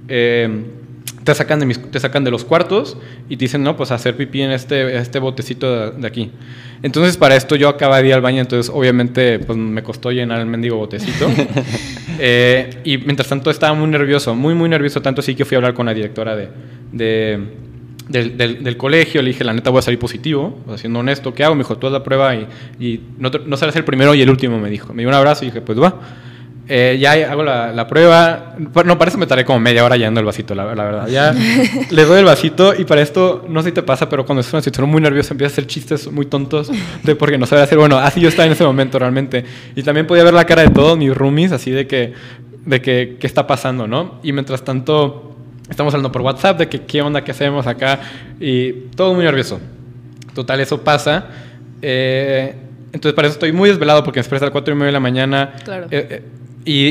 Eh, 0.09 0.49
te 1.27 1.35
sacan, 1.35 1.61
de 1.61 1.67
mis- 1.67 1.91
te 1.91 2.01
sacan 2.01 2.25
de 2.25 2.31
los 2.31 2.45
cuartos 2.45 2.97
y 3.29 3.37
te 3.37 3.45
dicen, 3.45 3.63
no, 3.63 3.77
pues 3.77 3.91
hacer 3.91 4.17
pipí 4.17 4.41
en 4.41 4.53
este, 4.53 4.97
este 4.97 5.19
botecito 5.19 5.91
de, 5.91 6.01
de 6.01 6.07
aquí. 6.07 6.31
Entonces, 6.83 7.19
para 7.19 7.37
esto 7.37 7.57
yo 7.57 7.69
acababa 7.69 8.01
de 8.01 8.09
ir 8.09 8.15
al 8.15 8.21
baño, 8.23 8.41
entonces 8.41 8.73
obviamente 8.75 9.39
pues, 9.41 9.59
me 9.59 9.83
costó 9.83 10.11
llenar 10.13 10.41
el 10.41 10.47
mendigo 10.47 10.77
botecito. 10.79 11.29
Eh, 12.19 12.81
y 12.85 12.97
mientras 12.97 13.29
tanto 13.29 13.51
estaba 13.51 13.75
muy 13.75 13.89
nervioso, 13.89 14.35
muy, 14.35 14.55
muy 14.55 14.71
nervioso, 14.71 15.03
tanto 15.03 15.21
así 15.21 15.35
que 15.35 15.45
fui 15.45 15.55
a 15.55 15.59
hablar 15.59 15.75
con 15.75 15.85
la 15.85 15.93
directora 15.93 16.35
de, 16.35 16.49
de- 16.91 17.39
del, 18.09 18.39
del- 18.39 18.65
del 18.65 18.77
colegio. 18.79 19.21
Le 19.21 19.29
dije, 19.29 19.45
la 19.45 19.53
neta 19.53 19.69
voy 19.69 19.81
a 19.81 19.83
salir 19.83 19.99
positivo, 19.99 20.59
o 20.65 20.69
sea, 20.71 20.79
siendo 20.79 21.01
honesto, 21.01 21.35
¿qué 21.35 21.45
hago? 21.45 21.55
Me 21.55 21.59
dijo, 21.61 21.77
tú 21.77 21.87
haz 21.89 21.93
la 21.93 22.03
prueba 22.03 22.35
y, 22.35 22.47
y 22.81 23.01
no, 23.19 23.31
te- 23.31 23.41
no 23.45 23.55
serás 23.59 23.77
el 23.77 23.85
primero 23.85 24.15
y 24.15 24.23
el 24.23 24.31
último, 24.31 24.59
me 24.59 24.71
dijo. 24.71 24.95
Me 24.95 25.03
dio 25.03 25.11
un 25.11 25.15
abrazo 25.15 25.45
y 25.45 25.49
dije, 25.49 25.61
pues 25.61 25.79
va. 25.79 26.01
Eh, 26.69 26.99
ya 27.01 27.13
hago 27.31 27.45
la, 27.45 27.73
la 27.73 27.87
prueba. 27.87 28.57
No, 28.85 28.99
parece 28.99 29.17
que 29.17 29.21
me 29.21 29.27
tardé 29.27 29.45
como 29.45 29.61
media 29.61 29.85
hora 29.85 29.97
llenando 29.97 30.21
el 30.21 30.27
vasito, 30.27 30.55
la, 30.55 30.75
la 30.75 30.85
verdad. 30.85 31.07
Ya 31.09 31.33
le 31.91 32.05
doy 32.05 32.19
el 32.19 32.25
vasito 32.25 32.75
y 32.77 32.85
para 32.85 33.03
esto, 33.03 33.45
no 33.49 33.63
sé 33.63 33.69
si 33.69 33.75
te 33.75 33.83
pasa, 33.83 34.09
pero 34.09 34.27
cuando 34.27 34.41
estás 34.41 34.55
en 34.55 34.57
una 34.57 34.63
situación 34.63 34.91
muy 34.91 35.01
nerviosa 35.01 35.33
empiezas 35.35 35.53
a 35.53 35.55
hacer 35.55 35.67
chistes 35.67 36.11
muy 36.11 36.27
tontos 36.27 36.71
de 37.05 37.15
porque 37.15 37.39
no 37.39 37.47
sabes 37.47 37.65
hacer. 37.65 37.79
Bueno, 37.79 37.99
así 37.99 38.21
yo 38.21 38.29
estaba 38.29 38.47
en 38.47 38.53
ese 38.53 38.65
momento 38.65 38.99
realmente. 38.99 39.45
Y 39.77 39.83
también 39.83 40.07
podía 40.07 40.25
ver 40.25 40.35
la 40.35 40.45
cara 40.45 40.63
de 40.63 40.71
todos 40.71 40.99
mis 40.99 41.15
roomies, 41.17 41.53
así 41.53 41.71
de 41.71 41.87
que, 41.87 42.15
de 42.65 42.83
que, 42.83 43.17
¿qué 43.21 43.27
está 43.27 43.47
pasando, 43.47 43.87
no? 43.87 44.19
Y 44.25 44.33
mientras 44.33 44.63
tanto, 44.65 45.37
estamos 45.71 45.95
hablando 45.95 46.11
por 46.11 46.23
WhatsApp 46.23 46.59
de 46.59 46.69
que 46.69 46.81
qué 46.83 47.01
onda, 47.01 47.23
qué 47.23 47.31
hacemos 47.31 47.69
acá. 47.69 48.01
Y 48.41 48.73
todo 48.97 49.15
muy 49.15 49.25
nervioso. 49.25 49.61
Total, 50.35 50.59
eso 50.59 50.83
pasa. 50.83 51.27
Eh, 51.81 52.55
entonces, 52.93 53.15
para 53.15 53.29
eso 53.29 53.35
estoy 53.35 53.53
muy 53.53 53.69
desvelado 53.69 54.03
porque 54.03 54.19
me 54.19 54.23
desperté 54.23 54.45
a 54.45 54.49
las 54.49 54.53
4 54.53 54.75
y 54.75 54.77
media 54.77 54.87
de 54.87 54.93
la 54.93 55.01
mañana. 55.01 55.55
Claro. 55.65 55.87
Eh, 55.91 56.07
eh, 56.11 56.23
y, 56.67 56.89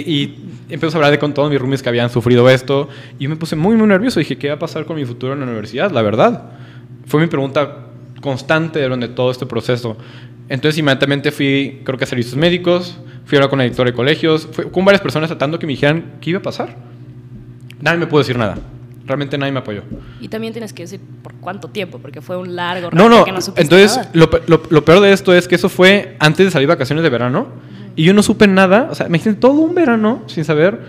y 0.69 0.73
a 0.81 0.88
hablar 0.95 1.11
de 1.11 1.19
con 1.19 1.33
todos 1.33 1.51
mis 1.51 1.59
roomies 1.59 1.83
que 1.83 1.89
habían 1.89 2.09
sufrido 2.09 2.49
esto. 2.49 2.89
Y 3.19 3.27
me 3.27 3.35
puse 3.35 3.55
muy, 3.55 3.75
muy 3.75 3.88
nervioso. 3.88 4.19
Dije, 4.19 4.38
¿qué 4.38 4.47
va 4.47 4.55
a 4.55 4.59
pasar 4.59 4.85
con 4.85 4.95
mi 4.95 5.05
futuro 5.05 5.33
en 5.33 5.39
la 5.39 5.45
universidad? 5.45 5.91
La 5.91 6.01
verdad. 6.01 6.51
Fue 7.05 7.21
mi 7.21 7.27
pregunta 7.27 7.88
constante 8.21 8.81
durante 8.81 9.07
todo 9.09 9.29
este 9.29 9.45
proceso. 9.45 9.97
Entonces, 10.49 10.79
inmediatamente 10.79 11.31
fui, 11.31 11.81
creo 11.83 11.97
que 11.97 12.05
a 12.05 12.07
servicios 12.07 12.35
médicos. 12.35 12.97
Fui 13.25 13.35
a 13.35 13.39
hablar 13.39 13.49
con 13.49 13.59
el 13.61 13.65
director 13.65 13.85
de 13.85 13.93
colegios. 13.93 14.47
Fui 14.51 14.65
con 14.71 14.85
varias 14.85 15.01
personas 15.01 15.29
tratando 15.29 15.59
que 15.59 15.65
me 15.67 15.73
dijeran 15.73 16.13
qué 16.21 16.31
iba 16.31 16.39
a 16.39 16.43
pasar. 16.43 16.75
Nadie 17.81 17.97
me 17.99 18.07
pudo 18.07 18.19
decir 18.19 18.38
nada. 18.38 18.57
Realmente 19.05 19.38
nadie 19.38 19.51
me 19.51 19.59
apoyó. 19.59 19.83
Y 20.19 20.27
también 20.29 20.51
tienes 20.53 20.73
que 20.73 20.83
decir 20.83 20.99
por 21.21 21.33
cuánto 21.35 21.67
tiempo, 21.67 21.99
porque 21.99 22.21
fue 22.21 22.38
un 22.38 22.55
largo 22.55 22.89
No, 22.91 23.07
no, 23.07 23.23
que 23.23 23.31
no 23.31 23.39
supiste 23.41 23.61
entonces 23.61 23.97
nada. 23.97 24.09
lo, 24.13 24.29
lo- 24.47 24.63
lo 24.67 24.85
peor 24.85 24.99
de 25.01 25.11
esto 25.13 25.31
es 25.33 25.47
que 25.47 25.55
eso 25.55 25.69
fue 25.69 26.15
antes 26.19 26.45
de 26.47 26.51
salir 26.51 26.67
vacaciones 26.67 27.03
de 27.03 27.09
verano 27.09 27.47
y 27.95 28.03
yo 28.03 28.13
no 28.13 28.21
supe 28.23 28.47
nada, 28.47 28.88
o 28.91 28.95
sea, 28.95 29.08
me 29.10 29.17
hice 29.17 29.34
todo 29.34 29.53
un 29.53 29.73
verano 29.75 30.23
sin 30.27 30.43
saber 30.45 30.79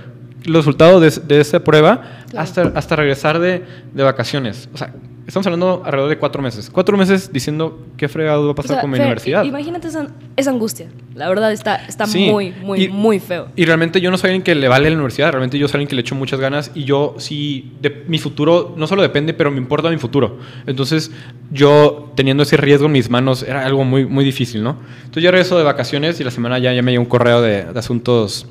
los 0.45 0.65
resultados 0.65 1.01
de, 1.01 1.23
de 1.27 1.41
esa 1.41 1.61
prueba 1.61 2.03
Claro. 2.31 2.43
hasta, 2.43 2.63
hasta 2.75 2.97
regresar 2.97 3.39
de, 3.39 3.65
de 3.95 4.03
vacaciones. 4.03 4.69
O 4.75 4.77
sea, 4.77 4.93
estamos 5.27 5.47
hablando 5.47 5.83
alrededor 5.85 6.11
de 6.11 6.19
cuatro 6.19 6.41
meses. 6.43 6.71
Cuatro 6.71 6.97
meses 6.97 7.33
diciendo 7.33 7.79
qué 7.97 8.09
fregado 8.09 8.43
va 8.45 8.49
a 8.49 8.53
O 8.53 8.55
pasar 8.55 8.77
sea, 8.77 8.81
con 8.81 8.91
mi 8.91 8.97
Fer, 8.97 9.07
universidad. 9.07 9.45
Imagínate 9.45 9.89
esa, 9.89 10.07
esa 10.37 10.51
angustia. 10.51 10.89
La 11.15 11.29
verdad 11.29 11.51
está, 11.53 11.77
está 11.77 12.07
Sí, 12.07 12.31
muy, 12.31 12.53
muy, 12.63 12.85
y- 12.85 12.89
muy 12.89 13.19
feo. 13.19 13.49
Y 13.57 13.65
realmente 13.65 14.01
yo 14.01 14.11
no 14.11 14.19
soy 14.19 14.29
alguien 14.29 14.43
que 14.43 14.55
le 14.55 14.69
vale 14.69 14.89
la 14.89 14.95
universidad, 14.97 15.31
realmente 15.33 15.59
yo 15.59 15.67
soy 15.69 15.79
alguien 15.79 15.89
que 15.89 15.97
le 15.97 16.03
echo 16.03 16.15
muchas 16.15 16.39
ganas 16.41 16.71
y 16.75 16.85
yo 16.85 17.15
sí, 17.19 17.73
de, 17.83 18.05
mi 18.09 18.19
futuro 18.19 18.75
no 18.77 18.87
solo 18.87 19.03
depende, 19.03 19.35
pero 19.35 19.51
me 19.51 19.59
importa 19.59 19.91
mi 19.91 19.99
futuro. 19.99 20.39
Entonces 20.67 21.11
yo 21.51 22.13
teniendo 22.17 22.43
ese 22.43 22.57
riesgo 22.57 22.87
en 22.87 22.93
mis 22.93 23.11
manos 23.11 23.43
era 23.43 23.65
algo 23.67 23.85
muy, 23.85 24.07
muy 24.07 24.25
difícil, 24.25 24.63
¿no? 24.63 24.77
Entonces 25.01 25.23
yo 25.23 25.31
regreso 25.31 25.59
de 25.59 25.65
vacaciones 25.65 26.21
y 26.21 26.25
la 26.25 26.31
semana 26.31 26.59
ya, 26.59 26.73
ya 26.73 26.83
me 26.83 26.93
llegó 26.93 27.03
un 27.03 27.09
correo 27.09 27.41
de, 27.43 27.65
de 27.65 27.79
asuntos 27.79 28.47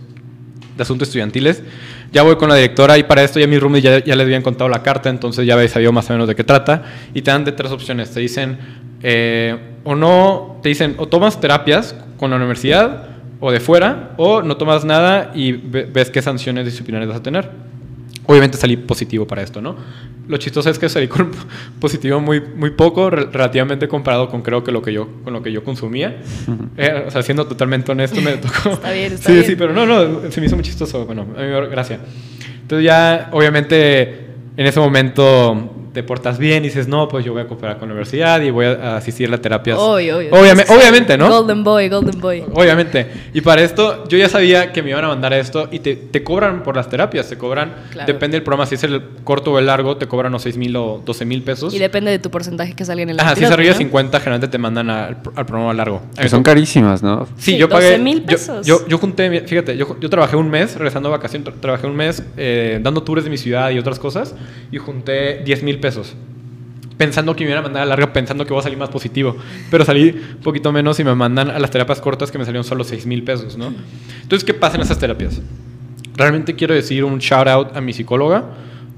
de 0.75 0.83
asuntos 0.83 1.07
estudiantiles. 1.07 1.63
Ya 2.11 2.23
voy 2.23 2.35
con 2.37 2.49
la 2.49 2.55
directora 2.55 2.97
y 2.97 3.03
para 3.03 3.23
esto 3.23 3.39
ya 3.39 3.47
mis 3.47 3.59
roomies 3.59 3.83
ya, 3.83 4.03
ya 4.03 4.15
les 4.15 4.25
habían 4.25 4.41
contado 4.41 4.69
la 4.69 4.81
carta, 4.83 5.09
entonces 5.09 5.45
ya 5.45 5.53
habéis 5.55 5.71
sabido 5.71 5.91
más 5.91 6.09
o 6.09 6.13
menos 6.13 6.27
de 6.27 6.35
qué 6.35 6.43
trata. 6.43 6.83
Y 7.13 7.21
te 7.21 7.31
dan 7.31 7.43
de 7.45 7.51
tres 7.51 7.71
opciones. 7.71 8.11
Te 8.11 8.19
dicen, 8.21 8.57
eh, 9.03 9.57
o 9.83 9.95
no, 9.95 10.57
te 10.63 10.69
dicen, 10.69 10.95
o 10.97 11.07
tomas 11.07 11.39
terapias 11.41 11.95
con 12.17 12.29
la 12.31 12.37
universidad 12.37 13.09
o 13.41 13.51
de 13.51 13.59
fuera, 13.59 14.11
o 14.17 14.41
no 14.41 14.55
tomas 14.57 14.85
nada 14.85 15.31
y 15.35 15.51
ve- 15.51 15.87
ves 15.91 16.09
qué 16.09 16.21
sanciones 16.21 16.65
disciplinarias 16.65 17.09
vas 17.09 17.19
a 17.19 17.23
tener. 17.23 17.49
Obviamente 18.27 18.57
salí 18.57 18.75
positivo 18.77 19.27
para 19.27 19.41
esto, 19.43 19.61
¿no? 19.61 19.75
Lo 20.27 20.37
chistoso 20.37 20.69
es 20.71 20.79
que 20.79 20.89
salí 20.89 21.07
con 21.07 21.31
positivo 21.79 22.19
muy, 22.19 22.41
muy 22.41 22.71
poco, 22.71 23.09
re- 23.11 23.25
relativamente 23.31 23.87
comparado 23.87 24.29
con 24.29 24.41
creo 24.41 24.63
que 24.63 24.71
lo 24.71 24.81
que 24.81 24.91
yo, 24.93 25.07
con 25.23 25.33
lo 25.33 25.43
que 25.43 25.51
yo 25.51 25.63
consumía. 25.63 26.17
Eh, 26.77 27.03
o 27.07 27.11
sea, 27.11 27.21
siendo 27.21 27.45
totalmente 27.45 27.91
honesto, 27.91 28.21
me 28.21 28.31
tocó. 28.37 28.71
Está 28.71 28.91
bien, 28.91 29.13
está 29.13 29.27
sí, 29.27 29.33
bien. 29.33 29.45
sí, 29.45 29.55
pero 29.55 29.73
no, 29.73 29.85
no, 29.85 30.31
se 30.31 30.39
me 30.41 30.47
hizo 30.47 30.55
muy 30.55 30.63
chistoso. 30.65 31.05
Bueno, 31.05 31.21
a 31.37 31.41
mí 31.41 31.47
gracias. 31.69 31.99
Entonces 32.61 32.85
ya, 32.85 33.29
obviamente, 33.31 34.25
en 34.57 34.65
ese 34.65 34.79
momento 34.79 35.84
te 35.95 36.03
portas 36.03 36.37
bien 36.37 36.63
y 36.63 36.67
dices, 36.67 36.87
no, 36.87 37.07
pues 37.07 37.25
yo 37.25 37.33
voy 37.33 37.41
a 37.41 37.47
cooperar 37.47 37.79
con 37.79 37.87
la 37.87 37.93
universidad 37.95 38.39
y 38.41 38.51
voy 38.51 38.65
a 38.67 38.97
asistir 38.97 39.33
a 39.33 39.37
terapias. 39.39 39.79
Obvio, 39.79 40.17
obvio. 40.17 40.29
Obviame- 40.31 40.65
obviamente, 40.69 41.17
¿no? 41.17 41.27
Golden 41.29 41.63
boy, 41.63 41.89
golden 41.89 42.19
boy. 42.21 42.43
Obviamente. 42.53 43.07
Y 43.33 43.41
para 43.41 43.63
esto, 43.63 44.07
yo 44.07 44.17
ya 44.17 44.29
sabía 44.29 44.71
que 44.71 44.83
me 44.83 44.91
iban 44.91 45.03
a 45.03 45.07
mandar 45.07 45.33
esto 45.33 45.67
y 45.71 45.79
te, 45.79 45.95
te 45.95 46.23
cobran 46.23 46.61
por 46.61 46.75
las 46.75 46.89
terapias. 46.89 47.27
Te 47.29 47.37
cobran, 47.37 47.73
Claro. 47.91 48.05
depende 48.05 48.35
del 48.37 48.43
programa, 48.43 48.65
si 48.67 48.75
es 48.75 48.83
el 48.83 49.01
corto 49.23 49.53
o 49.53 49.59
el 49.59 49.65
largo, 49.65 49.97
te 49.97 50.07
cobran 50.07 50.33
o 50.35 50.39
6 50.39 50.57
mil 50.57 50.75
o 50.75 51.01
12 51.03 51.25
mil 51.25 51.41
pesos. 51.41 51.73
Y 51.73 51.79
depende 51.79 52.11
de 52.11 52.19
tu 52.19 52.29
porcentaje 52.29 52.73
que 52.75 52.85
salga 52.85 53.01
en 53.03 53.09
el 53.11 53.19
Ajá, 53.19 53.35
si 53.35 53.43
es 53.43 53.49
arriba 53.49 53.69
de 53.69 53.75
¿no? 53.75 53.77
50, 53.79 54.19
generalmente 54.19 54.47
te 54.51 54.57
mandan 54.57 54.89
al, 54.89 55.17
al 55.35 55.45
programa 55.45 55.73
largo. 55.73 56.01
Que 56.19 56.27
son 56.29 56.43
carísimas, 56.43 57.01
¿no? 57.01 57.25
Sí, 57.37 57.53
Sí, 57.53 57.57
yo 57.57 57.69
pagué. 57.69 57.91
12,000 57.91 58.19
yo- 58.19 58.25
pesos. 58.25 58.65
Yo, 58.67 58.85
yo, 58.87 58.97
junté, 58.97 59.41
fíjate, 59.47 59.77
yo, 59.77 59.97
yo 59.99 60.09
trabajé 60.09 60.35
un 60.35 60.49
mes, 60.49 60.75
regresando 60.75 61.09
de 61.09 61.15
vacaciones, 61.15 61.47
tra- 61.47 61.53
trabajé 61.61 61.87
un 61.87 61.95
mes 61.95 62.21
eh, 62.35 62.79
dando 62.83 63.01
tours 63.03 63.23
de 63.23 63.29
mi 63.29 63.37
ciudad 63.37 63.69
y 63.71 63.79
otras 63.79 63.97
cosas 63.97 64.35
y 64.71 64.77
junté 64.77 65.41
10 65.45 65.63
mil 65.63 65.79
pesos. 65.79 65.84
Pensando 66.97 67.35
que 67.35 67.43
me 67.43 67.49
iban 67.51 67.59
a 67.59 67.63
mandar 67.63 67.83
a 67.83 67.85
larga, 67.85 68.13
pensando 68.13 68.45
que 68.45 68.53
voy 68.53 68.59
a 68.61 68.63
salir 68.63 68.77
más 68.77 68.87
positivo. 68.89 69.35
Pero 69.69 69.83
salí 69.83 70.09
un 70.37 70.41
poquito 70.41 70.71
menos 70.71 70.97
y 70.99 71.03
me 71.03 71.13
mandan 71.13 71.49
a 71.49 71.59
las 71.59 71.69
terapias 71.69 71.99
cortas 71.99 72.31
que 72.31 72.37
me 72.37 72.45
salieron 72.45 72.63
solo 72.63 72.83
6 72.85 73.05
mil 73.05 73.21
pesos, 73.23 73.57
¿no? 73.57 73.73
Entonces, 74.21 74.45
¿qué 74.45 74.53
pasa 74.53 74.77
en 74.77 74.83
esas 74.83 74.97
terapias? 74.97 75.41
Realmente 76.15 76.55
quiero 76.55 76.73
decir 76.73 77.03
un 77.03 77.19
shout 77.19 77.47
out 77.47 77.75
a 77.75 77.81
mi 77.81 77.91
psicóloga. 77.91 78.45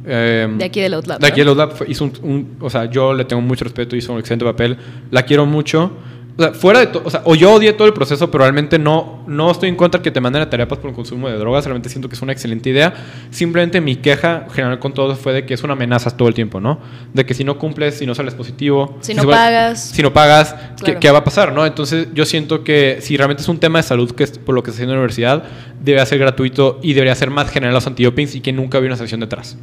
eh, 0.05 0.47
De 0.57 0.65
aquí 0.65 0.79
del 0.79 0.93
Outlab, 0.93 1.19
De 1.19 1.27
aquí 1.27 1.39
del 1.41 1.47
Outlab. 1.49 1.73
Hizo 1.89 2.03
un, 2.03 2.13
un- 2.21 2.55
o 2.59 2.69
sea, 2.69 2.85
yo 2.85 3.13
le 3.15 3.25
tengo 3.25 3.41
mucho 3.41 3.63
respeto, 3.65 3.95
hizo 3.95 4.13
un 4.13 4.19
excelente 4.19 4.45
papel. 4.45 4.77
La 5.09 5.23
quiero 5.23 5.45
mucho. 5.47 5.91
O 6.39 6.43
sea, 6.43 6.53
fuera 6.53 6.79
de 6.81 6.87
todo, 6.87 7.01
o 7.03 7.09
sea, 7.09 7.21
o 7.25 7.33
yo 7.33 7.51
odié 7.53 7.73
todo 7.73 7.87
el 7.87 7.93
proceso, 7.95 8.29
pero 8.29 8.43
realmente 8.43 8.77
no, 8.77 9.23
no 9.25 9.49
estoy 9.49 9.69
en 9.69 9.75
contra 9.75 9.97
de 9.97 10.03
que 10.03 10.11
te 10.11 10.21
manden 10.21 10.43
a 10.43 10.49
terapias 10.51 10.79
por 10.79 10.91
el 10.91 10.95
consumo 10.95 11.27
de 11.29 11.35
drogas. 11.35 11.65
Realmente 11.65 11.89
siento 11.89 12.09
que 12.09 12.15
es 12.15 12.21
una 12.21 12.31
excelente 12.31 12.69
idea. 12.69 12.93
Simplemente 13.31 13.81
mi 13.81 13.95
queja 13.95 14.45
general 14.53 14.77
con 14.77 14.93
todo 14.93 15.15
fue 15.15 15.33
de 15.33 15.45
que 15.47 15.55
es 15.55 15.63
una 15.63 15.73
amenaza 15.73 16.11
todo 16.15 16.27
el 16.27 16.35
tiempo, 16.35 16.59
¿no? 16.59 16.79
De 17.11 17.25
que 17.25 17.33
si 17.33 17.43
no 17.43 17.57
cumples, 17.57 17.95
si 17.97 18.05
no 18.05 18.13
sales 18.13 18.35
positivo, 18.35 18.97
Si 19.01 19.15
no 19.15 19.23
igual- 19.23 19.35
pagas. 19.37 19.81
si 19.89 20.03
no 20.03 20.13
pagas, 20.13 20.53
¿qué, 20.77 20.83
Claro. 20.83 20.99
qué 20.99 21.11
va 21.11 21.17
a 21.17 21.23
pasar, 21.23 21.53
no? 21.53 21.65
Entonces 21.65 22.09
yo 22.13 22.23
siento 22.23 22.63
que 22.63 22.99
si 23.01 23.17
realmente 23.17 23.41
es 23.41 23.49
un 23.49 23.57
tema 23.57 23.79
de 23.79 23.83
salud 23.83 24.11
que 24.11 24.23
es 24.23 24.37
por 24.37 24.53
lo 24.53 24.61
que 24.61 24.69
se 24.69 24.75
hace 24.75 24.83
en 24.83 24.89
la 24.89 24.95
universidad, 24.95 25.43
debe 25.83 26.05
ser 26.05 26.19
gratuito 26.19 26.79
y 26.83 26.93
debería 26.93 27.15
ser 27.15 27.31
más 27.31 27.49
general 27.49 27.73
los 27.73 27.87
antidopings 27.87 28.35
y 28.35 28.41
que 28.41 28.53
nunca 28.53 28.77
hubiera 28.77 28.93
una 28.93 28.97
sanción 28.99 29.21
detrás. 29.21 29.57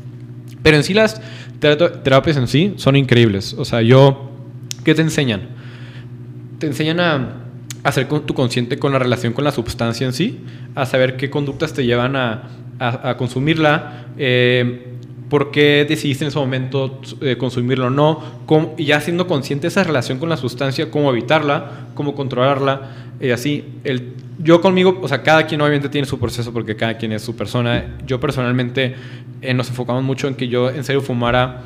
Pero 0.64 0.76
en 0.76 0.82
sí 0.82 0.92
las 0.92 1.20
tera- 1.60 2.02
terapias 2.02 2.36
en 2.36 2.48
sí 2.48 2.74
son 2.78 2.96
increíbles. 2.96 3.54
O 3.56 3.64
sea, 3.64 3.80
yo, 3.80 4.28
¿qué 4.82 4.92
te 4.96 5.02
enseñan? 5.02 5.50
Enseñan 6.66 7.00
a 7.00 7.28
hacer 7.82 8.08
con 8.08 8.24
tu 8.26 8.34
consciente 8.34 8.78
con 8.78 8.92
la 8.92 8.98
relación 8.98 9.32
con 9.32 9.44
la 9.44 9.52
sustancia 9.52 10.06
en 10.06 10.12
sí, 10.12 10.40
a 10.74 10.86
saber 10.86 11.16
qué 11.16 11.30
conductas 11.30 11.72
te 11.74 11.84
llevan 11.84 12.16
a, 12.16 12.48
consumirla, 13.18 14.06
eh, 14.18 14.88
por 15.30 15.50
qué 15.50 15.86
decidiste 15.88 16.24
en 16.24 16.28
ese 16.28 16.38
momento 16.38 17.00
eh, 17.20 17.36
consumirlo 17.36 17.86
o 17.86 17.90
no, 17.90 18.20
cómo- 18.46 18.74
ya 18.78 19.00
siendo 19.00 19.26
consciente 19.26 19.68
esa 19.68 19.84
relación 19.84 20.18
con 20.18 20.28
la 20.28 20.36
sustancia, 20.36 20.90
cómo 20.90 21.10
evitarla, 21.10 21.86
cómo 21.94 22.14
controlarla, 22.14 22.90
y 23.20 23.30
así. 23.30 23.64
El, 23.84 24.12
yo 24.38 24.60
conmigo, 24.60 24.98
o 25.00 25.06
sea, 25.08 25.22
cada 25.22 25.46
quien 25.46 25.60
obviamente 25.60 25.88
tiene 25.88 26.06
su 26.06 26.18
proceso 26.18 26.52
porque 26.52 26.74
cada 26.74 26.98
quien 26.98 27.12
es 27.12 27.22
su 27.22 27.36
persona. 27.36 27.96
Yo 28.06 28.18
personalmente 28.18 28.94
eh, 29.40 29.54
nos 29.54 29.68
enfocamos 29.68 30.02
mucho 30.02 30.26
en 30.26 30.34
que 30.34 30.48
yo 30.48 30.70
en 30.70 30.82
serio 30.84 31.00
fumara 31.00 31.62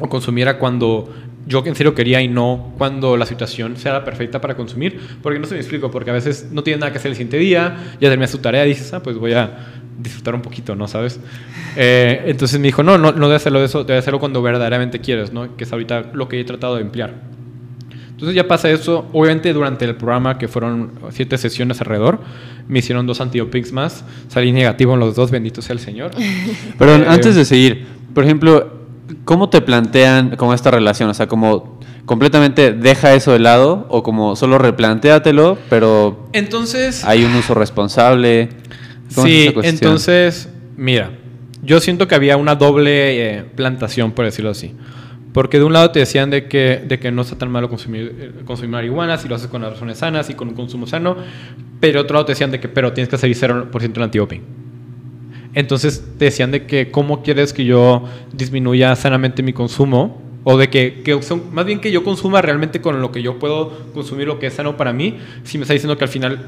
o 0.00 0.08
consumiera 0.08 0.58
cuando 0.58 1.12
yo 1.48 1.62
en 1.64 1.74
serio 1.74 1.94
quería 1.94 2.20
y 2.20 2.28
no 2.28 2.74
cuando 2.76 3.16
la 3.16 3.26
situación 3.26 3.76
sea 3.76 3.94
la 3.94 4.04
perfecta 4.04 4.40
para 4.40 4.54
consumir. 4.54 5.00
Porque 5.22 5.38
no 5.38 5.46
se 5.46 5.54
me 5.54 5.60
explico, 5.60 5.90
porque 5.90 6.10
a 6.10 6.14
veces 6.14 6.48
no 6.52 6.62
tienes 6.62 6.80
nada 6.80 6.92
que 6.92 6.98
hacer 6.98 7.10
el 7.10 7.16
siguiente 7.16 7.38
día, 7.38 7.96
ya 8.00 8.08
terminas 8.08 8.30
tu 8.30 8.38
tarea 8.38 8.64
y 8.66 8.68
dices, 8.68 8.92
ah, 8.92 9.02
pues 9.02 9.16
voy 9.16 9.32
a 9.32 9.66
disfrutar 9.98 10.34
un 10.34 10.42
poquito, 10.42 10.76
¿no? 10.76 10.86
¿Sabes? 10.86 11.18
Eh, 11.80 12.24
entonces 12.26 12.58
me 12.58 12.66
dijo, 12.66 12.82
no, 12.82 12.98
no, 12.98 13.12
no 13.12 13.28
debes 13.28 13.42
hacerlo 13.42 13.60
de 13.60 13.66
eso, 13.66 13.84
debes 13.84 14.02
hacerlo 14.02 14.18
cuando 14.18 14.42
verdaderamente 14.42 14.98
quieres, 14.98 15.32
¿no? 15.32 15.56
Que 15.56 15.62
es 15.62 15.72
ahorita 15.72 16.10
lo 16.12 16.26
que 16.26 16.40
he 16.40 16.44
tratado 16.44 16.74
de 16.74 16.80
emplear. 16.80 17.14
Entonces 18.10 18.34
ya 18.34 18.48
pasa 18.48 18.68
eso. 18.68 19.06
Obviamente 19.12 19.52
durante 19.52 19.84
el 19.84 19.94
programa, 19.94 20.38
que 20.38 20.48
fueron 20.48 20.90
siete 21.10 21.38
sesiones 21.38 21.80
alrededor, 21.80 22.18
me 22.66 22.80
hicieron 22.80 23.06
dos 23.06 23.20
antidopings 23.20 23.70
más. 23.70 24.04
Salí 24.26 24.50
negativo 24.50 24.94
en 24.94 25.00
los 25.00 25.14
dos, 25.14 25.30
bendito 25.30 25.62
sea 25.62 25.74
el 25.74 25.78
Señor. 25.78 26.10
Perdón, 26.78 27.02
Eh, 27.02 27.06
antes 27.08 27.36
de 27.36 27.44
seguir, 27.44 27.86
por 28.14 28.24
ejemplo, 28.24 28.77
¿cómo 29.24 29.48
te 29.50 29.60
plantean 29.60 30.36
como 30.36 30.54
esta 30.54 30.70
relación? 30.70 31.08
O 31.10 31.14
sea, 31.14 31.26
como 31.26 31.78
completamente 32.04 32.72
deja 32.72 33.14
eso 33.14 33.32
de 33.32 33.38
lado 33.38 33.86
o 33.90 34.02
como 34.02 34.34
solo 34.36 34.58
replantéatelo, 34.58 35.58
pero 35.68 36.28
Entonces... 36.32 37.04
hay 37.04 37.24
un 37.24 37.34
uso 37.34 37.54
responsable. 37.54 38.48
¿Cómo 39.14 39.26
es 39.26 39.32
Sí, 39.32 39.50
cuestión? 39.52 39.74
entonces, 39.74 40.48
mira, 40.76 41.10
yo 41.62 41.80
siento 41.80 42.08
que 42.08 42.14
había 42.14 42.36
una 42.36 42.54
doble 42.54 43.38
eh, 43.38 43.42
plantación, 43.42 44.12
por 44.12 44.24
decirlo 44.24 44.50
así. 44.50 44.74
Porque 45.32 45.58
de 45.58 45.64
un 45.64 45.72
lado 45.74 45.90
te 45.90 46.00
decían 46.00 46.30
de 46.30 46.48
que, 46.48 46.82
de 46.86 46.98
que 46.98 47.10
no 47.12 47.22
está 47.22 47.36
tan 47.36 47.50
malo 47.50 47.68
consumir, 47.68 48.16
eh, 48.18 48.32
consumir 48.44 48.70
marihuana 48.70 49.18
si 49.18 49.28
lo 49.28 49.34
haces 49.34 49.48
con 49.48 49.60
las 49.62 49.72
razones 49.72 49.98
sanas 49.98 50.30
y 50.30 50.34
con 50.34 50.48
un 50.48 50.54
consumo 50.54 50.86
sano, 50.86 51.16
pero 51.80 52.00
otro 52.00 52.14
lado 52.14 52.24
te 52.26 52.32
decían 52.32 52.50
de 52.50 52.58
que 52.60 52.68
pero 52.68 52.92
tienes 52.92 53.08
que 53.10 53.18
seguir 53.18 53.36
0% 53.36 53.96
el 53.96 54.02
antidoping. 54.02 54.42
Entonces 55.54 56.04
decían 56.18 56.50
de 56.50 56.66
que 56.66 56.90
cómo 56.90 57.22
quieres 57.22 57.52
que 57.52 57.64
yo 57.64 58.04
disminuya 58.32 58.94
sanamente 58.96 59.42
mi 59.42 59.52
consumo 59.52 60.22
o 60.44 60.56
de 60.56 60.70
que, 60.70 61.02
que 61.04 61.18
más 61.52 61.66
bien 61.66 61.80
que 61.80 61.90
yo 61.90 62.02
consuma 62.04 62.40
realmente 62.40 62.80
con 62.80 63.02
lo 63.02 63.12
que 63.12 63.20
yo 63.22 63.38
puedo 63.38 63.70
consumir 63.92 64.26
lo 64.26 64.38
que 64.38 64.46
es 64.46 64.54
sano 64.54 64.76
para 64.78 64.92
mí, 64.94 65.18
si 65.42 65.58
me 65.58 65.62
está 65.62 65.74
diciendo 65.74 65.98
que 65.98 66.04
al 66.04 66.08
final 66.10 66.46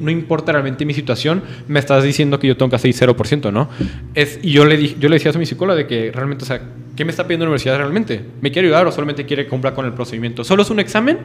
no 0.00 0.10
importa 0.10 0.50
realmente 0.52 0.84
mi 0.84 0.94
situación, 0.94 1.42
me 1.68 1.78
estás 1.78 2.02
diciendo 2.02 2.40
que 2.40 2.48
yo 2.48 2.56
tengo 2.56 2.70
que 2.70 2.76
hacer 2.76 2.90
0%, 2.92 3.52
¿no? 3.52 3.68
Es, 4.14 4.40
y 4.42 4.50
yo 4.52 4.64
le, 4.64 4.76
di- 4.76 4.96
yo 4.98 5.08
le 5.08 5.16
decía 5.16 5.30
a 5.32 5.38
mi 5.38 5.46
psicóloga 5.46 5.76
de 5.76 5.86
que 5.86 6.10
realmente, 6.10 6.42
o 6.44 6.46
sea, 6.46 6.60
¿qué 6.96 7.04
me 7.04 7.10
está 7.12 7.24
pidiendo 7.24 7.44
la 7.44 7.50
universidad 7.50 7.76
realmente? 7.76 8.20
¿Me 8.40 8.50
quiere 8.50 8.66
ayudar 8.68 8.86
o 8.88 8.90
solamente 8.92 9.24
quiere 9.26 9.46
cumplir 9.46 9.74
con 9.74 9.86
el 9.86 9.92
procedimiento? 9.92 10.42
¿Solo 10.42 10.62
es 10.62 10.70
un 10.70 10.80
examen 10.80 11.18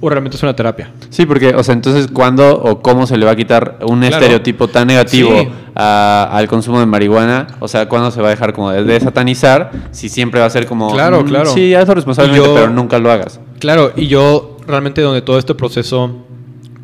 o 0.00 0.08
realmente 0.10 0.36
es 0.36 0.42
una 0.42 0.54
terapia? 0.54 0.90
Sí, 1.10 1.24
porque, 1.26 1.54
o 1.54 1.62
sea, 1.62 1.72
entonces, 1.74 2.08
¿cuándo 2.12 2.56
o 2.62 2.80
cómo 2.82 3.06
se 3.06 3.16
le 3.16 3.24
va 3.24 3.32
a 3.32 3.36
quitar 3.36 3.78
un 3.86 4.00
Claro. 4.00 4.16
estereotipo 4.16 4.68
tan 4.68 4.88
negativo 4.88 5.30
Sí. 5.38 5.48
a- 5.74 6.28
al 6.32 6.48
consumo 6.48 6.80
de 6.80 6.86
marihuana? 6.86 7.46
O 7.60 7.68
sea, 7.68 7.88
¿cuándo 7.88 8.10
se 8.10 8.20
va 8.20 8.28
a 8.28 8.30
dejar 8.30 8.52
como 8.52 8.70
de 8.70 8.84
desatanizar? 8.84 9.70
Si 9.92 10.08
siempre 10.08 10.40
va 10.40 10.46
a 10.46 10.50
ser 10.50 10.66
como. 10.66 10.92
Claro, 10.92 11.22
mm, 11.22 11.26
claro. 11.26 11.50
Sí, 11.52 11.74
hazlo 11.74 11.94
responsablemente, 11.94 12.46
yo- 12.46 12.54
pero 12.54 12.70
nunca 12.70 12.98
lo 12.98 13.10
hagas. 13.10 13.40
Claro, 13.58 13.92
y 13.96 14.06
yo 14.06 14.56
realmente 14.66 15.00
donde 15.00 15.22
todo 15.22 15.38
este 15.38 15.54
proceso, 15.54 16.16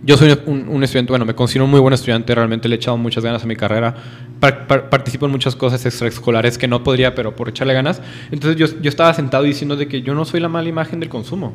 yo 0.04 0.16
soy 0.16 0.36
un, 0.46 0.68
un 0.68 0.82
estudiante, 0.82 1.12
bueno, 1.12 1.24
me 1.24 1.34
considero 1.34 1.64
un 1.66 1.70
muy 1.70 1.80
buen 1.80 1.92
estudiante, 1.94 2.34
realmente 2.34 2.68
le 2.68 2.74
he 2.74 2.78
echado 2.78 2.96
muchas 2.96 3.22
ganas 3.24 3.42
a 3.42 3.46
mi 3.46 3.56
carrera, 3.56 3.94
Par- 4.40 4.66
par- 4.66 4.90
participo 4.90 5.26
en 5.26 5.30
muchas 5.32 5.54
cosas 5.54 5.86
extraescolares 5.86 6.58
que 6.58 6.66
no 6.66 6.82
podría, 6.82 7.14
pero 7.14 7.36
por 7.36 7.48
echarle 7.48 7.74
ganas. 7.74 8.02
Entonces 8.32 8.56
yo, 8.58 8.66
yo 8.82 8.88
estaba 8.88 9.14
sentado 9.14 9.44
diciendo 9.44 9.76
de 9.76 9.86
que 9.86 10.02
yo 10.02 10.14
no 10.14 10.24
soy 10.24 10.40
la 10.40 10.48
mala 10.48 10.68
imagen 10.68 10.98
del 10.98 11.08
consumo. 11.08 11.52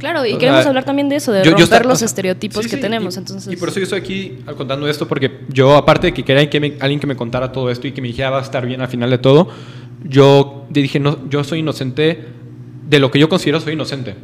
Claro, 0.00 0.26
y 0.26 0.32
O 0.32 0.38
queremos 0.38 0.62
sea, 0.62 0.70
hablar 0.70 0.84
también 0.84 1.08
de 1.08 1.16
eso, 1.16 1.30
de 1.30 1.40
Yo- 1.40 1.44
yo 1.44 1.50
romper 1.58 1.62
esta- 1.64 1.82
los 1.84 1.92
o 1.92 1.96
sea, 1.98 2.06
estereotipos 2.06 2.64
sí, 2.64 2.70
que 2.70 2.76
sí, 2.76 2.82
tenemos. 2.82 3.14
y, 3.14 3.18
entonces, 3.18 3.52
y 3.52 3.56
por 3.56 3.68
eso 3.68 3.78
yo 3.78 3.84
estoy 3.84 4.00
aquí 4.00 4.38
contando 4.56 4.88
esto, 4.88 5.06
porque 5.06 5.30
yo, 5.48 5.76
aparte 5.76 6.08
de 6.08 6.14
que 6.14 6.24
quería 6.24 6.50
que 6.50 6.58
me- 6.58 6.74
alguien 6.80 6.98
que 6.98 7.06
me 7.06 7.14
contara 7.16 7.52
todo 7.52 7.70
esto 7.70 7.86
y 7.86 7.92
que 7.92 8.00
me 8.02 8.08
dijera 8.08 8.30
va 8.30 8.38
a 8.40 8.42
estar 8.42 8.66
bien 8.66 8.80
al 8.80 8.88
final 8.88 9.08
de 9.10 9.18
todo, 9.18 9.48
yo 10.08 10.66
dije, 10.70 10.98
no, 10.98 11.18
yo 11.28 11.44
soy 11.44 11.60
inocente 11.60 12.24
de 12.88 12.98
lo 12.98 13.10
que 13.10 13.18
yo 13.20 13.28
considero 13.28 13.60
soy 13.60 13.74
inocente. 13.74 14.14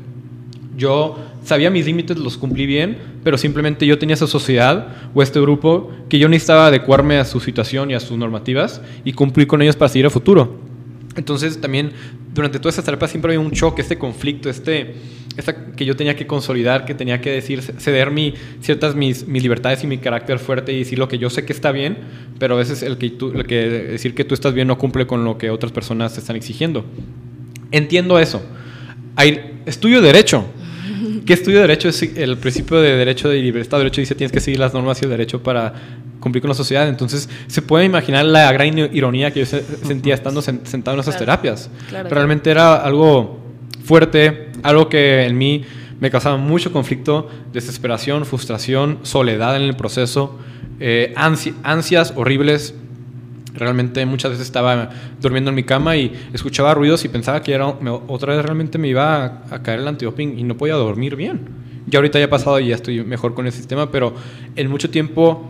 Yo 0.76 1.16
sabía 1.44 1.70
mis 1.70 1.86
límites, 1.86 2.18
los 2.18 2.36
cumplí 2.36 2.66
bien, 2.66 2.98
pero 3.24 3.38
simplemente 3.38 3.86
yo 3.86 3.98
tenía 3.98 4.14
esa 4.14 4.26
sociedad 4.26 4.88
o 5.14 5.22
este 5.22 5.40
grupo 5.40 5.90
que 6.08 6.18
yo 6.18 6.28
necesitaba 6.28 6.66
adecuarme 6.66 7.18
a 7.18 7.24
su 7.24 7.40
situación 7.40 7.90
y 7.90 7.94
a 7.94 8.00
sus 8.00 8.18
normativas 8.18 8.80
y 9.04 9.12
cumplir 9.12 9.46
con 9.46 9.62
ellos 9.62 9.76
para 9.76 9.88
seguir 9.88 10.06
a 10.06 10.10
futuro. 10.10 10.56
Entonces 11.16 11.60
también 11.60 11.92
durante 12.34 12.58
toda 12.58 12.70
esa 12.70 12.82
etapa 12.82 13.08
siempre 13.08 13.32
había 13.34 13.40
un 13.46 13.52
choque, 13.52 13.80
este 13.80 13.96
conflicto, 13.96 14.50
este, 14.50 14.96
esta, 15.36 15.72
que 15.72 15.84
yo 15.84 15.96
tenía 15.96 16.16
que 16.16 16.26
consolidar, 16.26 16.84
que 16.84 16.94
tenía 16.94 17.20
que 17.20 17.30
decir, 17.30 17.62
ceder 17.62 18.10
mi, 18.10 18.34
ciertas 18.60 18.94
mis, 18.94 19.26
mis 19.26 19.42
libertades 19.42 19.84
y 19.84 19.86
mi 19.86 19.98
carácter 19.98 20.38
fuerte 20.38 20.72
y 20.72 20.80
decir 20.80 20.98
lo 20.98 21.08
que 21.08 21.18
yo 21.18 21.30
sé 21.30 21.44
que 21.44 21.52
está 21.52 21.72
bien, 21.72 21.98
pero 22.38 22.54
a 22.54 22.58
veces 22.58 22.82
el 22.82 22.98
que, 22.98 23.10
tú, 23.10 23.32
el 23.32 23.46
que 23.46 23.68
decir 23.68 24.14
que 24.14 24.24
tú 24.24 24.34
estás 24.34 24.54
bien 24.54 24.68
no 24.68 24.78
cumple 24.78 25.06
con 25.06 25.24
lo 25.24 25.38
que 25.38 25.50
otras 25.50 25.72
personas 25.72 26.14
te 26.14 26.20
están 26.20 26.36
exigiendo. 26.36 26.84
Entiendo 27.70 28.18
eso. 28.18 28.42
Hay, 29.16 29.60
estudio 29.66 30.00
derecho. 30.00 30.46
¿Qué 31.26 31.32
estudio 31.32 31.60
derecho? 31.60 31.88
Es 31.88 32.02
el 32.02 32.38
principio 32.38 32.80
de 32.80 32.96
derecho 32.96 33.28
de 33.28 33.40
libertad. 33.40 33.78
Derecho 33.78 34.00
dice 34.00 34.14
tienes 34.14 34.32
que 34.32 34.40
seguir 34.40 34.60
las 34.60 34.72
normas 34.72 35.00
y 35.02 35.04
el 35.04 35.10
derecho 35.10 35.42
para 35.42 35.74
cumplir 36.20 36.40
con 36.40 36.48
la 36.48 36.54
sociedad. 36.54 36.88
Entonces, 36.88 37.28
se 37.46 37.62
puede 37.62 37.84
imaginar 37.84 38.24
la 38.24 38.50
gran 38.52 38.78
ironía 38.78 39.32
que 39.32 39.44
yo 39.44 39.46
sentía 39.46 40.14
estando 40.14 40.40
sentado 40.40 40.94
en 40.94 41.00
esas 41.00 41.18
terapias. 41.18 41.70
Realmente 41.90 42.50
era 42.50 42.76
algo 42.76 43.45
fuerte, 43.86 44.48
algo 44.62 44.88
que 44.88 45.24
en 45.24 45.38
mí 45.38 45.64
me 46.00 46.10
causaba 46.10 46.36
mucho 46.36 46.72
conflicto, 46.72 47.30
desesperación, 47.52 48.26
frustración, 48.26 48.98
soledad 49.02 49.56
en 49.56 49.62
el 49.62 49.76
proceso, 49.76 50.38
eh, 50.78 51.14
ansias 51.16 52.12
horribles 52.16 52.74
Realmente 53.56 54.04
muchas 54.04 54.32
veces 54.32 54.46
estaba 54.46 54.90
durmiendo 55.20 55.50
en 55.50 55.54
mi 55.54 55.64
cama 55.64 55.96
y 55.96 56.12
escuchaba 56.32 56.74
ruidos 56.74 57.04
y 57.04 57.08
pensaba 57.08 57.42
que 57.42 57.54
era, 57.54 57.66
otra 57.66 58.34
vez 58.34 58.44
realmente 58.44 58.76
me 58.76 58.88
iba 58.88 59.24
a, 59.50 59.62
caer 59.62 59.80
el 59.80 59.88
antidoping 59.88 60.38
y 60.38 60.42
no 60.44 60.56
podía 60.56 60.74
dormir 60.74 61.16
bien. 61.16 61.40
Ya 61.86 61.98
ahorita 61.98 62.18
ya 62.18 62.26
ha 62.26 62.30
pasado 62.30 62.60
y 62.60 62.68
ya 62.68 62.74
estoy 62.74 63.02
mejor 63.02 63.34
con 63.34 63.46
el 63.46 63.52
sistema, 63.52 63.90
pero 63.90 64.14
en 64.56 64.70
mucho 64.70 64.90
tiempo, 64.90 65.48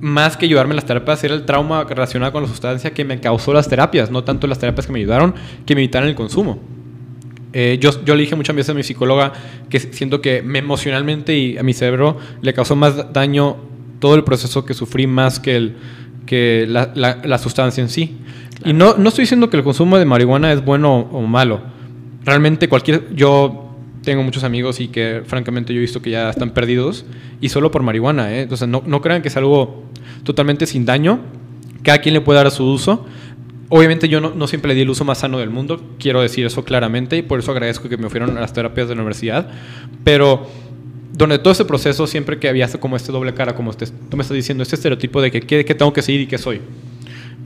más 0.00 0.36
que 0.36 0.46
ayudarme 0.46 0.72
en 0.72 0.76
las 0.76 0.86
terapias, 0.86 1.24
era 1.24 1.34
el 1.34 1.44
trauma 1.44 1.84
relacionado 1.84 2.32
con 2.32 2.42
la 2.42 2.48
sustancia 2.48 2.92
que 2.92 3.04
me 3.04 3.18
causó 3.20 3.52
las 3.52 3.68
terapias, 3.68 4.10
no 4.10 4.22
tanto 4.22 4.46
las 4.46 4.58
terapias 4.58 4.86
que 4.86 4.92
me 4.92 5.00
ayudaron, 5.00 5.34
que 5.66 5.74
me 5.74 5.80
evitaron 5.80 6.08
el 6.08 6.14
consumo. 6.14 6.60
Eh, 7.52 7.78
yo, 7.80 7.90
yo 8.04 8.14
le 8.14 8.22
dije 8.22 8.34
muchas 8.34 8.56
veces 8.56 8.70
a 8.70 8.74
mi 8.74 8.82
psicóloga 8.82 9.32
que 9.68 9.78
siento 9.78 10.20
que 10.20 10.42
me 10.42 10.58
emocionalmente 10.60 11.36
y 11.36 11.58
a 11.58 11.62
mi 11.62 11.74
cerebro 11.74 12.16
le 12.40 12.54
causó 12.54 12.76
más 12.76 13.12
daño 13.12 13.56
todo 13.98 14.14
el 14.14 14.24
proceso 14.24 14.64
que 14.64 14.74
sufrí 14.74 15.06
más 15.06 15.38
que 15.38 15.56
el, 15.56 15.76
que 16.26 16.66
la, 16.68 16.92
la, 16.94 17.38
sustancia 17.38 17.82
en 17.82 17.88
sí. 17.88 18.16
Y 18.64 18.72
no, 18.72 18.96
no 18.96 19.08
estoy 19.08 19.22
diciendo 19.22 19.50
que 19.50 19.56
el 19.56 19.62
consumo 19.62 19.98
de 19.98 20.04
marihuana 20.04 20.52
es 20.52 20.64
bueno 20.64 21.08
o, 21.12 21.22
malo. 21.22 21.60
Realmente 22.24 22.68
cualquier... 22.68 23.14
Yo 23.14 23.68
tengo 24.02 24.24
muchos 24.24 24.42
amigos 24.42 24.80
y 24.80 24.88
que 24.88 25.22
francamente 25.24 25.72
yo 25.72 25.78
he 25.78 25.80
visto 25.80 26.02
que 26.02 26.10
ya 26.10 26.30
están 26.30 26.50
perdidos 26.50 27.04
y 27.40 27.50
solo 27.50 27.70
por 27.70 27.82
marihuana. 27.82 28.32
¿eh? 28.32 28.42
Entonces 28.42 28.66
no, 28.66 28.82
no 28.84 29.00
crean 29.00 29.22
que 29.22 29.28
es 29.28 29.36
algo 29.36 29.84
totalmente 30.24 30.66
sin 30.66 30.84
daño. 30.84 31.20
Cada 31.84 31.98
quien 31.98 32.14
le 32.14 32.20
puede 32.20 32.42
dar 32.42 32.50
su 32.50 32.64
uso. 32.64 33.06
Obviamente 33.74 34.06
yo 34.06 34.20
no, 34.20 34.46
siempre 34.48 34.68
le 34.68 34.74
di 34.74 34.82
el 34.82 34.90
uso 34.90 35.02
más 35.06 35.20
sano 35.20 35.38
del 35.38 35.48
mundo, 35.48 35.80
quiero 35.98 36.20
decir 36.20 36.44
eso 36.44 36.62
claramente, 36.62 37.16
y 37.16 37.22
por 37.22 37.38
eso 37.38 37.52
agradezco 37.52 37.88
que 37.88 37.96
me 37.96 38.04
ofrecieron 38.04 38.34
las 38.34 38.52
terapias 38.52 38.86
de 38.86 38.94
la 38.94 39.00
universidad. 39.00 39.48
Pero 40.04 40.46
donde 41.14 41.38
todo 41.38 41.54
ese 41.54 41.64
proceso, 41.64 42.06
siempre 42.06 42.38
que 42.38 42.50
había 42.50 42.68
como 42.72 42.96
este 42.96 43.12
doble 43.12 43.32
cara, 43.32 43.54
como 43.54 43.72
tú 43.72 43.86
me 44.18 44.20
estás 44.20 44.34
diciendo, 44.34 44.62
este 44.62 44.76
estereotipo 44.76 45.22
de 45.22 45.30
que 45.30 45.40
qué, 45.40 45.64
tengo 45.64 45.90
que 45.90 46.02
seguir 46.02 46.20
y 46.20 46.26
qué 46.26 46.36
soy. 46.36 46.60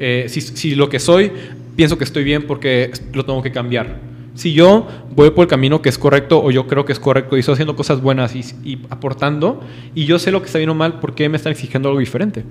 Eh, 0.01 0.27
si, 0.29 0.41
si, 0.41 0.75
lo 0.75 0.89
que 0.89 0.99
soy, 0.99 1.31
pienso 1.77 1.97
que 1.97 2.03
estoy 2.03 2.25
bien 2.25 2.43
porque 2.49 2.91
lo 3.13 3.25
tengo 3.25 3.41
que 3.41 3.53
cambiar. 3.53 4.01
Si 4.35 4.53
yo 4.53 4.89
voy 5.15 5.31
por 5.31 5.45
el 5.45 5.49
camino 5.49 5.81
que 5.81 5.91
es 5.91 5.97
correcto 5.97 6.43
o 6.43 6.51
yo 6.51 6.67
creo 6.67 6.85
que 6.85 6.93
es 6.93 6.99
correcto 6.99 7.37
y 7.37 7.41
estoy 7.41 7.53
haciendo 7.53 7.77
cosas 7.77 8.01
buenas 8.01 8.35
y, 8.35 8.41
y 8.65 8.81
aportando, 8.91 9.61
y 9.95 10.07
yo 10.07 10.19
sé 10.19 10.33
lo 10.33 10.41
que 10.41 10.47
está 10.47 10.59
bien 10.59 10.71
o 10.71 10.75
mal, 10.75 10.99
¿por 10.99 11.15
qué 11.15 11.29
me 11.29 11.37
están 11.37 11.53
exigiendo 11.53 11.89
algo 11.89 12.01
diferente? 12.01 12.43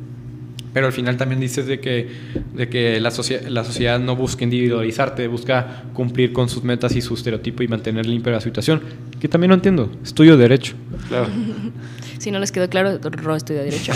Pero 0.75 0.87
al 0.87 0.91
final 0.91 1.15
también 1.15 1.39
dices 1.39 1.67
de 1.67 1.79
que, 1.79 2.09
de 2.53 2.67
que 2.67 2.99
la, 2.99 3.09
la 3.47 3.63
sociedad 3.63 3.97
no 3.97 4.17
busca 4.17 4.43
individualizarte, 4.43 5.25
busca 5.29 5.85
cumplir 5.93 6.33
con 6.33 6.49
sus 6.49 6.65
metas 6.65 6.93
y 6.97 7.01
su 7.01 7.13
estereotipo 7.13 7.63
y 7.63 7.69
mantener 7.69 8.05
limpia 8.05 8.33
la 8.33 8.41
situación. 8.41 8.81
Que 9.17 9.29
también 9.29 9.51
no 9.51 9.55
entiendo. 9.55 9.89
Estudio 10.03 10.35
Derecho. 10.35 10.75
Claro. 11.07 11.29
si 12.19 12.29
no 12.29 12.39
les 12.39 12.51
quedó 12.51 12.69
claro, 12.69 12.99
Ro 13.01 13.37
estudia 13.37 13.63
Derecho. 13.63 13.93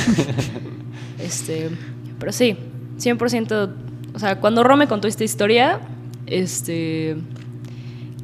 este, 1.19 1.69
pero 2.17 2.31
sí, 2.31 2.55
100%. 2.97 3.69
O 4.13 4.19
sea, 4.19 4.39
cuando 4.39 4.63
Ro 4.63 4.77
me 4.77 4.87
contó 4.87 5.09
esta 5.09 5.25
historia, 5.25 5.81
este, 6.27 7.17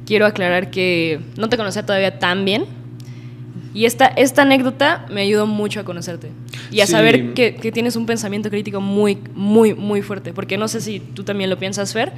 quiero 0.05 0.25
aclarar 0.25 0.71
que 0.71 1.19
no 1.35 1.49
te 1.49 1.57
conocía 1.57 1.85
todavía 1.85 2.19
tan 2.19 2.45
bien 2.45 2.63
y 3.75 3.83
esta, 3.83 4.07
esta 4.07 4.43
anécdota 4.43 5.05
me 5.11 5.21
ayudó 5.21 5.47
mucho 5.47 5.81
a 5.81 5.83
conocerte 5.83 6.31
y 6.71 6.79
a 6.79 6.87
saber 6.87 7.33
que, 7.33 7.51
tienes 7.73 7.97
un 7.97 8.05
pensamiento 8.05 8.49
crítico 8.49 8.79
muy, 8.79 9.17
muy, 9.35 9.73
muy 9.73 10.01
fuerte. 10.01 10.31
Porque 10.31 10.57
no 10.57 10.69
sé 10.69 10.79
si 10.79 11.01
tú 11.01 11.25
también 11.25 11.49
lo 11.49 11.59
piensas, 11.59 11.91
Fer, 11.91 12.13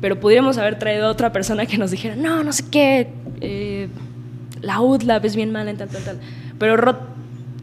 pero 0.00 0.18
pudiéramos 0.18 0.58
haber 0.58 0.80
traído 0.80 1.06
a 1.06 1.10
otra 1.10 1.32
persona 1.32 1.64
que 1.64 1.78
nos 1.78 1.92
dijera, 1.92 2.16
no, 2.16 2.42
no 2.42 2.52
sé 2.52 2.64
qué, 2.72 3.08
eh, 3.40 3.86
la 4.60 4.80
UDLAB 4.80 5.24
es 5.26 5.36
bien 5.36 5.52
mala 5.52 5.70
en 5.70 5.76
tal, 5.76 5.88
tal, 5.88 6.02
tal. 6.02 6.18
Pero 6.58 6.76
Rod, 6.76 6.96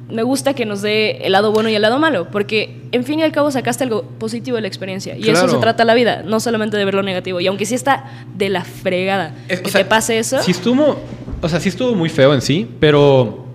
me 0.10 0.24
gusta 0.24 0.54
que 0.54 0.66
nos 0.66 0.82
dé 0.82 1.18
el 1.26 1.34
lado 1.34 1.52
bueno 1.52 1.68
y 1.68 1.76
el 1.76 1.82
lado 1.82 2.00
malo, 2.00 2.30
porque 2.32 2.82
en 2.94 3.04
fin 3.04 3.20
y 3.20 3.24
al 3.24 3.34
cabo 3.34 3.52
sacaste 3.52 3.84
algo 3.84 4.04
positivo 4.20 4.56
de 4.56 4.62
la 4.62 4.68
experiencia. 4.70 5.18
Y 5.18 5.30
eso 5.30 5.50
se 5.50 5.58
trata 5.58 5.84
la 5.84 5.96
vida, 5.96 6.24
no 6.24 6.40
solamente 6.40 6.78
de 6.78 6.86
ver 6.86 6.94
lo 6.94 7.04
negativo. 7.04 7.42
Y 7.42 7.48
aunque 7.48 7.66
sí 7.66 7.76
está 7.76 8.06
de 8.38 8.48
la 8.48 8.64
fregada 8.64 9.34
que 9.50 9.58
te 9.58 9.84
pase 9.84 10.20
eso. 10.20 10.42
Si 10.42 10.52
estuvo 10.52 10.98
o 11.44 11.50
sea, 11.50 11.60
sí 11.60 11.70
estuvo 11.70 11.94
muy 11.94 12.08
feo 12.08 12.34
en 12.34 12.42
sí, 12.42 12.68
pero 12.80 13.46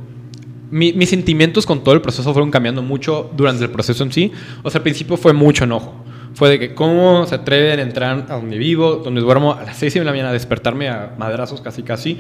mis 0.71 1.09
sentimientos 1.09 1.65
con 1.65 1.83
todo 1.83 1.95
el 1.95 2.03
proceso 2.03 2.31
fueron 2.35 2.51
cambiando 2.51 2.83
mucho 2.83 3.31
durante 3.35 3.65
el 3.65 3.71
proceso 3.71 4.05
en 4.05 4.13
sí. 4.13 4.31
O 4.63 4.71
sea, 4.71 4.81
al 4.81 4.83
principio 4.83 5.17
fue 5.17 5.33
mucho 5.33 5.65
enojo. 5.65 6.05
Fue 6.35 6.51
de 6.51 6.59
que 6.59 6.75
cómo 6.75 7.27
se 7.27 7.35
atreven 7.35 7.79
a 7.79 7.83
entrar 7.83 8.27
a 8.29 8.35
donde 8.35 8.59
vivo, 8.59 8.97
donde 8.97 9.23
duermo 9.23 9.55
a 9.55 9.63
las 9.63 9.79
6 9.79 9.95
de 9.95 10.05
la 10.05 10.11
mañana, 10.11 10.29
a 10.29 10.33
despertarme 10.35 10.91
a 10.91 11.15
madrazos 11.19 11.63
casi 11.63 11.83
casi 11.83 12.19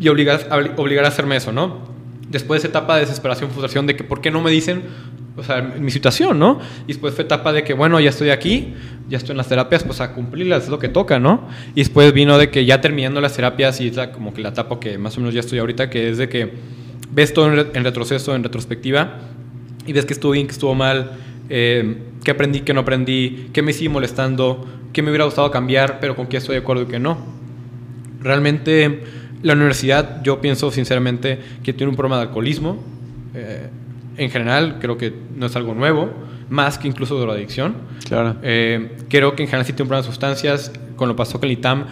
y 0.00 0.08
obligar 0.08 0.48
obligar 0.76 1.04
a 1.04 1.08
hacerme 1.08 1.36
eso, 1.36 1.52
¿no? 1.52 1.94
Después 2.30 2.62
de 2.62 2.68
esa 2.68 2.78
etapa 2.78 2.94
de 2.94 3.02
desesperación, 3.02 3.50
frustración 3.50 3.86
de 3.86 3.96
que 3.96 4.02
por 4.02 4.22
qué 4.22 4.30
no 4.30 4.40
me 4.40 4.50
dicen, 4.50 4.82
o 5.36 5.42
sea, 5.42 5.60
mi 5.60 5.90
situación, 5.90 6.38
¿no? 6.38 6.60
Y 6.84 6.88
después 6.88 7.14
fue 7.14 7.24
etapa 7.24 7.52
de 7.52 7.62
que, 7.62 7.74
bueno, 7.74 8.00
ya 8.00 8.08
estoy 8.10 8.30
aquí, 8.30 8.74
ya 9.08 9.18
estoy 9.18 9.32
en 9.32 9.36
las 9.36 9.48
terapias, 9.48 9.84
pues 9.84 10.00
a 10.00 10.12
cumplirlas 10.12 10.64
es 10.64 10.68
lo 10.70 10.78
que 10.78 10.88
toca, 10.88 11.18
¿no? 11.18 11.46
Y 11.74 11.80
después 11.80 12.12
vino 12.12 12.38
de 12.38 12.50
que 12.50 12.64
ya 12.64 12.80
terminando 12.80 13.20
las 13.20 13.34
terapias 13.34 13.80
y 13.80 13.88
es 13.88 13.98
como 14.08 14.32
que 14.32 14.40
la 14.40 14.48
etapa 14.50 14.80
que 14.80 14.96
más 14.96 15.16
o 15.16 15.20
menos 15.20 15.34
ya 15.34 15.40
estoy 15.40 15.58
ahorita, 15.58 15.90
que 15.90 16.10
es 16.10 16.18
de 16.18 16.28
que 16.28 16.52
ves 17.12 17.34
todo 17.34 17.52
en, 17.52 17.84
retroceso, 17.84 18.34
en 18.34 18.42
retrospectiva, 18.42 19.18
y 19.86 19.92
ves 19.92 20.06
que 20.06 20.14
estuvo 20.14 20.32
bien, 20.32 20.46
que 20.46 20.52
estuvo 20.52 20.74
mal, 20.74 21.12
eh, 21.50 21.98
qué 22.24 22.30
aprendí, 22.30 22.60
qué 22.60 22.72
no 22.72 22.80
aprendí, 22.80 23.50
qué 23.52 23.62
me 23.62 23.72
sigue 23.72 23.90
molestando, 23.90 24.66
qué 24.92 25.02
me 25.02 25.10
hubiera 25.10 25.26
gustado 25.26 25.50
cambiar, 25.50 26.00
pero 26.00 26.16
con 26.16 26.26
qué 26.26 26.38
estoy 26.38 26.54
de 26.54 26.62
acuerdo 26.62 26.84
y 26.84 26.86
qué 26.86 26.98
no. 26.98 27.18
Realmente 28.20 29.02
la 29.42 29.52
universidad, 29.52 30.22
yo 30.22 30.40
pienso 30.40 30.70
sinceramente 30.70 31.38
que 31.62 31.74
tiene 31.74 31.90
un 31.90 31.96
problema 31.96 32.16
de 32.16 32.22
alcoholismo. 32.22 32.82
Eh, 33.34 33.68
en 34.16 34.30
general, 34.30 34.78
creo 34.80 34.96
que 34.96 35.12
no 35.34 35.46
es 35.46 35.56
algo 35.56 35.74
nuevo 35.74 36.10
más 36.48 36.78
que 36.78 36.88
incluso 36.88 37.18
de 37.20 37.26
la 37.26 37.32
adicción. 37.34 37.74
Claro. 38.06 38.36
Eh, 38.42 38.96
creo 39.08 39.34
que 39.34 39.42
en 39.42 39.48
general 39.48 39.66
sí 39.66 39.72
tiene 39.72 39.84
un 39.84 39.88
problema 39.88 40.06
de 40.06 40.12
sustancias. 40.12 40.72
Con 40.96 41.08
lo 41.08 41.16
pasó 41.16 41.38
con 41.38 41.48
el 41.48 41.58
ITAM, 41.58 41.86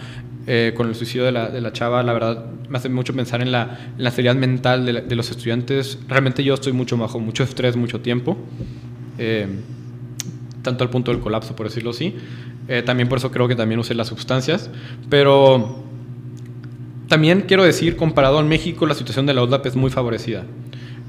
eh, 0.47 0.73
con 0.75 0.87
el 0.87 0.95
suicidio 0.95 1.25
de 1.25 1.31
la, 1.31 1.49
de 1.49 1.61
la, 1.61 1.71
chava, 1.71 2.01
la 2.03 2.13
verdad 2.13 2.45
me 2.69 2.77
hace 2.77 2.89
mucho 2.89 3.13
pensar 3.13 3.41
en 3.41 3.51
la, 3.51 3.91
en 3.97 4.03
la 4.03 4.11
seriedad 4.11 4.35
mental 4.35 4.85
de, 4.85 5.01
de, 5.01 5.15
los 5.15 5.29
estudiantes. 5.29 5.99
Realmente 6.07 6.43
yo 6.43 6.53
estoy 6.55 6.73
mucho 6.73 6.97
bajo 6.97 7.19
mucho 7.19 7.43
estrés, 7.43 7.75
mucho 7.75 8.01
tiempo. 8.01 8.37
Eh, 9.17 9.47
tanto 10.63 10.83
al 10.83 10.89
punto 10.89 11.11
del 11.11 11.21
colapso, 11.21 11.55
por 11.55 11.67
decirlo 11.67 11.91
así. 11.91 12.15
también 12.85 13.07
por 13.07 13.19
eso 13.19 13.29
creo 13.29 13.47
que 13.47 13.55
también 13.55 13.79
usé 13.79 13.93
las 13.93 14.07
sustancias. 14.07 14.71
Pero 15.09 15.83
también 17.07 17.41
quiero 17.41 17.63
decir, 17.63 17.95
comparado 17.95 18.39
en 18.39 18.47
México, 18.47 18.87
la 18.87 18.95
situación 18.95 19.27
de 19.27 19.35
la 19.35 19.43
ODLAP 19.43 19.67
es 19.67 19.75
muy 19.75 19.91
favorecida 19.91 20.43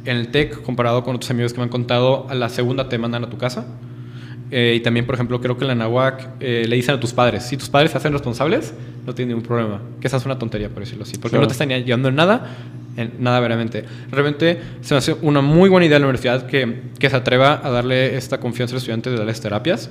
en 0.06 0.16
el 0.16 0.28
TEC, 0.28 0.62
comparado 0.62 1.04
con 1.04 1.16
otros 1.16 1.30
amigos 1.30 1.52
que 1.52 1.58
me 1.58 1.64
han 1.64 1.70
contado, 1.70 2.26
a 2.28 2.34
la 2.34 2.48
segunda 2.48 2.88
te 2.88 2.98
mandan 2.98 3.24
a 3.24 3.30
tu 3.30 3.38
casa. 3.38 3.66
Eh, 4.50 4.74
y 4.76 4.80
también, 4.80 5.06
por 5.06 5.14
ejemplo, 5.16 5.40
creo 5.40 5.58
que 5.58 5.64
en 5.64 5.68
la 5.68 5.74
NAWAC 5.74 6.28
eh, 6.40 6.66
le 6.68 6.76
dicen 6.76 6.94
a 6.94 7.00
tus 7.00 7.12
padres, 7.12 7.44
si 7.44 7.56
tus 7.56 7.68
padres 7.68 7.90
se 7.90 7.98
hacen 7.98 8.12
responsables, 8.12 8.74
no 9.04 9.14
tienen 9.14 9.34
ningún 9.34 9.46
problema. 9.46 9.80
Que 10.00 10.06
esa 10.06 10.18
es 10.18 10.24
una 10.24 10.38
tontería, 10.38 10.68
por 10.68 10.80
decirlo 10.80 11.02
así. 11.02 11.18
Porque 11.18 11.38
no 11.38 11.46
te 11.46 11.52
están 11.52 11.72
ayudando 11.72 12.08
en 12.08 12.14
nada, 12.14 12.56
en 12.96 13.12
nada 13.18 13.40
veramente. 13.40 13.84
Realmente 14.10 14.60
se 14.80 14.94
me 14.94 14.98
hace 14.98 15.16
una 15.22 15.40
muy 15.40 15.68
buena 15.68 15.86
idea 15.86 15.98
la 15.98 16.06
universidad 16.06 16.46
que, 16.46 16.82
que 16.98 17.10
se 17.10 17.16
atreva 17.16 17.60
a 17.62 17.70
darle 17.70 18.16
esta 18.16 18.38
confianza 18.38 18.72
a 18.72 18.74
los 18.74 18.82
estudiantes 18.82 19.12
de 19.12 19.18
darles 19.18 19.40
terapias. 19.40 19.90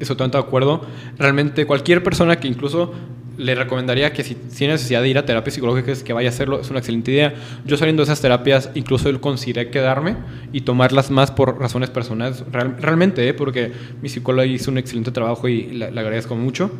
Estoy 0.00 0.16
totalmente 0.16 0.38
de 0.38 0.44
acuerdo. 0.44 0.80
Realmente 1.18 1.66
cualquier 1.66 2.02
persona 2.02 2.40
que 2.40 2.48
incluso 2.48 2.92
le 3.40 3.54
recomendaría 3.54 4.12
que 4.12 4.22
si 4.22 4.34
tiene 4.34 4.74
necesidad 4.74 5.00
de 5.00 5.08
ir 5.08 5.16
a 5.16 5.24
terapias 5.24 5.54
psicológicas, 5.54 6.02
que 6.02 6.12
vaya 6.12 6.28
a 6.28 6.32
hacerlo, 6.32 6.60
es 6.60 6.68
una 6.68 6.80
excelente 6.80 7.10
idea. 7.10 7.34
Yo 7.64 7.78
saliendo 7.78 8.02
de 8.02 8.04
esas 8.04 8.20
terapias, 8.20 8.70
incluso 8.74 9.18
consideré 9.20 9.70
quedarme 9.70 10.16
y 10.52 10.60
tomarlas 10.60 11.10
más 11.10 11.30
por 11.30 11.58
razones 11.58 11.88
personales, 11.88 12.44
realmente, 12.52 13.26
¿eh? 13.26 13.34
porque 13.34 13.72
mi 14.02 14.10
psicóloga 14.10 14.44
hizo 14.44 14.70
un 14.70 14.78
excelente 14.78 15.10
trabajo 15.10 15.48
y 15.48 15.62
le, 15.68 15.86
agradezco 15.86 16.36
mucho. 16.36 16.70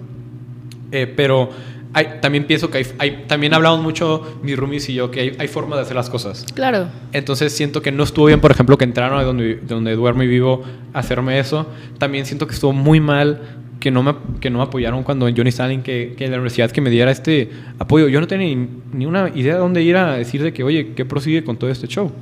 Eh, 0.93 1.07
pero 1.07 1.51
hay, 1.95 2.19
también 2.21 2.45
pienso 2.47 2.71
que 2.71 2.87
hay, 2.99 3.25
también 3.27 3.55
hablamos 3.55 3.81
mucho, 3.81 4.39
mis 4.43 4.57
roomies 4.57 4.89
y 4.91 4.95
yo, 4.95 5.11
que 5.11 5.21
hay, 5.21 5.37
hay 5.39 5.49
formas 5.49 5.79
de 5.79 5.83
hacer 5.85 5.97
las 5.97 6.11
cosas. 6.11 6.45
Claro. 6.55 6.89
Entonces 7.13 7.55
siento 7.55 7.81
que 7.81 7.91
no 7.91 8.05
estuvo 8.05 8.27
bien, 8.27 8.41
por 8.41 8.51
ejemplo, 8.51 8.77
que 8.77 8.85
entraron 8.85 9.19
a 9.19 9.23
donde, 9.23 9.57
donde 9.57 9.95
duermo 9.95 10.23
y 10.25 10.27
vivo 10.27 10.63
a 10.93 10.99
hacerme 10.99 11.39
eso. 11.39 11.67
También 11.99 12.27
siento 12.27 12.47
que 12.47 12.53
estuvo 12.53 12.75
muy 12.75 13.01
mal 13.01 13.41
que 13.81 13.91
no 13.91 14.03
me, 14.03 14.15
que 14.41 14.51
no 14.51 14.59
me 14.59 14.65
apoyaron 14.65 15.03
cuando 15.03 15.29
necesitaba 15.29 15.67
alguien 15.67 15.83
que, 15.83 16.15
que 16.17 16.29
la 16.29 16.37
universidad 16.37 16.71
que 16.71 16.81
me 16.81 16.91
diera 16.91 17.11
este 17.11 17.51
apoyo. 17.79 18.09
Yo 18.09 18.21
no 18.21 18.27
tenía 18.27 18.55
ni, 18.55 18.69
ni 18.93 19.07
una 19.07 19.31
idea 19.35 19.55
de 19.55 19.61
dónde 19.61 19.83
ir 19.83 19.97
a 19.97 20.13
decir 20.13 20.43
de 20.43 20.53
que, 20.53 20.63
oye, 20.63 20.93
¿qué 20.95 21.05
prosigue 21.05 21.43
con 21.43 21.57
todo 21.57 21.71
este 21.71 21.89
show? 21.89 22.13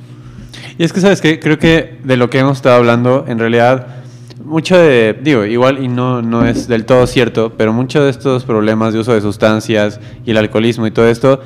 Y 0.78 0.84
es 0.84 0.92
que, 0.92 1.00
¿sabes 1.00 1.20
qué? 1.20 1.38
Creo 1.40 1.58
que 1.58 1.98
de 2.04 2.16
lo 2.16 2.30
que 2.30 2.38
hemos 2.38 2.56
estado 2.58 2.76
hablando, 2.76 3.24
en 3.28 3.38
realidad, 3.38 3.98
mucho 4.44 4.78
de, 4.78 5.16
digo, 5.20 5.44
igual 5.44 5.82
y 5.82 5.88
no, 5.88 6.22
no 6.22 6.46
es 6.46 6.68
del 6.68 6.84
todo 6.84 7.06
cierto, 7.06 7.52
pero 7.56 7.72
muchos 7.72 8.04
de 8.04 8.10
estos 8.10 8.44
problemas 8.44 8.94
de 8.94 9.00
uso 9.00 9.12
de 9.12 9.20
sustancias 9.20 10.00
y 10.24 10.30
el 10.30 10.36
alcoholismo 10.36 10.86
y 10.86 10.90
todo 10.90 11.08
esto, 11.08 11.40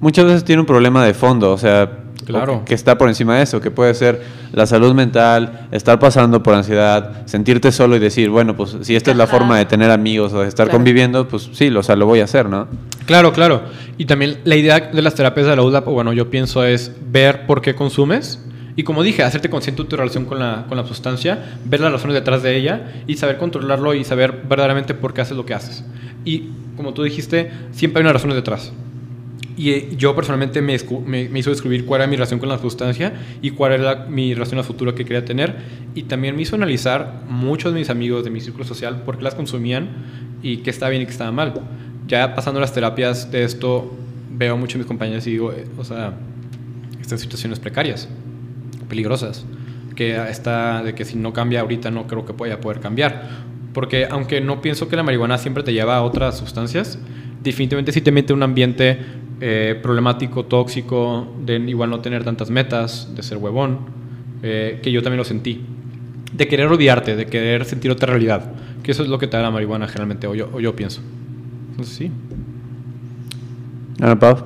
muchas 0.00 0.26
veces 0.26 0.44
tiene 0.44 0.60
un 0.60 0.66
problema 0.66 1.04
de 1.04 1.12
fondo, 1.12 1.52
o 1.52 1.58
sea, 1.58 2.05
Claro. 2.26 2.62
que 2.64 2.74
está 2.74 2.98
por 2.98 3.08
encima 3.08 3.36
de 3.36 3.42
eso, 3.44 3.60
que 3.60 3.70
puede 3.70 3.94
ser 3.94 4.20
la 4.52 4.66
salud 4.66 4.94
mental, 4.94 5.68
estar 5.70 5.98
pasando 5.98 6.42
por 6.42 6.54
ansiedad, 6.54 7.24
sentirte 7.26 7.70
solo 7.72 7.96
y 7.96 7.98
decir, 7.98 8.30
bueno, 8.30 8.56
pues 8.56 8.76
si 8.82 8.96
esta 8.96 9.10
es 9.12 9.16
la 9.16 9.26
forma 9.26 9.58
de 9.58 9.64
tener 9.64 9.90
amigos 9.90 10.32
o 10.32 10.40
de 10.42 10.48
estar 10.48 10.66
Claro. 10.66 10.78
conviviendo, 10.78 11.28
pues 11.28 11.48
sí, 11.52 11.68
o 11.68 11.82
sea, 11.82 11.94
lo 11.96 12.06
voy 12.06 12.20
a 12.20 12.24
hacer, 12.24 12.48
¿no? 12.48 12.66
Claro, 13.06 13.32
claro. 13.32 13.62
Y 13.98 14.06
también 14.06 14.38
la 14.44 14.56
idea 14.56 14.80
de 14.80 15.02
las 15.02 15.14
terapias 15.14 15.46
de 15.46 15.54
la 15.56 15.62
UDAP, 15.62 15.84
bueno, 15.86 16.12
yo 16.12 16.28
pienso 16.30 16.64
es 16.64 16.92
ver 17.10 17.46
por 17.46 17.62
qué 17.62 17.74
consumes. 17.74 18.40
Y 18.78 18.82
como 18.82 19.02
dije, 19.02 19.22
hacerte 19.22 19.48
consciente 19.48 19.82
de 19.84 19.88
tu 19.88 19.96
relación 19.96 20.26
con 20.26 20.38
la, 20.38 20.66
con 20.68 20.76
la 20.76 20.84
sustancia, 20.84 21.56
ver 21.64 21.80
las 21.80 21.92
razones 21.92 22.14
detrás 22.14 22.42
de 22.42 22.56
ella 22.56 22.92
y 23.06 23.16
saber 23.16 23.38
controlarlo 23.38 23.94
y 23.94 24.04
saber 24.04 24.42
verdaderamente 24.48 24.92
por 24.92 25.14
qué 25.14 25.22
haces 25.22 25.36
lo 25.36 25.46
que 25.46 25.54
haces. 25.54 25.82
Y 26.26 26.50
como 26.76 26.92
tú 26.92 27.02
dijiste, 27.04 27.50
siempre 27.70 28.00
hay 28.00 28.02
unas 28.02 28.14
razones 28.14 28.36
detrás. 28.36 28.72
Y 29.56 29.70
eh, 29.70 29.88
yo 29.96 30.14
personalmente 30.14 30.60
me, 30.60 30.76
me, 31.06 31.28
me 31.28 31.38
hizo 31.38 31.50
descubrir 31.50 31.86
cuál 31.86 32.02
era 32.02 32.08
mi 32.08 32.16
relación 32.16 32.38
con 32.38 32.48
la 32.48 32.58
sustancia 32.58 33.14
y 33.40 33.50
cuál 33.50 33.72
era 33.72 34.06
mi 34.06 34.34
relación 34.34 34.60
a 34.60 34.62
futuro 34.62 34.94
que 34.94 35.04
quería 35.04 35.24
tener. 35.24 35.56
Y 35.94 36.04
también 36.04 36.36
me 36.36 36.42
hizo 36.42 36.56
analizar 36.56 37.22
muchos 37.28 37.72
de 37.72 37.78
mis 37.78 37.90
amigos 37.90 38.24
de 38.24 38.30
mi 38.30 38.40
círculo 38.40 38.64
social 38.64 39.02
por 39.02 39.16
qué 39.16 39.24
las 39.24 39.34
consumían 39.34 39.88
y 40.42 40.58
qué 40.58 40.70
estaba 40.70 40.90
bien 40.90 41.02
y 41.02 41.06
qué 41.06 41.12
estaba 41.12 41.32
mal. 41.32 41.54
Ya 42.06 42.34
pasando 42.34 42.60
las 42.60 42.72
terapias 42.72 43.30
de 43.30 43.44
esto, 43.44 43.96
veo 44.30 44.56
mucho 44.56 44.76
a 44.76 44.78
mis 44.78 44.86
compañeros 44.86 45.26
y 45.26 45.30
digo, 45.30 45.52
eh, 45.52 45.66
o 45.78 45.84
sea, 45.84 46.12
en 46.98 47.18
situaciones 47.18 47.58
precarias, 47.58 48.08
peligrosas, 48.88 49.44
que 49.94 50.16
está 50.28 50.82
de 50.82 50.94
que 50.94 51.04
si 51.04 51.16
no 51.16 51.32
cambia 51.32 51.60
ahorita 51.60 51.90
no 51.90 52.06
creo 52.06 52.26
que 52.26 52.32
vaya 52.32 52.54
a 52.54 52.60
poder 52.60 52.80
cambiar. 52.80 53.46
Porque 53.72 54.06
aunque 54.10 54.40
no 54.40 54.60
pienso 54.60 54.88
que 54.88 54.96
la 54.96 55.02
marihuana 55.02 55.38
siempre 55.38 55.62
te 55.62 55.72
lleva 55.72 55.96
a 55.96 56.02
otras 56.02 56.38
sustancias, 56.38 56.98
definitivamente 57.42 57.92
sí 57.92 58.00
te 58.00 58.12
mete 58.12 58.32
un 58.32 58.42
ambiente 58.42 58.98
eh, 59.40 59.78
problemático, 59.82 60.44
tóxico, 60.44 61.26
de 61.44 61.56
igual 61.56 61.90
no 61.90 62.00
tener 62.00 62.24
tantas 62.24 62.50
metas, 62.50 63.14
de 63.14 63.22
ser 63.22 63.38
huevón, 63.38 63.78
eh, 64.42 64.80
que 64.82 64.90
yo 64.92 65.02
también 65.02 65.18
lo 65.18 65.24
sentí. 65.24 65.62
De 66.32 66.48
querer 66.48 66.66
olvidarte, 66.68 67.16
de 67.16 67.26
querer 67.26 67.64
sentir 67.64 67.90
otra 67.90 68.08
realidad, 68.12 68.52
que 68.82 68.92
eso 68.92 69.02
es 69.02 69.08
lo 69.08 69.18
que 69.18 69.26
te 69.26 69.36
da 69.36 69.42
la 69.44 69.50
marihuana 69.50 69.86
generalmente, 69.88 70.26
o 70.26 70.34
yo, 70.34 70.50
o 70.52 70.60
yo 70.60 70.74
pienso. 70.76 71.00
Entonces 71.70 71.94
sí. 71.94 72.10
Ana 74.00 74.18
Pau. 74.18 74.36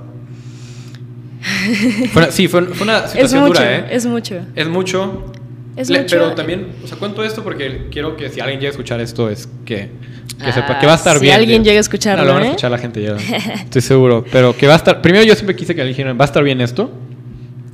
Fue 2.13 2.23
una- 2.23 2.31
sí, 2.31 2.49
fue, 2.49 2.63
fue 2.67 2.85
una 2.85 2.99
Es 2.99 3.11
situación 3.13 3.43
mucho, 3.43 3.61
dura, 3.61 3.79
¿eh? 3.79 3.87
es 3.91 4.07
mucho. 4.07 4.41
Es 4.55 4.69
mucho. 4.69 5.33
Es 5.77 5.89
Le- 5.89 6.01
mucho. 6.03 6.17
Pero 6.17 6.35
también, 6.35 6.67
o 6.85 6.87
sea, 6.87 6.99
cuento 6.99 7.23
esto 7.25 7.43
porque 7.45 7.87
quiero 7.91 8.17
que 8.17 8.29
si 8.29 8.41
alguien 8.41 8.59
llega 8.61 8.71
a 8.71 8.73
escuchar 8.73 9.01
esto, 9.01 9.29
es 9.31 9.49
que, 9.65 9.89
que 10.39 10.47
Ah, 10.47 10.53
sepa 10.53 10.79
que 10.79 10.87
va 10.87 10.93
a 10.93 10.97
estar 10.97 11.17
si 11.17 11.23
bien. 11.23 11.35
alguien 11.37 11.63
Eh, 11.63 11.65
llega 11.65 11.77
a 11.79 11.81
escucharlo, 11.81 12.25
No, 12.25 12.29
lo 12.29 12.35
van 12.35 12.43
a 12.43 12.47
¿eh? 12.47 12.49
escuchar 12.51 12.71
la 12.71 12.79
gente 12.79 13.03
ya. 13.03 13.17
Estoy 13.65 13.83
seguro. 13.83 14.25
Pero 14.31 14.57
que 14.57 14.67
va 14.67 14.75
a 14.75 14.77
estar. 14.77 15.01
Primero, 15.03 15.25
yo 15.25 15.35
siempre 15.35 15.55
quise 15.57 15.75
que 15.75 15.81
alguien 15.81 15.97
dijera, 15.97 16.13
va 16.15 16.25
a 16.25 16.27
estar 16.27 16.43
bien 16.43 16.61
esto. 16.61 16.91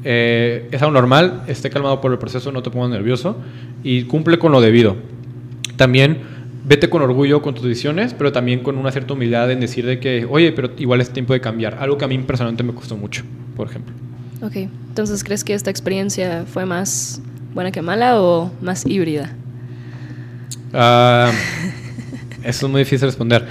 Eh, 0.04 0.68
es 0.70 0.80
algo 0.82 0.92
normal, 0.92 1.42
esté 1.48 1.68
calmado 1.70 2.00
por 2.00 2.12
el 2.12 2.18
proceso, 2.18 2.52
no 2.52 2.62
te 2.62 2.70
pongas 2.70 2.90
nervioso 2.90 3.36
y 3.82 4.04
cumple 4.04 4.38
con 4.38 4.52
lo 4.52 4.60
debido. 4.60 4.96
También 5.76 6.18
vete 6.64 6.88
con 6.88 7.02
orgullo 7.02 7.42
con 7.42 7.54
tus 7.54 7.64
decisiones, 7.64 8.14
pero 8.14 8.30
también 8.32 8.60
con 8.60 8.76
una 8.78 8.92
cierta 8.92 9.14
humildad 9.14 9.50
en 9.50 9.60
decir 9.60 9.84
de 9.86 9.98
que, 9.98 10.24
oye, 10.28 10.52
pero 10.52 10.70
igual 10.78 11.00
es 11.00 11.10
tiempo 11.10 11.32
de 11.32 11.40
cambiar. 11.40 11.78
Algo 11.80 11.98
que 11.98 12.04
a 12.04 12.08
mí 12.08 12.18
personalmente 12.18 12.62
me 12.62 12.72
costó 12.72 12.96
mucho, 12.96 13.22
por 13.56 13.68
ejemplo. 13.68 13.94
Ok, 14.42 14.56
entonces 14.88 15.24
¿crees 15.24 15.42
que 15.44 15.54
esta 15.54 15.70
experiencia 15.70 16.44
fue 16.46 16.66
más 16.66 17.20
buena 17.56 17.72
que 17.72 17.80
mala 17.80 18.20
o 18.20 18.50
más 18.60 18.84
híbrida? 18.84 19.32
Ah, 20.74 21.32
eso 22.44 22.66
es 22.66 22.70
muy 22.70 22.80
difícil 22.80 23.08
responder. 23.08 23.46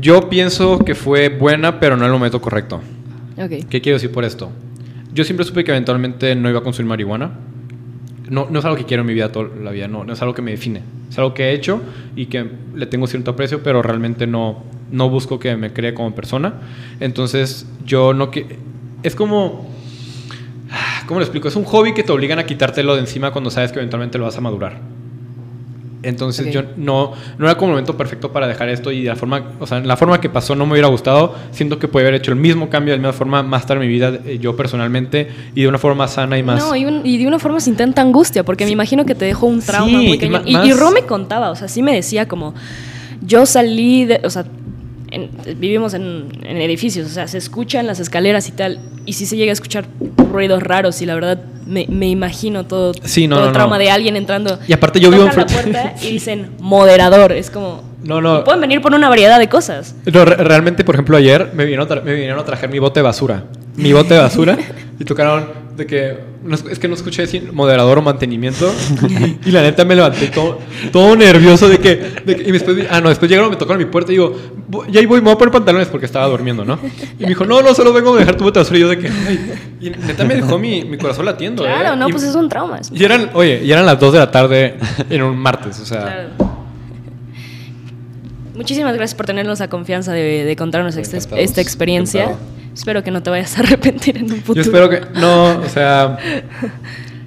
Yo 0.00 0.30
pienso 0.30 0.78
que 0.78 0.94
fue 0.94 1.28
buena, 1.28 1.78
pero 1.78 1.94
no 1.98 2.04
en 2.04 2.06
el 2.06 2.12
momento 2.14 2.40
correcto. 2.40 2.80
Ok. 3.36 3.68
¿Qué 3.68 3.82
quiero 3.82 3.96
decir 3.96 4.10
por 4.10 4.24
esto? 4.24 4.50
Yo 5.12 5.24
siempre 5.24 5.44
supe 5.44 5.62
que 5.62 5.72
eventualmente 5.72 6.34
no 6.34 6.48
iba 6.48 6.60
a 6.60 6.62
consumir 6.62 6.88
marihuana. 6.88 7.32
No, 8.30 8.48
no 8.48 8.58
es 8.60 8.64
algo 8.64 8.78
que 8.78 8.86
quiero 8.86 9.02
en 9.02 9.08
mi 9.08 9.12
vida 9.12 9.30
toda 9.30 9.50
la 9.62 9.72
vida, 9.72 9.88
no, 9.88 10.02
no 10.02 10.14
es 10.14 10.22
algo 10.22 10.32
que 10.32 10.40
me 10.40 10.52
define. 10.52 10.80
Es 11.10 11.18
algo 11.18 11.34
que 11.34 11.50
he 11.50 11.52
hecho 11.52 11.82
y 12.16 12.26
que 12.26 12.50
le 12.74 12.86
tengo 12.86 13.06
cierto 13.06 13.32
aprecio, 13.32 13.62
pero 13.62 13.82
realmente 13.82 14.26
no, 14.26 14.64
no 14.90 15.10
busco 15.10 15.38
que 15.38 15.54
me 15.56 15.70
cree 15.74 15.92
como 15.92 16.14
persona. 16.14 16.54
Entonces, 16.98 17.66
yo 17.84 18.14
no 18.14 18.30
que 18.30 18.56
Es 19.02 19.14
como. 19.14 19.75
¿Cómo 21.06 21.20
lo 21.20 21.24
explico? 21.24 21.48
Es 21.48 21.56
un 21.56 21.64
hobby 21.64 21.94
que 21.94 22.02
te 22.02 22.12
obligan 22.12 22.38
a 22.38 22.46
quitártelo 22.46 22.94
de 22.94 23.00
encima 23.00 23.30
cuando 23.30 23.50
sabes 23.50 23.72
que 23.72 23.78
eventualmente 23.78 24.18
lo 24.18 24.24
vas 24.24 24.36
a 24.36 24.40
madurar. 24.40 24.80
Entonces 26.02 26.52
yo 26.52 26.62
no, 26.76 27.12
no 27.36 27.46
era 27.46 27.56
como 27.56 27.70
el 27.70 27.72
momento 27.72 27.96
perfecto 27.96 28.30
para 28.30 28.46
dejar 28.46 28.68
esto 28.68 28.92
y 28.92 29.02
de 29.02 29.08
la 29.08 29.16
forma, 29.16 29.42
o 29.58 29.66
sea, 29.66 29.80
la 29.80 29.96
forma 29.96 30.20
que 30.20 30.28
pasó 30.28 30.54
no 30.54 30.64
me 30.64 30.72
hubiera 30.72 30.86
gustado. 30.86 31.34
Siento 31.50 31.80
que 31.80 31.88
puede 31.88 32.06
haber 32.06 32.20
hecho 32.20 32.30
el 32.30 32.36
mismo 32.38 32.68
cambio 32.70 32.92
de 32.92 32.98
la 32.98 33.08
misma 33.08 33.12
forma 33.18 33.42
más 33.42 33.66
tarde 33.66 33.82
en 33.82 33.88
mi 33.88 33.92
vida, 33.92 34.12
eh, 34.24 34.38
yo 34.40 34.54
personalmente, 34.54 35.28
y 35.56 35.62
de 35.62 35.68
una 35.68 35.78
forma 35.78 36.04
más 36.04 36.12
sana 36.12 36.38
y 36.38 36.44
más... 36.44 36.60
No, 36.60 36.76
y, 36.76 36.84
un- 36.84 37.04
y 37.04 37.18
de 37.18 37.26
una 37.26 37.40
forma 37.40 37.58
sin 37.58 37.74
tanta 37.74 38.02
angustia, 38.02 38.44
porque 38.44 38.64
me 38.66 38.70
imagino 38.70 39.04
que 39.04 39.16
te 39.16 39.24
dejó 39.24 39.46
un 39.46 39.60
trauma 39.60 39.98
Sí, 39.98 40.06
muy 40.06 40.12
y 40.12 40.18
cañón. 40.18 40.42
Y, 40.44 40.52
más- 40.52 40.66
y 40.68 40.72
Ro 40.74 40.92
me 40.92 41.02
contaba, 41.02 41.50
o 41.50 41.56
sea, 41.56 41.66
sí 41.66 41.82
me 41.82 41.92
decía 41.94 42.28
como, 42.28 42.54
yo 43.22 43.44
salí 43.44 44.04
de, 44.04 44.20
o 44.22 44.30
sea, 44.30 44.44
en- 45.16 45.30
vivimos 45.60 45.94
en, 45.94 46.28
en 46.44 46.56
edificios, 46.58 47.06
o 47.06 47.10
sea, 47.10 47.26
se 47.26 47.38
escuchan 47.38 47.86
las 47.86 47.98
escaleras 48.00 48.48
y 48.48 48.52
tal, 48.52 48.78
y 49.04 49.14
sí 49.14 49.26
se 49.26 49.36
llega 49.36 49.50
a 49.50 49.54
escuchar 49.54 49.86
ruidos 50.32 50.62
raros 50.62 51.02
y 51.02 51.06
la 51.06 51.14
verdad 51.14 51.38
me, 51.66 51.86
me 51.88 52.08
imagino 52.08 52.64
todo, 52.66 52.92
Sí, 53.04 53.26
no, 53.26 53.36
todo 53.36 53.44
no, 53.46 53.50
el 53.50 53.54
trauma 53.54 53.76
no. 53.76 53.82
de 53.82 53.90
alguien 53.90 54.16
entrando. 54.16 54.58
Y 54.68 54.72
aparte 54.72 55.00
yo 55.00 55.10
vivo 55.10 55.24
Tocan 55.24 55.38
la 55.40 55.46
puerta 55.46 55.94
y 56.02 56.10
dicen 56.12 56.50
moderador, 56.60 57.32
es 57.32 57.50
como... 57.50 57.82
No, 58.04 58.20
no. 58.20 58.44
Pueden 58.44 58.60
venir 58.60 58.80
por 58.80 58.94
una 58.94 59.08
variedad 59.08 59.36
de 59.40 59.48
cosas. 59.48 59.96
No, 60.12 60.24
re- 60.24 60.36
realmente, 60.36 60.84
por 60.84 60.94
ejemplo, 60.94 61.16
ayer 61.16 61.50
me 61.54 61.64
vinieron, 61.64 61.88
me 62.04 62.12
vinieron 62.14 62.38
a 62.38 62.44
traer 62.44 62.68
mi 62.68 62.78
bote 62.78 63.00
de 63.00 63.04
basura. 63.04 63.42
Mi 63.74 63.92
bote 63.92 64.14
de 64.14 64.20
basura. 64.20 64.56
y 64.98 65.04
tocaron 65.04 65.46
de 65.76 65.86
que. 65.86 66.18
no 66.42 66.54
es- 66.54 66.78
que 66.78 66.88
no 66.88 66.94
escuché 66.94 67.26
si 67.26 67.40
moderador 67.40 67.98
o 67.98 68.02
mantenimiento. 68.02 68.72
y, 69.08 69.48
y 69.48 69.52
la 69.52 69.60
neta 69.62 69.84
me 69.84 69.94
levanté 69.94 70.28
todo, 70.28 70.58
todo 70.90 71.14
nervioso 71.16 71.68
de 71.68 71.78
que. 71.78 71.96
de 72.24 72.36
que- 72.36 72.42
y 72.48 72.52
después. 72.52 72.76
Ah, 72.90 73.00
no, 73.00 73.08
después 73.10 73.30
llegaron, 73.30 73.50
me 73.50 73.56
tocaron 73.56 73.78
mi 73.78 73.84
puerta 73.90 74.10
y 74.12 74.14
digo. 74.14 74.34
"Vo- 74.70 74.86
Ya 74.90 75.00
ahí 75.00 75.06
voy, 75.06 75.20
me 75.20 75.24
voy 75.26 75.34
a 75.34 75.38
poner 75.38 75.52
pantalones 75.52 75.88
porque 75.88 76.06
estaba 76.06 76.26
durmiendo, 76.28 76.64
¿no? 76.64 76.78
Y 77.18 77.22
me 77.22 77.28
dijo, 77.28 77.44
no, 77.44 77.60
no, 77.62 77.74
solo 77.74 77.92
vengo 77.92 78.14
a 78.14 78.18
dejar 78.20 78.36
tu 78.36 78.50
basura. 78.50 78.78
Y 78.78 78.80
yo 78.80 78.88
de 78.88 78.98
que. 78.98 79.08
"Ay". 79.08 79.52
Y 79.80 79.90
neta 79.90 80.24
me 80.24 80.34
dejó 80.36 80.58
mi, 80.58 80.84
mi 80.84 80.96
corazón 80.96 81.26
latiendo. 81.26 81.62
Claro, 81.62 81.92
¿eh? 81.94 81.96
no, 81.96 82.08
Y- 82.08 82.12
pues 82.12 82.22
es 82.24 82.34
un 82.34 82.48
trauma. 82.48 82.78
es- 82.78 82.90
Y 82.94 83.04
eran, 83.04 83.30
oye, 83.34 83.62
y 83.64 83.70
eran 83.70 83.84
las 83.84 84.00
2 84.00 84.12
de 84.14 84.18
la 84.20 84.30
tarde 84.30 84.76
en 85.10 85.22
un 85.22 85.36
martes, 85.36 85.78
o 85.80 85.84
sea. 85.84 86.00
Claro. 86.00 86.56
Muchísimas 88.54 88.94
gracias 88.94 89.14
por 89.14 89.26
tenernos 89.26 89.60
la 89.60 89.68
confianza 89.68 90.12
de, 90.12 90.44
de 90.44 90.56
contarnos 90.56 90.96
esta, 90.96 91.16
Encantados, 91.18 91.44
esta 91.44 91.60
experiencia. 91.60 92.22
encantado. 92.24 92.56
Espero 92.76 93.02
que 93.02 93.10
no 93.10 93.22
te 93.22 93.30
vayas 93.30 93.56
a 93.56 93.62
arrepentir 93.62 94.18
en 94.18 94.24
un 94.24 94.42
futuro. 94.42 94.54
Yo 94.54 94.60
espero 94.60 94.90
que. 94.90 95.00
No, 95.18 95.60
o 95.60 95.68
sea. 95.68 96.18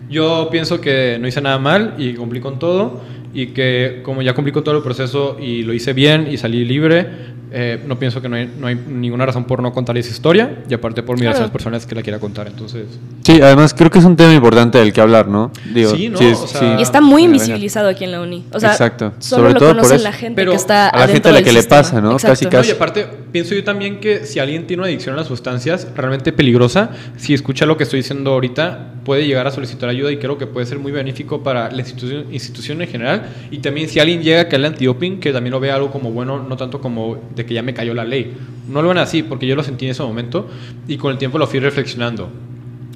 Yo 0.08 0.47
pienso 0.52 0.80
que 0.80 1.18
no 1.20 1.28
hice 1.28 1.41
nada 1.41 1.58
mal 1.58 1.95
y 1.97 2.14
cumplí 2.14 2.39
con 2.39 2.60
todo. 2.60 3.02
Y 3.34 3.47
que 3.47 4.02
como 4.04 4.22
ya 4.22 4.34
cumplí 4.34 4.52
con 4.52 4.64
todo 4.64 4.78
el 4.78 4.84
proceso 4.84 5.38
y 5.39 5.64
lo 5.64 5.74
hice 5.74 5.93
bien 5.93 6.28
y 6.32 6.38
salí 6.38 6.66
libre, 6.66 7.08
eh, 7.52 7.82
no 7.88 7.97
pienso 7.97 8.22
que 8.22 8.30
no 8.30 8.36
hay, 8.36 8.50
no 8.60 8.68
hay 8.68 8.76
ninguna 8.76 9.26
razón 9.26 9.45
por 9.45 9.62
no 9.62 9.72
contar 9.74 9.97
esa 9.97 10.10
historia. 10.12 10.64
Y 10.70 10.74
aparte 10.74 11.04
por 11.04 11.18
mirar 11.18 11.32
a 11.32 11.36
Claro. 11.36 11.45
las 11.45 11.52
personas 11.52 11.86
que 11.86 11.95
la 11.95 12.02
quiera 12.04 12.20
contar. 12.20 12.47
Entonces. 12.47 12.86
Sí, 13.24 13.41
además 13.41 13.74
creo 13.74 13.89
que 13.89 14.00
es 14.00 14.06
un 14.06 14.16
tema 14.16 14.34
importante 14.34 14.78
del 14.78 14.93
que 14.93 15.02
hablar, 15.02 15.28
¿no? 15.28 15.52
Digo, 15.74 15.95
Sí, 15.95 16.10
¿no? 16.10 16.20
es- 16.20 16.38
O 16.39 16.47
sea- 16.47 16.80
Y 16.80 16.82
está 16.82 17.02
muy 17.02 17.24
invisibilizado 17.24 17.88
aquí 17.89 18.04
en 18.04 18.12
la 18.12 18.22
uni. 18.22 18.45
O 18.54 18.60
sea, 18.60 18.72
Exacto. 18.72 19.14
solo 19.20 19.41
Sobre 19.43 19.54
lo 19.54 19.60
todo 19.60 19.76
por 19.82 19.86
eso. 19.93 20.04
la 20.04 20.12
gente 20.14 20.36
Pero 20.36 20.52
que 20.52 20.58
está 20.58 20.89
a 20.89 21.00
la 21.00 21.08
gente 21.08 21.30
a 21.30 21.32
la 21.32 21.41
que 21.43 21.52
le 21.52 21.60
sistema. 21.62 21.82
pasa, 21.82 22.02
¿no? 22.02 22.12
Exacto. 22.14 22.30
Casi, 22.30 22.45
No, 22.45 22.52
casi. 22.52 22.70
y 22.70 22.72
aparte, 22.74 23.08
pienso 23.32 23.56
yo 23.56 23.64
también 23.64 24.00
que 24.00 24.26
si 24.26 24.39
alguien 24.39 24.68
tiene 24.68 24.82
una 24.82 24.88
adicción 24.88 25.16
a 25.16 25.18
las 25.20 25.28
sustancias 25.28 25.88
realmente 25.95 26.32
peligrosa, 26.32 26.91
si 27.18 27.34
escucha 27.34 27.66
lo 27.66 27.78
que 27.78 27.84
estoy 27.84 28.00
diciendo 28.00 28.32
ahorita, 28.32 28.93
puede 29.04 29.26
llegar 29.26 29.47
a 29.47 29.52
solicitar 29.52 29.89
ayuda 29.89 30.12
y 30.12 30.18
creo 30.18 30.38
que 30.38 30.45
puede 30.45 30.66
ser 30.66 30.78
muy 30.80 30.91
benéfico 30.91 31.41
para 31.41 31.72
la 31.72 31.80
institución, 31.82 32.26
institución 32.32 32.82
en 32.82 32.88
general. 32.88 33.24
Y 33.50 33.60
también 33.60 33.89
si 33.89 34.00
alguien 34.00 34.22
llega 34.22 34.41
a 34.41 34.43
caer 34.47 34.62
al 34.66 34.74
antidoping, 34.74 35.20
que 35.20 35.32
también 35.34 35.52
lo 35.52 35.60
vea 35.60 35.76
algo 35.76 35.89
como 35.91 36.12
bueno, 36.12 36.43
no 36.47 36.58
tanto 36.58 36.80
como 36.82 37.18
de 37.40 37.46
que 37.46 37.54
ya 37.54 37.64
me 37.64 37.74
cayó 37.74 37.94
la 37.94 38.06
ley. 38.06 38.36
No 38.68 38.82
lo 38.82 38.90
ven 38.90 38.98
así, 39.00 39.24
porque 39.24 39.48
yo 39.48 39.56
lo 39.56 39.64
sentí 39.64 39.86
en 39.86 39.92
ese 39.92 40.04
momento 40.04 40.48
y 40.88 40.98
con 40.98 41.12
el 41.12 41.18
tiempo 41.18 41.38
lo 41.38 41.48
fui 41.48 41.60
reflexionando. 41.60 42.30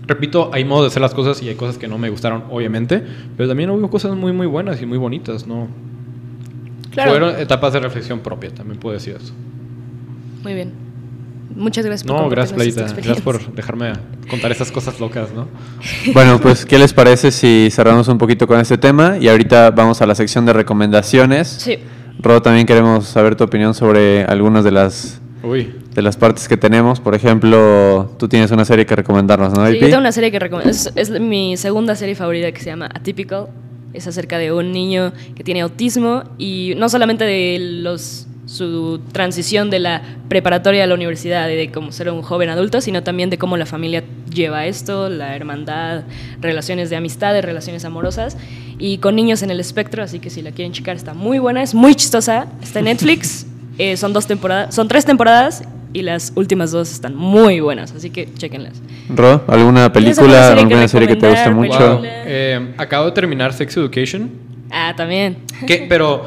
Repito, 0.05 0.51
hay 0.53 0.65
modos 0.65 0.83
de 0.83 0.87
hacer 0.87 1.01
las 1.01 1.13
cosas 1.13 1.41
y 1.41 1.49
hay 1.49 1.55
cosas 1.55 1.77
que 1.77 1.87
no 1.87 1.97
me 1.97 2.09
gustaron, 2.09 2.43
obviamente, 2.51 3.01
pero 3.37 3.47
también 3.47 3.69
hubo 3.69 3.89
cosas 3.89 4.15
muy, 4.15 4.33
muy 4.33 4.47
buenas 4.47 4.81
y 4.81 4.85
muy 4.85 4.97
bonitas, 4.97 5.47
¿no? 5.47 5.69
Claro. 6.91 7.11
Fueron 7.11 7.39
etapas 7.39 7.73
de 7.73 7.79
reflexión 7.79 8.19
propia, 8.19 8.53
también 8.53 8.79
puedo 8.79 8.93
decir 8.93 9.15
eso. 9.15 9.33
Muy 10.43 10.53
bien. 10.53 10.73
Muchas 11.55 11.85
gracias 11.85 12.05
por 12.05 12.19
No, 12.19 12.29
gracias, 12.29 12.55
Playita. 12.55 12.81
Gracias 12.93 13.21
por 13.21 13.53
dejarme 13.53 13.93
contar 14.29 14.51
esas 14.51 14.71
cosas 14.71 14.99
locas, 14.99 15.29
¿no? 15.33 15.47
Bueno, 16.13 16.39
pues, 16.39 16.65
¿qué 16.65 16.77
les 16.77 16.93
parece 16.93 17.31
si 17.31 17.69
cerramos 17.71 18.07
un 18.07 18.17
poquito 18.17 18.47
con 18.47 18.59
este 18.59 18.77
tema? 18.77 19.17
Y 19.19 19.29
ahorita 19.29 19.71
vamos 19.71 20.01
a 20.01 20.05
la 20.05 20.15
sección 20.15 20.45
de 20.45 20.53
recomendaciones. 20.53 21.47
Sí. 21.47 21.79
Rod, 22.19 22.41
también 22.41 22.65
queremos 22.65 23.05
saber 23.05 23.35
tu 23.35 23.43
opinión 23.43 23.73
sobre 23.73 24.23
algunas 24.23 24.63
de 24.63 24.71
las 24.71 25.21
Uy. 25.43 25.73
de 25.93 26.01
las 26.01 26.15
partes 26.17 26.47
que 26.47 26.57
tenemos. 26.57 26.99
Por 26.99 27.15
ejemplo, 27.15 28.11
tú 28.17 28.27
tienes 28.27 28.51
una 28.51 28.65
serie 28.65 28.85
que 28.85 28.95
recomendarnos, 28.95 29.53
¿no, 29.53 29.67
Sí, 29.67 29.79
yo 29.79 29.87
tengo 29.87 29.99
una 29.99 30.11
serie 30.11 30.31
que 30.31 30.39
recomiendo. 30.39 30.71
Es, 30.71 30.91
es 30.95 31.09
mi 31.19 31.57
segunda 31.57 31.95
serie 31.95 32.15
favorita 32.15 32.51
que 32.51 32.59
se 32.59 32.67
llama 32.67 32.89
Atypical. 32.93 33.47
Es 33.93 34.07
acerca 34.07 34.37
de 34.37 34.51
un 34.51 34.71
niño 34.71 35.13
que 35.35 35.43
tiene 35.43 35.61
autismo 35.61 36.23
y 36.37 36.73
no 36.77 36.89
solamente 36.89 37.25
de 37.25 37.57
los 37.59 38.27
su 38.45 38.99
transición 39.11 39.69
de 39.69 39.79
la 39.79 40.01
preparatoria 40.27 40.83
a 40.83 40.87
la 40.87 40.93
universidad 40.95 41.49
y 41.49 41.55
de 41.55 41.71
cómo 41.71 41.91
ser 41.91 42.09
un 42.09 42.21
joven 42.21 42.49
adulto, 42.49 42.81
sino 42.81 43.03
también 43.03 43.29
de 43.29 43.37
cómo 43.37 43.55
la 43.57 43.65
familia 43.65 44.03
lleva 44.33 44.65
esto, 44.65 45.09
la 45.09 45.35
hermandad, 45.35 46.03
relaciones 46.41 46.89
de 46.89 46.97
amistades, 46.97 47.43
relaciones 47.43 47.85
amorosas 47.85 48.37
y 48.77 48.97
con 48.97 49.15
niños 49.15 49.43
en 49.43 49.51
el 49.51 49.59
espectro, 49.59 50.03
así 50.03 50.19
que 50.19 50.29
si 50.29 50.41
la 50.41 50.51
quieren 50.51 50.73
checar 50.73 50.95
está 50.95 51.13
muy 51.13 51.39
buena, 51.39 51.63
es 51.63 51.73
muy 51.73 51.95
chistosa, 51.95 52.47
está 52.61 52.79
en 52.79 52.85
Netflix, 52.85 53.45
eh, 53.77 53.95
son 53.95 54.11
dos 54.13 54.27
temporadas, 54.27 54.75
son 54.75 54.87
tres 54.87 55.05
temporadas 55.05 55.63
y 55.93 56.01
las 56.01 56.33
últimas 56.35 56.71
dos 56.71 56.91
están 56.91 57.15
muy 57.15 57.59
buenas, 57.59 57.93
así 57.93 58.09
que 58.09 58.27
chequenlas. 58.33 58.81
Rod, 59.09 59.41
¿alguna 59.47 59.93
¿Tienes 59.93 60.17
película, 60.17 60.49
alguna 60.49 60.49
serie 60.49 60.67
que 60.67 60.73
alguna 60.73 60.87
serie 60.87 61.07
que 61.07 61.15
te 61.15 61.29
guste 61.29 61.49
mucho? 61.51 62.01
Eh, 62.03 62.73
acabo 62.77 63.05
de 63.05 63.11
terminar 63.11 63.53
Sex 63.53 63.77
Education. 63.77 64.31
Ah, 64.71 64.93
también. 64.97 65.37
Que, 65.67 65.85
pero 65.87 66.25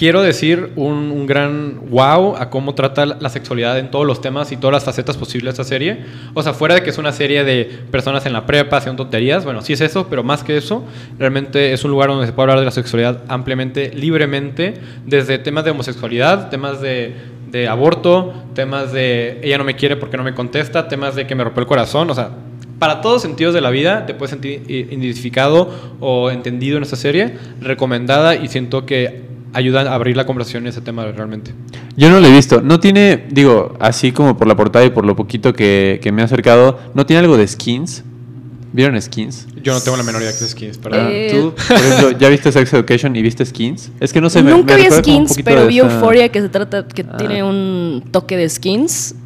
quiero 0.00 0.22
decir 0.22 0.72
un, 0.76 1.12
un 1.12 1.26
gran 1.26 1.90
wow 1.90 2.34
a 2.34 2.48
cómo 2.48 2.74
trata 2.74 3.04
la 3.04 3.28
sexualidad 3.28 3.78
en 3.78 3.90
todos 3.90 4.06
los 4.06 4.22
temas 4.22 4.50
y 4.50 4.56
todas 4.56 4.72
las 4.72 4.82
facetas 4.82 5.18
posibles 5.18 5.52
esta 5.52 5.64
serie. 5.64 5.98
O 6.32 6.42
sea, 6.42 6.54
fuera 6.54 6.74
de 6.74 6.82
que 6.82 6.88
es 6.88 6.96
una 6.96 7.12
serie 7.12 7.44
de 7.44 7.66
personas 7.90 8.24
en 8.24 8.32
la 8.32 8.46
prepa 8.46 8.78
haciendo 8.78 9.02
tonterías, 9.02 9.44
bueno, 9.44 9.60
sí 9.60 9.74
es 9.74 9.82
eso, 9.82 10.06
pero 10.08 10.22
más 10.22 10.42
que 10.42 10.56
eso, 10.56 10.86
realmente 11.18 11.74
es 11.74 11.84
un 11.84 11.90
lugar 11.90 12.08
donde 12.08 12.24
se 12.24 12.32
puede 12.32 12.44
hablar 12.44 12.60
de 12.60 12.64
la 12.64 12.70
sexualidad 12.70 13.24
ampliamente, 13.28 13.90
libremente, 13.92 14.72
desde 15.04 15.36
temas 15.36 15.66
de 15.66 15.72
homosexualidad, 15.72 16.48
temas 16.48 16.80
de, 16.80 17.12
de 17.50 17.68
aborto, 17.68 18.32
temas 18.54 18.92
de 18.92 19.38
ella 19.42 19.58
no 19.58 19.64
me 19.64 19.76
quiere 19.76 19.96
porque 19.96 20.16
no 20.16 20.24
me 20.24 20.32
contesta, 20.32 20.88
temas 20.88 21.14
de 21.14 21.26
que 21.26 21.34
me 21.34 21.44
rompió 21.44 21.60
el 21.60 21.66
corazón, 21.66 22.08
o 22.08 22.14
sea, 22.14 22.30
para 22.78 23.02
todos 23.02 23.20
sentidos 23.20 23.52
de 23.52 23.60
la 23.60 23.68
vida 23.68 24.06
te 24.06 24.14
puedes 24.14 24.30
sentir 24.30 24.62
identificado 24.66 25.98
o 26.00 26.30
entendido 26.30 26.78
en 26.78 26.84
esta 26.84 26.96
serie, 26.96 27.36
recomendada 27.60 28.34
y 28.34 28.48
siento 28.48 28.86
que 28.86 29.28
ayuda 29.52 29.82
a 29.82 29.94
abrir 29.94 30.16
la 30.16 30.26
conversación 30.26 30.64
en 30.64 30.68
ese 30.68 30.80
tema 30.80 31.04
realmente. 31.06 31.52
Yo 31.96 32.10
no 32.10 32.20
lo 32.20 32.26
he 32.26 32.32
visto. 32.32 32.60
No 32.62 32.80
tiene, 32.80 33.26
digo, 33.30 33.76
así 33.80 34.12
como 34.12 34.36
por 34.36 34.46
la 34.46 34.56
portada 34.56 34.84
y 34.84 34.90
por 34.90 35.04
lo 35.04 35.16
poquito 35.16 35.52
que, 35.52 35.98
que 36.02 36.12
me 36.12 36.22
he 36.22 36.24
acercado, 36.24 36.78
¿no 36.94 37.04
tiene 37.06 37.20
algo 37.20 37.36
de 37.36 37.46
skins? 37.46 38.04
¿Vieron 38.72 39.00
skins? 39.02 39.48
Yo 39.64 39.74
no 39.74 39.80
tengo 39.80 39.96
la 39.96 40.04
menor 40.04 40.22
idea 40.22 40.30
que 40.30 40.44
es 40.44 40.50
skins, 40.50 40.78
perdón. 40.78 41.00
Ah, 41.06 41.10
Eh. 41.10 41.28
¿Tú, 41.32 41.52
por 41.54 41.76
ejemplo, 41.76 42.18
ya 42.18 42.28
viste 42.28 42.52
Sex 42.52 42.72
Education 42.72 43.16
y 43.16 43.22
viste 43.22 43.44
skins? 43.44 43.90
Es 43.98 44.12
que 44.12 44.20
no 44.20 44.30
sé, 44.30 44.42
me- 44.44 44.52
Nunca 44.52 44.74
me 44.76 44.82
vi 44.82 44.86
como 44.88 44.96
un 44.98 45.02
skins, 45.28 45.38
pero 45.44 45.66
vi 45.66 45.80
esa- 45.80 45.92
Euphoria 45.92 46.28
que 46.30 46.40
se 46.40 46.48
trata, 46.48 46.86
que 46.86 47.02
Ah. 47.02 47.16
tiene 47.16 47.42
un 47.42 48.04
toque 48.12 48.36
de 48.36 48.48
skins. 48.48 49.16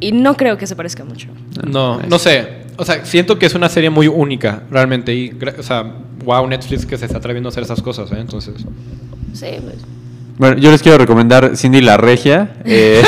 Y 0.00 0.10
no 0.10 0.36
creo 0.36 0.58
que 0.58 0.66
se 0.66 0.74
parezca 0.74 1.04
mucho. 1.04 1.28
No, 1.70 1.98
nice. 1.98 2.08
no 2.08 2.18
sé. 2.18 2.48
O 2.76 2.84
sea, 2.84 3.04
siento 3.04 3.38
que 3.38 3.46
es 3.46 3.54
una 3.54 3.68
serie 3.68 3.90
muy 3.90 4.08
única, 4.08 4.64
realmente. 4.70 5.14
Y, 5.14 5.30
o 5.58 5.62
sea, 5.62 5.84
wow, 6.24 6.44
Netflix 6.48 6.84
que 6.84 6.98
se 6.98 7.04
está 7.04 7.18
atreviendo 7.18 7.48
a 7.48 7.50
hacer 7.50 7.62
esas 7.62 7.80
cosas, 7.80 8.10
¿eh? 8.10 8.16
Entonces. 8.18 8.54
Sí, 9.32 9.46
pues. 9.62 9.76
Bueno, 10.38 10.56
yo 10.56 10.70
les 10.70 10.82
quiero 10.82 10.98
recomendar 10.98 11.56
Cindy 11.56 11.80
la 11.82 11.96
Regia. 11.96 12.54
Eh, 12.64 13.02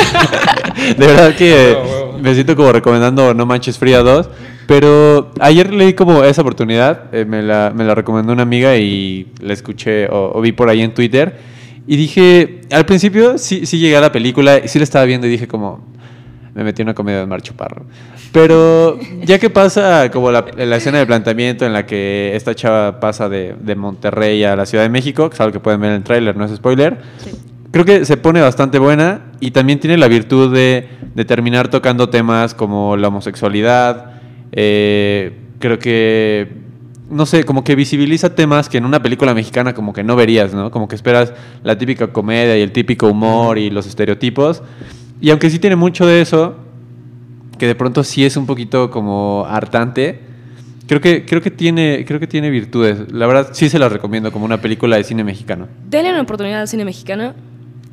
de 0.97 1.07
verdad 1.07 1.35
que 1.35 1.75
me 2.21 2.33
siento 2.35 2.55
como 2.55 2.71
recomendando 2.71 3.33
No 3.33 3.45
Manches 3.45 3.77
Fría 3.77 3.99
2. 3.99 4.29
Pero 4.67 5.31
ayer 5.39 5.73
le 5.73 5.87
di 5.87 5.93
como 5.93 6.23
esa 6.23 6.41
oportunidad. 6.41 7.13
eh, 7.13 7.25
me, 7.25 7.41
la, 7.41 7.71
me 7.75 7.83
la 7.83 7.95
recomendó 7.95 8.33
una 8.33 8.43
amiga 8.43 8.77
y 8.77 9.27
la 9.41 9.53
escuché 9.53 10.07
o, 10.07 10.31
o 10.35 10.41
vi 10.41 10.51
por 10.51 10.69
ahí 10.69 10.81
en 10.81 10.93
Twitter. 10.93 11.37
Y 11.85 11.97
dije, 11.97 12.61
al 12.71 12.85
principio 12.85 13.37
sí, 13.37 13.65
sí 13.65 13.77
llegué 13.77 13.97
a 13.97 14.01
la 14.01 14.11
película 14.11 14.59
y 14.63 14.67
sí 14.67 14.79
la 14.79 14.83
estaba 14.83 15.03
viendo 15.05 15.27
y 15.27 15.31
dije 15.31 15.47
como, 15.47 15.83
me 16.53 16.63
metí 16.63 16.81
en 16.81 16.87
una 16.87 16.93
comedia 16.95 17.19
de 17.19 17.25
Mar 17.25 17.41
Chaparro. 17.41 17.85
Pero 18.33 18.99
ya 19.23 19.37
que 19.39 19.49
pasa 19.51 20.09
como 20.11 20.31
la, 20.31 20.43
la 20.57 20.75
escena 20.75 20.97
de 20.97 21.05
planteamiento 21.05 21.65
en 21.65 21.71
la 21.71 21.85
que 21.85 22.35
esta 22.35 22.53
chava 22.55 22.99
pasa 22.99 23.29
de, 23.29 23.53
de 23.61 23.75
Monterrey 23.75 24.43
a 24.43 24.55
la 24.55 24.65
Ciudad 24.65 24.83
de 24.83 24.89
México, 24.89 25.29
que 25.29 25.35
es 25.35 25.39
algo 25.39 25.53
que 25.53 25.59
pueden 25.59 25.79
ver 25.79 25.91
en 25.91 25.97
el 25.97 26.03
tráiler, 26.03 26.35
no 26.35 26.43
es 26.45 26.51
spoiler, 26.55 26.97
Sí. 27.17 27.29
creo 27.71 27.85
que 27.85 28.05
se 28.05 28.17
pone 28.17 28.41
bastante 28.41 28.79
buena 28.79 29.21
y 29.39 29.51
también 29.51 29.79
tiene 29.79 29.97
la 29.97 30.07
virtud 30.07 30.51
de, 30.53 30.87
de 31.13 31.25
terminar 31.25 31.67
tocando 31.69 32.09
temas 32.09 32.53
como 32.55 32.97
la 32.97 33.07
homosexualidad. 33.09 34.13
eh, 34.51 35.37
creo 35.59 35.77
que, 35.79 36.47
no 37.09 37.25
sé, 37.27 37.43
como 37.43 37.63
que 37.63 37.75
visibiliza 37.75 38.33
temas 38.35 38.67
que 38.67 38.79
en 38.79 38.85
una 38.85 39.01
película 39.01 39.33
mexicana 39.35 39.73
como 39.73 39.93
que 39.93 40.03
no 40.03 40.15
verías, 40.15 40.53
¿no? 40.55 40.71
Como 40.71 40.87
que 40.87 40.95
esperas 40.95 41.33
la 41.63 41.77
típica 41.77 42.07
comedia 42.07 42.57
y 42.57 42.61
el 42.61 42.71
típico 42.71 43.07
humor 43.07 43.57
y 43.59 43.69
los 43.69 43.85
estereotipos. 43.87 44.61
Y 45.21 45.29
aunque 45.29 45.49
sí 45.49 45.59
tiene 45.59 45.75
mucho 45.77 46.05
de 46.05 46.19
eso, 46.21 46.55
que 47.63 47.67
de 47.67 47.75
pronto 47.75 48.03
sí 48.03 48.25
es 48.25 48.35
un 48.35 48.45
poquito 48.45 48.91
como 48.91 49.45
hartante, 49.47 50.19
creo 50.85 50.99
que, 50.99 51.23
creo 51.23 51.41
que, 51.41 51.49
tiene, 51.49 52.03
creo 52.05 52.19
que 52.19 52.27
tiene 52.27 52.49
virtudes. 52.49 53.09
La 53.13 53.25
verdad 53.25 53.51
sí 53.53 53.69
se 53.69 53.79
las 53.79 53.89
recomiendo 53.89 54.33
como 54.33 54.43
una 54.43 54.59
película 54.59 54.97
de 54.97 55.05
cine 55.05 55.23
mexicano. 55.23 55.69
Denle 55.89 56.09
una 56.09 56.23
oportunidad 56.23 56.59
al 56.59 56.67
cine 56.67 56.83
mexicano 56.83 57.33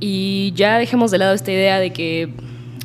y 0.01 0.53
ya 0.57 0.77
dejemos 0.79 1.12
de 1.12 1.18
lado 1.18 1.35
esta 1.35 1.53
idea 1.53 1.79
de 1.79 1.93
que 1.93 2.31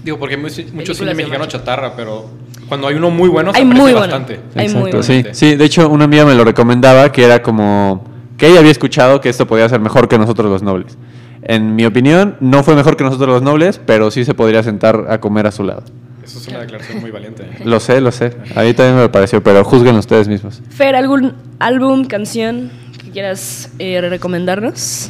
Digo, 0.04 0.20
porque 0.20 0.36
hay 0.36 0.42
mucho, 0.42 0.94
cine 0.94 1.16
mexicano 1.16 1.48
chatarra, 1.48 1.96
pero 1.96 2.30
cuando 2.70 2.88
hay 2.88 2.94
uno 2.98 3.10
muy 3.10 3.30
bueno, 3.30 3.52
se 3.52 3.58
Hay 3.58 3.66
muy 3.66 3.80
bueno. 3.94 4.02
bastante. 4.02 4.42
Hay 4.54 4.70
muy 4.70 4.92
Exacto, 4.92 4.98
bueno. 4.98 5.04
sí, 5.04 5.24
sí, 5.32 5.56
de 5.56 5.66
hecho 5.66 5.90
una 5.90 6.06
amiga 6.06 6.24
me 6.24 6.36
lo 6.36 6.44
recomendaba 6.44 7.12
que 7.12 7.24
era 7.24 7.42
como 7.42 8.06
que 8.38 8.46
ella 8.48 8.60
había 8.60 8.70
escuchado 8.70 9.22
que 9.22 9.30
esto 9.30 9.48
podía 9.48 9.68
ser 9.70 9.80
mejor 9.80 10.08
que 10.08 10.20
nosotros 10.20 10.52
los 10.52 10.62
nobles. 10.62 11.00
En 11.42 11.76
mi 11.76 11.88
opinión, 11.88 12.38
no 12.42 12.62
fue 12.62 12.76
mejor 12.76 12.96
que 12.96 13.04
nosotros 13.04 13.28
los 13.30 13.42
nobles, 13.42 13.82
pero 13.84 14.12
sí 14.12 14.24
se 14.24 14.36
podría 14.36 14.62
sentar 14.62 15.08
a 15.10 15.20
comer 15.20 15.48
a 15.48 15.52
su 15.52 15.64
lado. 15.64 15.82
Eso 16.26 16.40
es 16.40 16.48
una 16.48 16.60
declaración 16.62 17.00
muy 17.02 17.12
valiente. 17.12 17.44
Lo 17.64 17.80
sé, 17.80 18.02
lo 18.02 18.12
sé. 18.12 18.32
A 18.56 18.64
mí 18.64 18.74
también 18.74 18.98
me 18.98 19.10
pareció, 19.10 19.44
pero 19.44 19.64
juzguen 19.64 19.96
ustedes 19.96 20.28
mismos. 20.28 20.62
Fer, 20.70 20.96
algún 20.96 21.34
álbum, 21.60 22.06
canción 22.06 22.72
que 23.04 23.12
quieras 23.12 23.70
eh, 23.80 24.02
recomendarnos. 24.02 25.10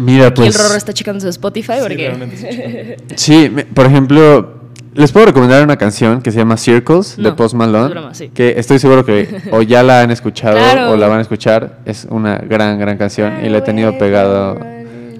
Mira, 0.00 0.26
Aquí 0.28 0.42
el 0.42 0.48
pues 0.52 0.62
Rorro 0.62 0.76
está 0.76 0.92
checando 0.92 1.20
su 1.20 1.28
Spotify 1.28 1.72
Sí, 1.76 1.80
porque 1.82 2.96
sí. 3.08 3.14
sí, 3.16 3.50
me- 3.50 3.64
por 3.64 3.86
ejemplo, 3.86 4.60
les 4.94 5.10
puedo 5.10 5.26
recomendar 5.26 5.64
una 5.64 5.76
canción 5.76 6.20
que 6.22 6.30
se 6.30 6.38
llama 6.38 6.56
Circles 6.56 7.16
de 7.16 7.22
No, 7.24 7.34
Post 7.36 7.54
Malone, 7.54 7.86
es 7.86 7.90
broma, 7.90 8.14
sí. 8.14 8.28
que 8.32 8.54
estoy 8.56 8.78
seguro 8.78 9.04
que 9.04 9.28
o 9.50 9.62
ya 9.62 9.82
la 9.82 10.02
han 10.02 10.10
escuchado 10.10 10.58
Claro. 10.58 10.90
o 10.92 10.96
la 10.96 11.08
van 11.08 11.18
a 11.18 11.22
escuchar. 11.22 11.78
Es 11.86 12.06
una 12.10 12.36
gran, 12.36 12.78
gran 12.78 12.98
canción 12.98 13.44
y 13.44 13.48
la 13.48 13.58
he 13.58 13.62
tenido 13.62 13.96
pegado 13.98 14.58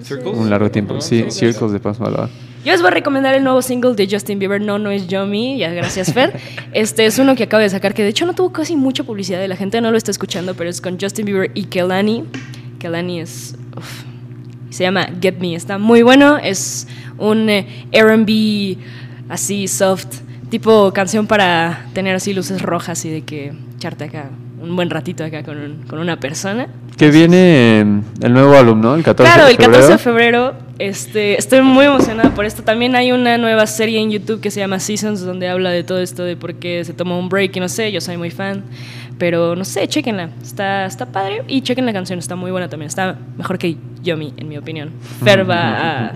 Circles. 0.05 0.37
un 0.37 0.51
largo 0.51 0.71
tiempo. 0.71 1.01
Sí. 1.01 1.25
Circles 1.31 1.73
de 1.73 1.81
Post 1.81 2.01
Malone. 2.01 2.29
Yo 2.63 2.73
les 2.73 2.83
voy 2.83 2.89
a 2.89 2.91
recomendar 2.91 3.35
el 3.35 3.43
nuevo 3.43 3.63
single 3.63 3.95
de 3.95 4.07
Justin 4.11 4.39
Bieber, 4.39 4.61
No, 4.61 4.79
no 4.79 4.91
es 4.91 5.09
Yomi, 5.09 5.57
ya 5.57 5.71
gracias 5.71 6.13
Fer. 6.13 6.39
Este 6.73 7.07
es 7.07 7.19
uno 7.19 7.35
que 7.35 7.45
acabo 7.45 7.63
de 7.63 7.71
sacar, 7.71 7.95
que 7.95 8.03
de 8.03 8.11
hecho 8.11 8.27
no 8.27 8.35
tuvo 8.35 8.53
casi 8.53 8.77
mucha 8.77 9.03
publicidad 9.03 9.47
la 9.49 9.57
gente 9.57 9.81
no 9.81 9.91
lo 9.91 9.97
está 9.97 10.11
escuchando, 10.11 10.55
pero 10.55 10.69
es 10.69 10.83
con 10.83 11.01
Justin 11.01 11.25
Bieber 11.25 11.51
y 11.55 11.65
Kelani. 11.65 12.25
Kelani 12.79 13.21
es... 13.21 13.57
se 14.69 14.83
llama 14.83 15.09
Get 15.23 15.39
Me, 15.39 15.55
está 15.55 15.79
muy 15.79 16.03
bueno, 16.03 16.37
es 16.37 16.87
un 17.17 17.49
eh, 17.49 17.87
R&B 17.93 18.77
así 19.31 19.67
soft, 19.67 20.19
tipo 20.51 20.93
canción 20.93 21.27
para 21.27 21.87
tener 21.95 22.15
así 22.15 22.35
luces 22.35 22.61
rojas 22.61 23.03
y 23.07 23.11
de 23.11 23.23
que 23.23 23.55
echarte 23.77 24.05
acá 24.05 24.29
un 24.61 24.77
buen 24.77 24.91
ratito 24.91 25.25
acá 25.25 25.43
con, 25.43 25.57
un- 25.59 25.83
con 25.87 25.99
una 25.99 26.19
persona. 26.19 26.69
Que 26.97 27.11
viene 27.11 27.81
eh, 27.81 27.85
el 28.23 28.33
nuevo 28.33 28.55
álbum, 28.57 28.81
¿no? 28.81 28.95
El 28.95 29.03
14 29.03 29.33
Claro, 29.33 29.47
de 29.47 29.53
el 29.53 29.57
febrero. 29.57 29.73
14 29.73 29.93
de 29.93 29.99
febrero. 29.99 30.55
Este, 30.79 31.39
estoy 31.39 31.63
muy 31.63 31.87
emocionada 31.87 32.31
por 32.35 32.45
esto. 32.45 32.63
También 32.63 32.95
hay 32.95 33.13
una 33.13 33.37
nueva 33.39 33.67
serie 33.67 34.01
en 34.01 34.11
YouTube 34.11 34.41
que 34.41 34.51
se 34.51 34.61
llama 34.61 34.79
Seasons, 34.81 35.21
donde 35.23 35.49
habla 35.49 35.71
de 35.71 35.83
todo 35.85 36.01
esto, 36.01 36.25
de 36.25 36.37
por 36.37 36.55
qué 36.55 36.85
se 36.85 36.93
tomó 36.95 37.19
un 37.19 37.29
break 37.29 37.57
y 37.57 37.61
no 37.61 37.69
sé, 37.69 37.91
yo 37.93 38.01
soy 38.01 38.17
muy 38.17 38.31
fan. 38.31 38.63
Pero 39.19 39.55
no 39.57 39.65
sé, 39.67 39.87
chequenla. 39.87 40.31
Está, 40.43 40.87
está 40.87 41.05
padre 41.07 41.43
y 41.49 41.61
chequen 41.61 41.85
la 41.85 41.93
canción, 41.93 42.19
está 42.19 42.37
muy 42.37 42.51
buena 42.51 42.69
también. 42.69 42.89
Está 42.89 43.17
mejor 43.37 43.59
que 43.59 43.77
Yomi, 44.03 44.33
en 44.39 44.49
mi 44.49 44.57
opinión. 44.57 44.91
Fer 45.23 45.49
va 45.49 46.07
a 46.09 46.13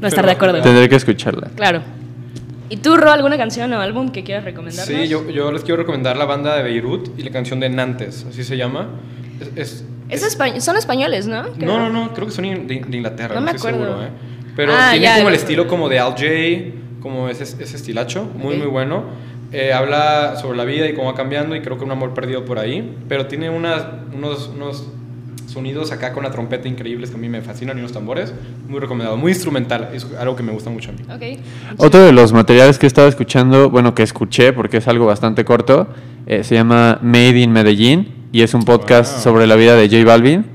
no 0.00 0.08
estar 0.08 0.24
de 0.26 0.32
acuerdo. 0.32 0.60
Tendré 0.60 0.88
que 0.88 0.96
escucharla. 0.96 1.48
Claro. 1.54 1.82
¿Y 2.72 2.78
tú, 2.78 2.96
Ro, 2.96 3.10
alguna 3.12 3.36
canción 3.36 3.70
o 3.74 3.80
álbum 3.82 4.08
que 4.12 4.24
quieras 4.24 4.44
recomendar? 4.44 4.86
Sí, 4.86 5.06
yo, 5.06 5.28
yo 5.28 5.52
les 5.52 5.62
quiero 5.62 5.76
recomendar 5.76 6.16
la 6.16 6.24
banda 6.24 6.56
de 6.56 6.62
Beirut 6.62 7.10
y 7.18 7.22
la 7.22 7.30
canción 7.30 7.60
de 7.60 7.68
Nantes, 7.68 8.24
así 8.26 8.44
se 8.44 8.56
llama. 8.56 8.88
Es, 9.38 9.50
es- 9.72 9.84
Es 10.08 10.38
españ- 10.38 10.58
son 10.60 10.76
españoles, 10.78 11.26
¿no? 11.26 11.42
Creo. 11.52 11.66
no, 11.70 11.78
no, 11.78 11.90
no, 12.06 12.14
creo 12.14 12.28
que 12.28 12.32
son 12.32 12.46
in- 12.46 12.66
de, 12.66 12.80
de 12.80 12.96
Inglaterra, 12.96 13.34
No 13.34 13.40
no, 13.40 13.44
me 13.44 13.52
estoy 13.52 13.72
acuerdo. 13.72 13.92
seguro, 13.92 14.06
¿eh? 14.06 14.10
Pero 14.56 14.72
Ah, 14.74 14.88
tiene 14.92 15.04
ya, 15.04 15.16
como 15.16 15.28
el 15.28 15.34
estilo 15.34 15.66
como 15.68 15.88
de 15.90 15.98
Al 15.98 16.12
J, 16.12 16.24
como 17.02 17.28
ese, 17.28 17.42
ese 17.44 17.76
estilacho, 17.76 18.24
muy, 18.36 18.54
Ok. 18.54 18.60
muy 18.62 18.68
bueno. 18.68 19.04
Eh, 19.52 19.74
habla 19.74 20.36
sobre 20.40 20.56
la 20.56 20.64
vida 20.64 20.88
y 20.88 20.94
cómo 20.94 21.08
va 21.08 21.14
cambiando 21.14 21.54
y 21.54 21.60
creo 21.60 21.76
que 21.76 21.84
un 21.84 21.90
amor 21.90 22.14
perdido 22.14 22.46
por 22.46 22.58
ahí, 22.58 22.96
pero 23.06 23.26
tiene 23.26 23.50
unas, 23.50 23.84
unos, 24.14 24.48
unos 24.48 24.86
sonidos 25.52 25.92
acá 25.92 26.12
con 26.12 26.22
la 26.24 26.30
trompeta 26.30 26.66
increíbles 26.68 27.10
que 27.10 27.16
a 27.16 27.18
mí 27.18 27.28
me 27.28 27.40
fascinan 27.42 27.76
y 27.76 27.80
unos 27.80 27.92
tambores. 27.92 28.32
Muy 28.68 28.80
recomendado, 28.80 29.16
muy 29.16 29.32
instrumental, 29.32 29.90
es 29.92 30.06
algo 30.18 30.34
que 30.36 30.42
me 30.42 30.52
gusta 30.52 30.70
mucho 30.70 30.90
a 30.90 30.92
mí. 31.18 31.38
Otro 31.76 32.00
de 32.04 32.12
los 32.12 32.32
materiales 32.32 32.78
que 32.78 32.86
he 32.86 32.88
estado 32.88 33.08
escuchando, 33.08 33.70
bueno, 33.70 33.94
que 33.94 34.02
escuché 34.02 34.52
porque 34.52 34.78
es 34.78 34.88
algo 34.88 35.06
bastante 35.06 35.44
corto, 35.44 35.88
eh, 36.26 36.42
se 36.44 36.54
llama 36.54 36.98
Made 37.02 37.38
in 37.38 37.52
Medellín 37.52 38.08
y 38.32 38.42
es 38.42 38.54
un 38.54 38.62
podcast 38.64 39.12
Wow. 39.14 39.22
sobre 39.22 39.46
la 39.46 39.56
vida 39.56 39.76
de 39.76 39.88
J 39.88 40.04
Balvin. 40.04 40.46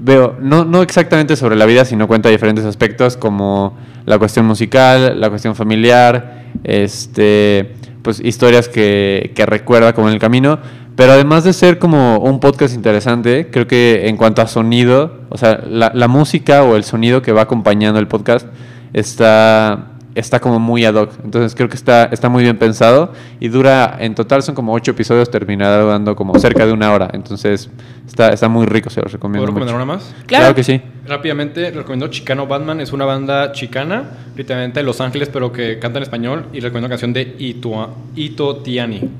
veo, 0.00 0.36
no, 0.40 0.64
no 0.64 0.82
exactamente 0.82 1.36
sobre 1.36 1.56
la 1.56 1.64
vida, 1.66 1.84
sino 1.84 2.06
cuenta 2.06 2.28
diferentes 2.28 2.64
aspectos 2.64 3.16
como 3.16 3.76
la 4.04 4.18
cuestión 4.18 4.46
musical, 4.46 5.20
la 5.20 5.30
cuestión 5.30 5.54
familiar, 5.56 6.44
este, 6.64 7.72
pues 8.02 8.20
historias 8.20 8.68
que, 8.68 9.32
que 9.34 9.46
recuerda 9.46 9.92
como 9.94 10.08
en 10.08 10.14
el 10.14 10.20
camino. 10.20 10.58
Pero 10.96 11.12
además 11.12 11.44
de 11.44 11.52
ser 11.52 11.78
como 11.78 12.18
un 12.18 12.40
podcast 12.40 12.74
interesante, 12.74 13.48
creo 13.50 13.66
que 13.66 14.08
en 14.08 14.16
cuanto 14.16 14.42
a 14.42 14.48
sonido, 14.48 15.20
o 15.28 15.36
sea, 15.38 15.62
la, 15.68 15.92
la 15.94 16.08
música 16.08 16.62
o 16.62 16.74
el 16.74 16.84
sonido 16.84 17.22
que 17.22 17.32
va 17.32 17.42
acompañando 17.42 18.00
el 18.00 18.08
podcast 18.08 18.46
está 18.94 19.92
está 20.16 20.40
como 20.40 20.58
muy 20.58 20.84
ad 20.84 20.94
hoc. 20.94 21.12
Entonces 21.22 21.54
creo 21.54 21.68
que 21.68 21.76
está, 21.76 22.06
está 22.06 22.28
muy 22.28 22.42
bien 22.42 22.56
pensado 22.56 23.12
y 23.38 23.48
dura, 23.48 23.96
en 24.00 24.14
total 24.14 24.42
son 24.42 24.54
como 24.54 24.72
ocho 24.72 24.92
episodios, 24.92 25.30
terminará 25.30 25.84
dando 25.84 26.16
como 26.16 26.36
cerca 26.38 26.66
de 26.66 26.72
una 26.72 26.92
hora. 26.92 27.10
Entonces 27.12 27.70
está, 28.06 28.30
está 28.30 28.48
muy 28.48 28.66
rico, 28.66 28.90
se 28.90 29.02
los 29.02 29.12
recomiendo. 29.12 29.52
¿Puedo 29.52 29.66
recomendar 29.66 29.76
mucho. 29.76 29.84
una 29.84 29.98
más? 29.98 30.24
Claro. 30.26 30.44
Claro. 30.44 30.54
que 30.54 30.64
sí. 30.64 30.80
Rápidamente, 31.06 31.70
recomiendo 31.70 32.08
Chicano 32.08 32.46
Batman. 32.46 32.80
Es 32.80 32.92
una 32.92 33.04
banda 33.04 33.52
chicana, 33.52 34.04
literalmente 34.34 34.80
de 34.80 34.84
Los 34.84 35.00
Ángeles, 35.00 35.28
pero 35.30 35.52
que 35.52 35.78
canta 35.78 35.98
en 35.98 36.04
español. 36.04 36.46
Y 36.52 36.60
recomiendo 36.60 36.88
la 36.88 36.92
canción 36.92 37.12
de 37.12 37.36
Ito, 37.38 37.94
Ito 38.16 38.56
Tiani. 38.56 39.10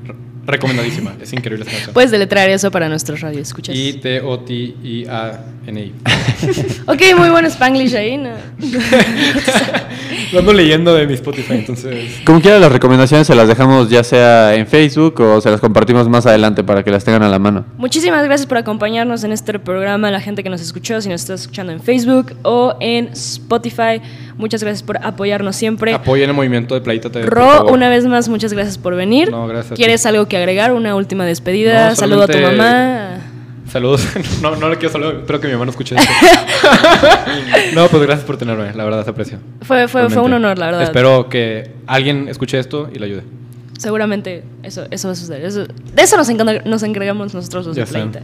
Re- 0.47 0.53
Recomendadísima. 0.53 1.15
es 1.21 1.31
increíble 1.33 1.63
esta 1.65 1.73
canción. 1.75 1.93
Puedes 1.93 2.09
deletrear 2.09 2.49
eso 2.49 2.71
para 2.71 2.89
nuestros 2.89 3.21
radio, 3.21 3.39
escuchas. 3.41 3.75
I-T-O-T-I-A-N-I. 3.75 5.07
Ok, 6.87 7.01
muy 7.17 7.29
buen 7.29 7.45
Spanglish 7.45 7.95
ahí. 7.95 8.17
¿no? 8.17 8.31
Lo 10.33 10.39
ando 10.39 10.53
leyendo 10.53 10.93
de 10.93 11.07
mi 11.07 11.13
Spotify, 11.13 11.53
entonces. 11.53 12.21
Como 12.25 12.41
quiera, 12.41 12.59
las 12.59 12.71
recomendaciones 12.71 13.27
se 13.27 13.35
las 13.35 13.47
dejamos 13.47 13.89
ya 13.89 14.03
sea 14.03 14.55
en 14.55 14.67
Facebook 14.67 15.19
o 15.19 15.41
se 15.41 15.49
las 15.51 15.59
compartimos 15.61 16.07
más 16.09 16.25
adelante 16.25 16.63
para 16.63 16.83
que 16.83 16.91
las 16.91 17.03
tengan 17.03 17.23
a 17.23 17.29
la 17.29 17.39
mano. 17.39 17.65
Muchísimas 17.77 18.23
gracias 18.23 18.47
por 18.47 18.57
acompañarnos 18.57 19.23
en 19.23 19.31
este 19.31 19.57
programa, 19.59 20.11
la 20.11 20.21
gente 20.21 20.43
que 20.43 20.49
nos 20.49 20.61
escuchó, 20.61 21.01
si 21.01 21.09
nos 21.09 21.21
está 21.21 21.33
escuchando 21.35 21.71
en 21.71 21.79
Facebook 21.81 22.33
o 22.43 22.75
en 22.79 23.07
Spotify. 23.07 24.01
Muchas 24.37 24.61
gracias 24.63 24.83
por 24.83 24.97
apoyarnos 25.05 25.55
siempre. 25.55 25.93
Apoyen 25.93 26.29
el 26.29 26.35
movimiento 26.35 26.75
de 26.75 26.81
Playita 26.81 27.09
TV. 27.09 27.25
por 27.25 27.33
Ro, 27.37 27.47
favor. 27.49 27.71
una 27.73 27.89
vez 27.89 28.05
más, 28.05 28.29
muchas 28.29 28.53
gracias 28.53 28.77
por 28.77 28.95
venir. 28.95 29.31
No, 29.31 29.47
gracias 29.47 29.71
a 29.71 29.75
ti. 29.75 29.81
¿Quieres 29.81 30.05
algo 30.05 30.27
que 30.27 30.37
agregar? 30.37 30.71
¿Una 30.73 30.95
última 30.95 31.25
despedida? 31.25 31.89
No, 31.89 31.95
Saludo 31.95 32.23
a 32.23 32.27
tu 32.27 32.37
mamá. 32.37 33.17
Saludos. 33.71 34.07
No, 34.41 34.55
no 34.55 34.69
le 34.69 34.77
quiero 34.77 34.91
saludar. 34.91 35.15
Espero 35.15 35.39
que 35.41 35.47
mi 35.47 35.53
mamá 35.53 35.65
no 35.65 35.71
escuche 35.71 35.95
esto. 35.95 36.11
no, 37.75 37.87
pues 37.87 38.03
gracias 38.03 38.25
por 38.25 38.37
tenerme. 38.37 38.73
La 38.73 38.83
verdad, 38.85 39.03
se 39.03 39.09
aprecia. 39.09 39.39
Fue, 39.61 39.87
fue, 39.87 40.09
fue 40.09 40.21
un 40.21 40.33
honor, 40.33 40.57
la 40.57 40.67
verdad. 40.67 40.83
Espero 40.83 41.27
que 41.29 41.71
alguien 41.85 42.27
escuche 42.29 42.59
esto 42.59 42.89
y 42.93 42.99
le 42.99 43.05
ayude. 43.05 43.23
Seguramente 43.77 44.43
eso, 44.63 44.85
eso 44.89 45.07
va 45.07 45.11
a 45.11 45.15
suceder. 45.15 45.45
Eso- 45.45 45.65
de 45.65 46.01
eso 46.01 46.17
nos, 46.17 46.29
encarga- 46.29 46.63
nos 46.65 46.81
encargamos 46.83 47.33
nosotros 47.33 47.65
los 47.67 47.75
Ya 47.75 47.81
de 47.83 47.87
sé. 47.87 47.93
Playita. 47.93 48.21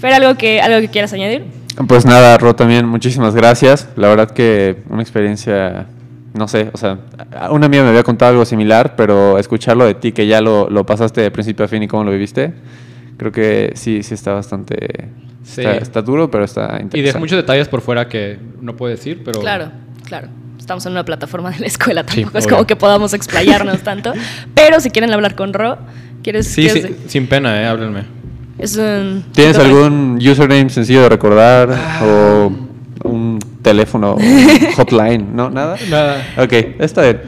Fer, 0.00 0.12
¿algo 0.14 0.34
que, 0.36 0.60
¿algo 0.60 0.80
que 0.80 0.88
quieras 0.88 1.12
añadir? 1.12 1.44
Pues 1.86 2.04
nada, 2.06 2.36
Ro, 2.38 2.54
también 2.56 2.86
muchísimas 2.86 3.34
gracias. 3.34 3.88
La 3.96 4.08
verdad 4.08 4.30
que 4.30 4.78
una 4.88 5.02
experiencia, 5.02 5.86
no 6.34 6.48
sé, 6.48 6.70
o 6.72 6.76
sea, 6.78 6.98
una 7.50 7.66
amiga 7.66 7.82
me 7.84 7.90
había 7.90 8.02
contado 8.02 8.32
algo 8.32 8.44
similar, 8.44 8.94
pero 8.96 9.38
escucharlo 9.38 9.84
de 9.84 9.94
ti, 9.94 10.12
que 10.12 10.26
ya 10.26 10.40
lo, 10.40 10.68
lo 10.70 10.84
pasaste 10.86 11.20
de 11.20 11.30
principio 11.30 11.64
a 11.64 11.68
fin 11.68 11.82
y 11.82 11.88
cómo 11.88 12.02
lo 12.04 12.10
viviste, 12.10 12.52
creo 13.16 13.32
que 13.32 13.72
sí, 13.74 14.02
sí 14.02 14.14
está 14.14 14.32
bastante... 14.32 15.08
Sí. 15.42 15.60
Está, 15.60 15.76
está 15.76 16.02
duro, 16.02 16.28
pero 16.30 16.44
está 16.44 16.62
interesante. 16.64 16.98
Y 16.98 17.02
dejo 17.02 17.18
muchos 17.20 17.36
detalles 17.36 17.68
por 17.68 17.80
fuera 17.80 18.08
que 18.08 18.36
no 18.60 18.74
puedo 18.74 18.90
decir, 18.90 19.22
pero. 19.24 19.40
Claro, 19.40 19.70
claro. 20.04 20.26
Estamos 20.58 20.84
en 20.86 20.90
una 20.92 21.04
plataforma 21.04 21.50
de 21.52 21.60
la 21.60 21.66
escuela, 21.68 22.04
Sí, 22.08 22.22
tampoco 22.22 22.38
es 22.38 22.46
obvio. 22.46 22.56
como 22.56 22.66
que 22.66 22.74
podamos 22.74 23.14
explayarnos 23.14 23.78
tanto. 23.82 24.12
Pero 24.56 24.80
si 24.80 24.90
quieren 24.90 25.12
hablar 25.12 25.36
con 25.36 25.52
Ro, 25.52 25.78
¿quieres 26.24 26.48
Sí, 26.48 26.62
quieres- 26.62 26.82
sí, 26.86 26.96
sin 27.06 27.28
pena, 27.28 27.62
¿eh? 27.62 27.66
Háblenme. 27.66 28.02
Es 28.58 28.76
un... 28.76 29.24
¿Tienes 29.32 29.56
algún 29.58 30.18
username 30.20 30.68
sencillo 30.68 31.02
de 31.02 31.10
recordar 31.10 31.68
o 32.02 32.52
un 33.04 33.38
teléfono 33.62 34.16
hotline? 34.76 35.28
¿No? 35.36 35.48
¿Nada? 35.50 35.76
Nada. 35.88 36.26
Ok, 36.38 36.52
está 36.80 37.02
bien. 37.02 37.20